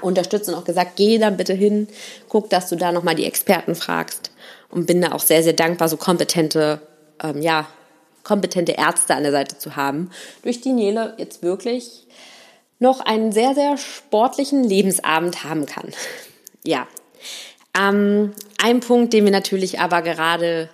unterstützt 0.00 0.48
und 0.48 0.54
auch 0.54 0.64
gesagt, 0.64 0.96
geh 0.96 1.18
dann 1.18 1.36
bitte 1.36 1.52
hin, 1.52 1.88
guck, 2.28 2.48
dass 2.50 2.68
du 2.68 2.76
da 2.76 2.92
nochmal 2.92 3.14
die 3.14 3.26
Experten 3.26 3.74
fragst 3.74 4.30
und 4.70 4.86
bin 4.86 5.02
da 5.02 5.12
auch 5.12 5.20
sehr, 5.20 5.42
sehr 5.42 5.52
dankbar, 5.52 5.88
so 5.88 5.96
kompetente, 5.96 6.80
ähm, 7.22 7.42
ja, 7.42 7.66
kompetente 8.24 8.72
Ärzte 8.72 9.14
an 9.14 9.24
der 9.24 9.32
Seite 9.32 9.58
zu 9.58 9.76
haben, 9.76 10.10
durch 10.42 10.60
die 10.60 10.72
Nele 10.72 11.14
jetzt 11.18 11.42
wirklich 11.42 12.06
noch 12.78 13.00
einen 13.00 13.32
sehr, 13.32 13.54
sehr 13.54 13.76
sportlichen 13.76 14.64
Lebensabend 14.64 15.44
haben 15.44 15.66
kann. 15.66 15.92
Ja. 16.64 16.86
Ähm, 17.78 18.32
ein 18.62 18.80
Punkt, 18.80 19.12
den 19.12 19.24
wir 19.24 19.32
natürlich 19.32 19.80
aber 19.80 20.02
gerade 20.02 20.68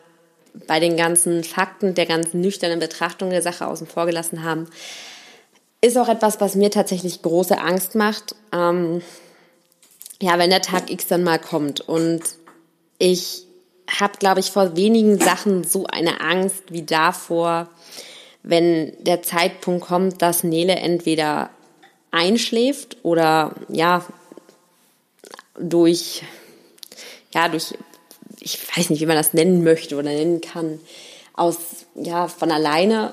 bei 0.66 0.80
den 0.80 0.96
ganzen 0.96 1.44
Fakten, 1.44 1.94
der 1.94 2.06
ganzen 2.06 2.40
nüchternen 2.40 2.80
Betrachtung 2.80 3.30
der 3.30 3.42
Sache 3.42 3.66
außen 3.66 3.86
vor 3.86 4.06
gelassen 4.06 4.42
haben, 4.42 4.68
ist 5.80 5.96
auch 5.96 6.08
etwas, 6.08 6.40
was 6.40 6.54
mir 6.54 6.70
tatsächlich 6.70 7.22
große 7.22 7.58
Angst 7.58 7.94
macht. 7.94 8.34
Ähm, 8.52 9.02
ja, 10.20 10.38
wenn 10.38 10.50
der 10.50 10.62
Tag 10.62 10.90
X 10.90 11.06
dann 11.06 11.22
mal 11.22 11.38
kommt 11.38 11.80
und 11.80 12.22
ich 12.98 13.44
habe, 13.88 14.18
glaube 14.18 14.40
ich, 14.40 14.50
vor 14.50 14.76
wenigen 14.76 15.18
Sachen 15.18 15.64
so 15.64 15.86
eine 15.86 16.20
Angst 16.20 16.64
wie 16.70 16.82
davor, 16.82 17.68
wenn 18.42 18.92
der 19.04 19.22
Zeitpunkt 19.22 19.86
kommt, 19.86 20.20
dass 20.20 20.42
Nele 20.42 20.74
entweder 20.76 21.50
einschläft 22.10 22.96
oder 23.02 23.54
ja 23.68 24.04
durch 25.58 26.22
ja 27.32 27.48
durch 27.48 27.74
ich 28.40 28.58
weiß 28.76 28.90
nicht, 28.90 29.00
wie 29.00 29.06
man 29.06 29.16
das 29.16 29.34
nennen 29.34 29.62
möchte 29.64 29.96
oder 29.96 30.10
nennen 30.10 30.40
kann, 30.40 30.80
aus, 31.34 31.56
ja, 31.94 32.28
von 32.28 32.50
alleine 32.50 33.12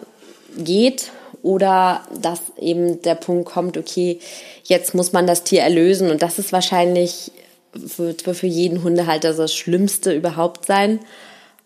geht 0.58 1.12
oder 1.46 2.02
dass 2.12 2.42
eben 2.58 3.04
der 3.04 3.14
Punkt 3.14 3.48
kommt, 3.48 3.78
okay, 3.78 4.20
jetzt 4.64 4.96
muss 4.96 5.14
man 5.14 5.28
das 5.28 5.44
Tier 5.44 5.62
erlösen 5.62 6.10
und 6.10 6.24
das 6.24 6.40
ist 6.40 6.52
wahrscheinlich 6.52 7.32
wird 7.72 8.24
für 8.24 8.48
jeden 8.48 8.82
Hundehalter 8.82 9.32
das 9.32 9.54
Schlimmste 9.54 10.12
überhaupt 10.12 10.66
sein. 10.66 11.02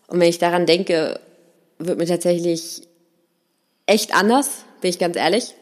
Und 0.06 0.20
wenn 0.20 0.28
ich 0.28 0.38
daran 0.38 0.66
denke, 0.66 1.18
wird 1.78 1.96
mir 1.96 2.04
tatsächlich 2.04 2.82
echt 3.86 4.14
anders, 4.14 4.50
bin 4.82 4.90
ich 4.90 4.98
ganz 4.98 5.16
ehrlich. 5.16 5.54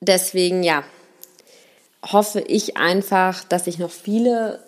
Deswegen, 0.00 0.64
ja, 0.64 0.82
hoffe 2.04 2.40
ich 2.40 2.76
einfach, 2.78 3.44
dass 3.44 3.68
ich 3.68 3.78
noch 3.78 3.92
viele 3.92 4.58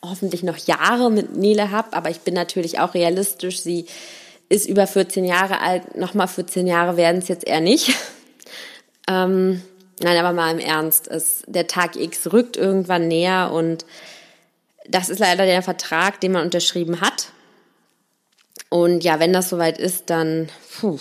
hoffentlich 0.00 0.44
noch 0.44 0.58
Jahre 0.58 1.10
mit 1.10 1.36
Nele 1.36 1.72
habe, 1.72 1.92
aber 1.92 2.08
ich 2.10 2.20
bin 2.20 2.34
natürlich 2.34 2.78
auch 2.78 2.94
realistisch. 2.94 3.62
Sie 3.62 3.86
ist 4.52 4.68
über 4.68 4.86
14 4.86 5.24
Jahre 5.24 5.60
alt, 5.62 5.96
nochmal 5.96 6.28
14 6.28 6.66
Jahre 6.66 6.98
werden 6.98 7.18
es 7.18 7.28
jetzt 7.28 7.46
eher 7.46 7.62
nicht. 7.62 7.96
ähm, 9.08 9.62
nein, 10.02 10.18
aber 10.18 10.34
mal 10.34 10.52
im 10.52 10.58
Ernst, 10.58 11.08
es, 11.08 11.42
der 11.46 11.66
Tag 11.66 11.96
X 11.96 12.34
rückt 12.34 12.58
irgendwann 12.58 13.08
näher 13.08 13.50
und 13.50 13.86
das 14.86 15.08
ist 15.08 15.20
leider 15.20 15.46
der 15.46 15.62
Vertrag, 15.62 16.20
den 16.20 16.32
man 16.32 16.44
unterschrieben 16.44 17.00
hat. 17.00 17.28
Und 18.68 19.04
ja, 19.04 19.20
wenn 19.20 19.32
das 19.32 19.48
soweit 19.48 19.78
ist, 19.78 20.10
dann 20.10 20.50
puh, 20.78 20.98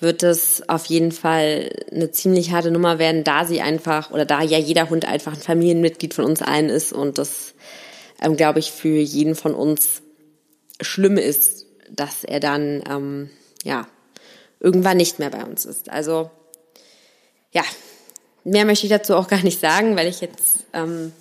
wird 0.00 0.22
es 0.22 0.66
auf 0.70 0.86
jeden 0.86 1.12
Fall 1.12 1.70
eine 1.90 2.10
ziemlich 2.10 2.52
harte 2.52 2.70
Nummer 2.70 2.98
werden, 2.98 3.22
da 3.22 3.44
sie 3.44 3.60
einfach 3.60 4.10
oder 4.12 4.24
da 4.24 4.42
ja 4.42 4.58
jeder 4.58 4.88
Hund 4.88 5.04
einfach 5.04 5.34
ein 5.34 5.40
Familienmitglied 5.40 6.14
von 6.14 6.24
uns 6.24 6.40
allen 6.40 6.70
ist 6.70 6.94
und 6.94 7.18
das, 7.18 7.52
ähm, 8.22 8.36
glaube 8.36 8.60
ich, 8.60 8.72
für 8.72 8.98
jeden 8.98 9.34
von 9.34 9.54
uns 9.54 10.00
schlimm 10.80 11.18
ist, 11.18 11.61
dass 11.94 12.24
er 12.24 12.40
dann 12.40 12.82
ähm, 12.88 13.30
ja 13.64 13.86
irgendwann 14.60 14.96
nicht 14.96 15.18
mehr 15.18 15.30
bei 15.30 15.44
uns 15.44 15.64
ist. 15.64 15.88
Also 15.90 16.30
ja, 17.52 17.62
mehr 18.44 18.64
möchte 18.64 18.86
ich 18.86 18.90
dazu 18.90 19.16
auch 19.16 19.28
gar 19.28 19.42
nicht 19.42 19.60
sagen, 19.60 19.96
weil 19.96 20.08
ich 20.08 20.20
jetzt 20.20 20.64
ähm, 20.72 21.12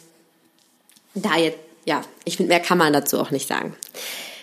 da 1.14 1.38
jetzt 1.38 1.60
ja, 1.86 2.02
ich 2.26 2.38
finde, 2.38 2.50
mehr 2.50 2.60
kann 2.60 2.78
man 2.78 2.94
dazu 2.94 3.20
auch 3.20 3.32
nicht 3.32 3.48
sagen. 3.48 3.76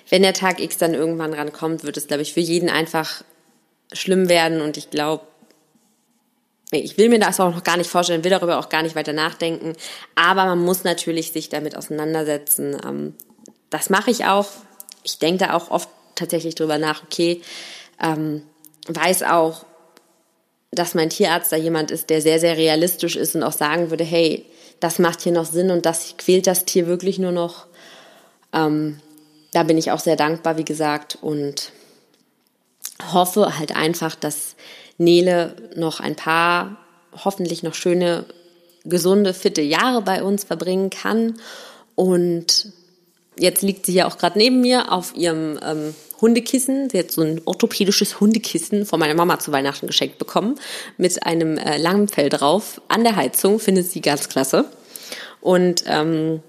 Wenn 0.09 0.23
der 0.23 0.35
Tag 0.35 0.61
X 0.61 0.79
dann 0.79 0.95
irgendwann 0.95 1.35
rankommt, 1.35 1.85
wird 1.85 1.97
es, 1.97 2.07
glaube 2.07 2.23
ich, 2.23 2.33
für 2.33 2.41
jeden 2.41 2.71
einfach 2.71 3.23
schlimm 3.93 4.29
werden 4.29 4.61
und 4.61 4.77
ich 4.77 4.91
glaube, 4.91 5.25
ich 6.71 6.99
will 6.99 7.09
mir 7.09 7.19
das 7.19 7.41
auch 7.41 7.55
noch 7.55 7.65
gar 7.65 7.79
nicht 7.79 7.89
vorstellen, 7.89 8.25
will 8.25 8.31
darüber 8.31 8.59
auch 8.59 8.69
gar 8.69 8.83
nicht 8.83 8.95
weiter 8.95 9.13
nachdenken, 9.13 9.75
aber 10.15 10.45
man 10.45 10.59
muss 10.59 10.85
natürlich 10.85 11.33
sich 11.33 11.49
damit 11.49 11.77
auseinandersetzen. 11.77 12.77
Ähm, 12.85 13.15
das 13.71 13.91
mache 13.91 14.11
ich 14.11 14.25
auch. 14.25 14.49
Ich 15.03 15.19
denke 15.19 15.47
da 15.47 15.55
auch 15.55 15.71
oft 15.71 15.89
tatsächlich 16.19 16.55
drüber 16.55 16.79
nach, 16.79 17.03
okay, 17.05 17.43
ähm, 18.03 18.43
weiß 18.87 19.23
auch, 19.25 19.65
dass 20.71 20.95
mein 20.95 21.11
Tierarzt 21.11 21.51
da 21.53 21.57
jemand 21.57 21.91
ist, 21.91 22.11
der 22.11 22.21
sehr, 22.21 22.39
sehr 22.41 22.57
realistisch 22.57 23.17
ist 23.17 23.35
und 23.35 23.43
auch 23.43 23.53
sagen 23.53 23.91
würde, 23.91 24.05
hey, 24.05 24.45
das 24.81 24.99
macht 24.99 25.23
hier 25.23 25.33
noch 25.33 25.47
Sinn 25.47 25.71
und 25.71 25.87
das 25.87 26.15
quält 26.19 26.47
das 26.47 26.65
Tier 26.65 26.87
wirklich 26.87 27.19
nur 27.19 27.33
noch. 27.33 27.67
Ähm, 28.53 29.01
da 29.53 29.63
bin 29.63 29.79
ich 29.79 29.91
auch 29.91 29.99
sehr 29.99 30.17
dankbar, 30.17 30.59
wie 30.59 30.65
gesagt, 30.65 31.19
und 31.21 31.73
hoffe 33.13 33.59
halt 33.59 33.75
einfach, 33.75 34.15
dass 34.15 34.57
Nele 34.99 35.57
noch 35.75 36.01
ein 36.01 36.17
paar, 36.17 36.77
hoffentlich 37.25 37.63
noch 37.63 37.75
schöne, 37.75 38.27
gesunde, 38.85 39.35
fitte 39.35 39.63
Jahre 39.63 40.03
bei 40.03 40.23
uns 40.23 40.45
verbringen 40.45 40.91
kann. 40.91 41.41
Und 41.95 42.73
jetzt 43.39 43.63
liegt 43.63 43.87
sie 43.87 43.95
ja 43.95 44.07
auch 44.07 44.19
gerade 44.19 44.39
neben 44.39 44.61
mir 44.61 44.93
auf 44.93 45.15
ihrem 45.17 45.59
ähm, 45.63 45.95
Hundekissen. 46.21 46.91
Sie 46.91 46.99
hat 46.99 47.11
so 47.11 47.23
ein 47.23 47.41
orthopädisches 47.45 48.21
Hundekissen 48.21 48.87
von 48.87 48.99
meiner 48.99 49.15
Mama 49.15 49.39
zu 49.39 49.53
Weihnachten 49.53 49.87
geschenkt 49.87 50.19
bekommen 50.19 50.57
mit 50.97 51.25
einem 51.25 51.59
äh, 51.59 51.79
langen 51.79 52.09
Fell 52.09 52.29
drauf 52.29 52.81
an 52.89 53.05
der 53.05 53.17
Heizung. 53.17 53.61
Findet 53.61 53.91
sie 53.91 54.01
ganz 54.01 54.29
klasse. 54.29 54.65
Und 55.41 55.85
ähm, 55.87 56.43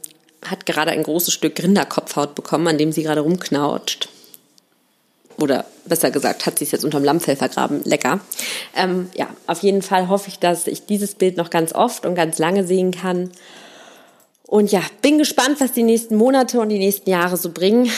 hat 0.45 0.65
gerade 0.65 0.91
ein 0.91 1.03
großes 1.03 1.33
Stück 1.33 1.61
Rinderkopfhaut 1.61 2.33
bekommen, 2.33 2.67
an 2.67 2.77
dem 2.77 2.91
sie 2.91 3.03
gerade 3.03 3.21
rumknautscht. 3.21 4.09
Oder 5.39 5.65
besser 5.85 6.11
gesagt, 6.11 6.45
hat 6.45 6.59
sie 6.59 6.65
es 6.65 6.71
jetzt 6.71 6.83
unterm 6.83 7.03
Lammfell 7.03 7.35
vergraben. 7.35 7.81
Lecker. 7.85 8.19
Ähm, 8.75 9.09
ja, 9.15 9.29
auf 9.47 9.61
jeden 9.63 9.81
Fall 9.81 10.09
hoffe 10.09 10.29
ich, 10.29 10.39
dass 10.39 10.67
ich 10.67 10.85
dieses 10.85 11.15
Bild 11.15 11.37
noch 11.37 11.49
ganz 11.49 11.73
oft 11.73 12.05
und 12.05 12.15
ganz 12.15 12.39
lange 12.39 12.65
sehen 12.65 12.91
kann. 12.91 13.31
Und 14.49 14.71
ja, 14.71 14.81
bin 15.03 15.19
gespannt, 15.19 15.61
was 15.61 15.73
die 15.73 15.83
nächsten 15.83 16.15
Monate 16.15 16.59
und 16.59 16.69
die 16.69 16.79
nächsten 16.79 17.07
Jahre 17.07 17.37
so 17.37 17.51
bringen. 17.51 17.91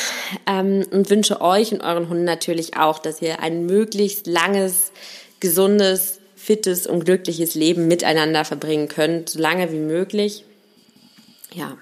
Ähm, 0.46 0.86
und 0.92 1.10
wünsche 1.10 1.40
euch 1.40 1.72
und 1.72 1.80
euren 1.80 2.10
Hunden 2.10 2.26
natürlich 2.26 2.76
auch, 2.76 3.00
dass 3.00 3.22
ihr 3.22 3.40
ein 3.40 3.66
möglichst 3.66 4.28
langes, 4.28 4.92
gesundes, 5.40 6.20
fittes 6.36 6.88
und 6.88 7.06
glückliches 7.06 7.56
Leben 7.56 7.88
miteinander 7.88 8.44
verbringen 8.44 8.90
könnt, 8.90 9.30
so 9.30 9.40
lange 9.40 9.72
wie 9.72 9.80
möglich. 9.80 10.44
Ja, 11.54 11.78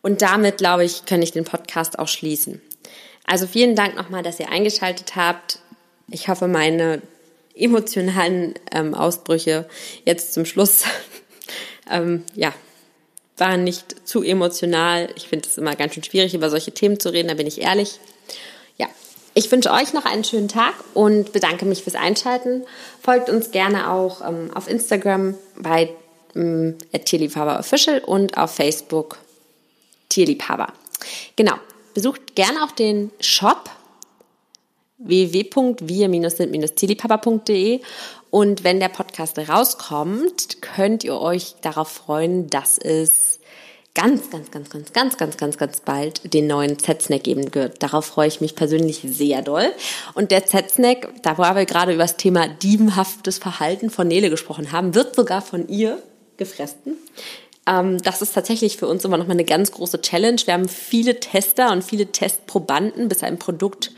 und 0.00 0.22
damit, 0.22 0.58
glaube 0.58 0.84
ich, 0.84 1.04
kann 1.04 1.20
ich 1.20 1.32
den 1.32 1.44
Podcast 1.44 1.98
auch 1.98 2.08
schließen. 2.08 2.62
Also 3.24 3.48
vielen 3.48 3.74
Dank 3.74 3.96
nochmal, 3.96 4.22
dass 4.22 4.38
ihr 4.38 4.48
eingeschaltet 4.48 5.16
habt. 5.16 5.58
Ich 6.08 6.28
hoffe, 6.28 6.46
meine 6.46 7.02
emotionalen 7.56 8.54
ähm, 8.70 8.94
Ausbrüche 8.94 9.68
jetzt 10.04 10.34
zum 10.34 10.44
Schluss, 10.44 10.84
ähm, 11.90 12.22
ja, 12.36 12.52
waren 13.36 13.64
nicht 13.64 14.06
zu 14.06 14.22
emotional. 14.22 15.08
Ich 15.16 15.28
finde 15.28 15.48
es 15.48 15.58
immer 15.58 15.74
ganz 15.76 15.94
schön 15.94 16.04
schwierig, 16.04 16.34
über 16.34 16.50
solche 16.50 16.72
Themen 16.72 17.00
zu 17.00 17.12
reden, 17.12 17.28
da 17.28 17.34
bin 17.34 17.46
ich 17.46 17.60
ehrlich. 17.60 17.98
Ja, 18.76 18.86
ich 19.34 19.50
wünsche 19.50 19.70
euch 19.70 19.92
noch 19.92 20.04
einen 20.04 20.24
schönen 20.24 20.48
Tag 20.48 20.74
und 20.94 21.32
bedanke 21.32 21.64
mich 21.64 21.82
fürs 21.82 21.96
Einschalten. 21.96 22.64
Folgt 23.02 23.30
uns 23.30 23.50
gerne 23.50 23.90
auch 23.90 24.26
ähm, 24.26 24.50
auf 24.54 24.68
Instagram 24.68 25.34
bei 25.56 25.90
ähm, 26.34 26.76
Official 26.92 28.00
und 28.00 28.36
auf 28.36 28.54
Facebook 28.54 29.18
Tierliebhaber. 30.08 30.72
Genau. 31.36 31.54
Besucht 31.94 32.34
gerne 32.34 32.64
auch 32.64 32.72
den 32.72 33.10
Shop 33.20 33.70
www.wir-sind-tierliebhaber.de 35.04 37.80
und 38.30 38.64
wenn 38.64 38.80
der 38.80 38.88
Podcast 38.88 39.38
rauskommt, 39.38 40.62
könnt 40.62 41.04
ihr 41.04 41.20
euch 41.20 41.56
darauf 41.60 41.88
freuen, 41.88 42.48
dass 42.48 42.78
es 42.78 43.40
ganz, 43.94 44.30
ganz, 44.30 44.50
ganz, 44.50 44.70
ganz, 44.70 44.92
ganz, 44.92 45.16
ganz, 45.16 45.36
ganz, 45.36 45.58
ganz 45.58 45.80
bald 45.80 46.32
den 46.32 46.46
neuen 46.46 46.78
Z-Snack 46.78 47.24
geben 47.24 47.54
wird. 47.54 47.82
Darauf 47.82 48.06
freue 48.06 48.28
ich 48.28 48.40
mich 48.40 48.54
persönlich 48.54 49.00
sehr 49.04 49.42
doll. 49.42 49.70
Und 50.14 50.30
der 50.30 50.46
Z-Snack, 50.46 51.08
da 51.22 51.36
wo 51.36 51.42
wir 51.42 51.66
gerade 51.66 51.92
über 51.92 52.04
das 52.04 52.16
Thema 52.16 52.48
diebenhaftes 52.48 53.38
Verhalten 53.38 53.90
von 53.90 54.08
Nele 54.08 54.30
gesprochen 54.30 54.72
haben, 54.72 54.94
wird 54.94 55.14
sogar 55.14 55.42
von 55.42 55.68
ihr 55.68 56.02
gefressen. 56.38 56.96
Ähm, 57.66 57.98
das 57.98 58.22
ist 58.22 58.32
tatsächlich 58.32 58.76
für 58.76 58.88
uns 58.88 59.04
immer 59.04 59.18
noch 59.18 59.26
mal 59.26 59.32
eine 59.32 59.44
ganz 59.44 59.72
große 59.72 60.00
Challenge. 60.00 60.40
Wir 60.44 60.54
haben 60.54 60.68
viele 60.68 61.20
Tester 61.20 61.70
und 61.70 61.84
viele 61.84 62.06
Testprobanden, 62.06 63.08
bis 63.08 63.22
ein 63.22 63.38
Produkt 63.38 63.92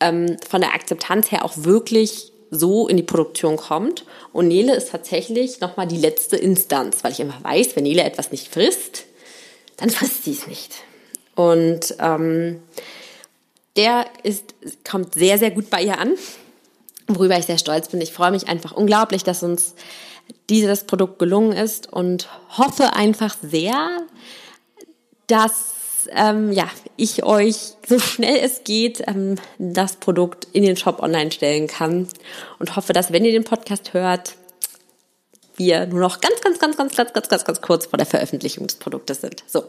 ähm, 0.00 0.36
von 0.48 0.60
der 0.60 0.74
Akzeptanz 0.74 1.30
her 1.30 1.44
auch 1.44 1.52
wirklich 1.56 2.32
so 2.50 2.88
in 2.88 2.96
die 2.96 3.02
Produktion 3.02 3.56
kommt. 3.56 4.04
Und 4.32 4.48
Nele 4.48 4.74
ist 4.74 4.90
tatsächlich 4.90 5.60
noch 5.60 5.76
mal 5.76 5.86
die 5.86 5.96
letzte 5.96 6.36
Instanz, 6.36 7.02
weil 7.02 7.12
ich 7.12 7.20
immer 7.20 7.38
weiß, 7.42 7.76
wenn 7.76 7.84
Nele 7.84 8.02
etwas 8.02 8.30
nicht 8.30 8.48
frisst, 8.48 9.04
dann 9.76 9.90
frisst 9.90 10.24
sie 10.24 10.32
es 10.32 10.46
nicht. 10.46 10.74
Und 11.34 11.94
ähm, 11.98 12.62
der 13.76 14.06
ist, 14.22 14.54
kommt 14.88 15.14
sehr, 15.14 15.38
sehr 15.38 15.50
gut 15.50 15.68
bei 15.70 15.82
ihr 15.82 15.98
an, 15.98 16.14
worüber 17.08 17.38
ich 17.38 17.46
sehr 17.46 17.58
stolz 17.58 17.88
bin. 17.88 18.00
Ich 18.00 18.12
freue 18.12 18.30
mich 18.30 18.48
einfach 18.48 18.72
unglaublich, 18.72 19.22
dass 19.22 19.42
uns 19.42 19.74
dieses 20.48 20.84
Produkt 20.84 21.18
gelungen 21.18 21.52
ist 21.52 21.92
und 21.92 22.28
hoffe 22.56 22.94
einfach 22.94 23.36
sehr, 23.42 24.02
ähm, 26.12 26.52
ja, 26.52 26.68
ich 26.96 27.24
euch 27.24 27.74
so 27.86 27.98
schnell 27.98 28.36
es 28.36 28.64
geht 28.64 29.02
ähm, 29.06 29.36
das 29.58 29.96
Produkt 29.96 30.46
in 30.52 30.62
den 30.62 30.76
Shop 30.76 31.02
online 31.02 31.30
stellen 31.32 31.66
kann 31.66 32.08
und 32.58 32.76
hoffe, 32.76 32.92
dass 32.92 33.12
wenn 33.12 33.24
ihr 33.24 33.32
den 33.32 33.44
Podcast 33.44 33.92
hört, 33.94 34.34
wir 35.56 35.86
nur 35.86 36.00
noch 36.00 36.20
ganz, 36.20 36.40
ganz, 36.40 36.58
ganz, 36.58 36.76
ganz, 36.76 36.94
ganz, 36.96 37.12
ganz, 37.12 37.28
ganz, 37.28 37.44
ganz 37.44 37.60
kurz 37.60 37.86
vor 37.86 37.96
der 37.96 38.06
Veröffentlichung 38.06 38.66
des 38.66 38.76
Produktes 38.76 39.22
sind. 39.22 39.42
So, 39.46 39.64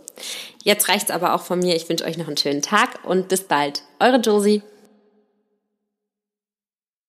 jetzt 0.63 0.89
reicht's 0.89 1.11
aber 1.11 1.33
auch 1.33 1.41
von 1.41 1.59
mir. 1.59 1.75
Ich 1.75 1.87
wünsche 1.87 2.05
euch 2.05 2.17
noch 2.17 2.27
einen 2.27 2.37
schönen 2.37 2.61
Tag 2.61 2.99
und 3.03 3.29
bis 3.29 3.43
bald. 3.43 3.83
Eure 3.99 4.17
Josie. 4.17 4.63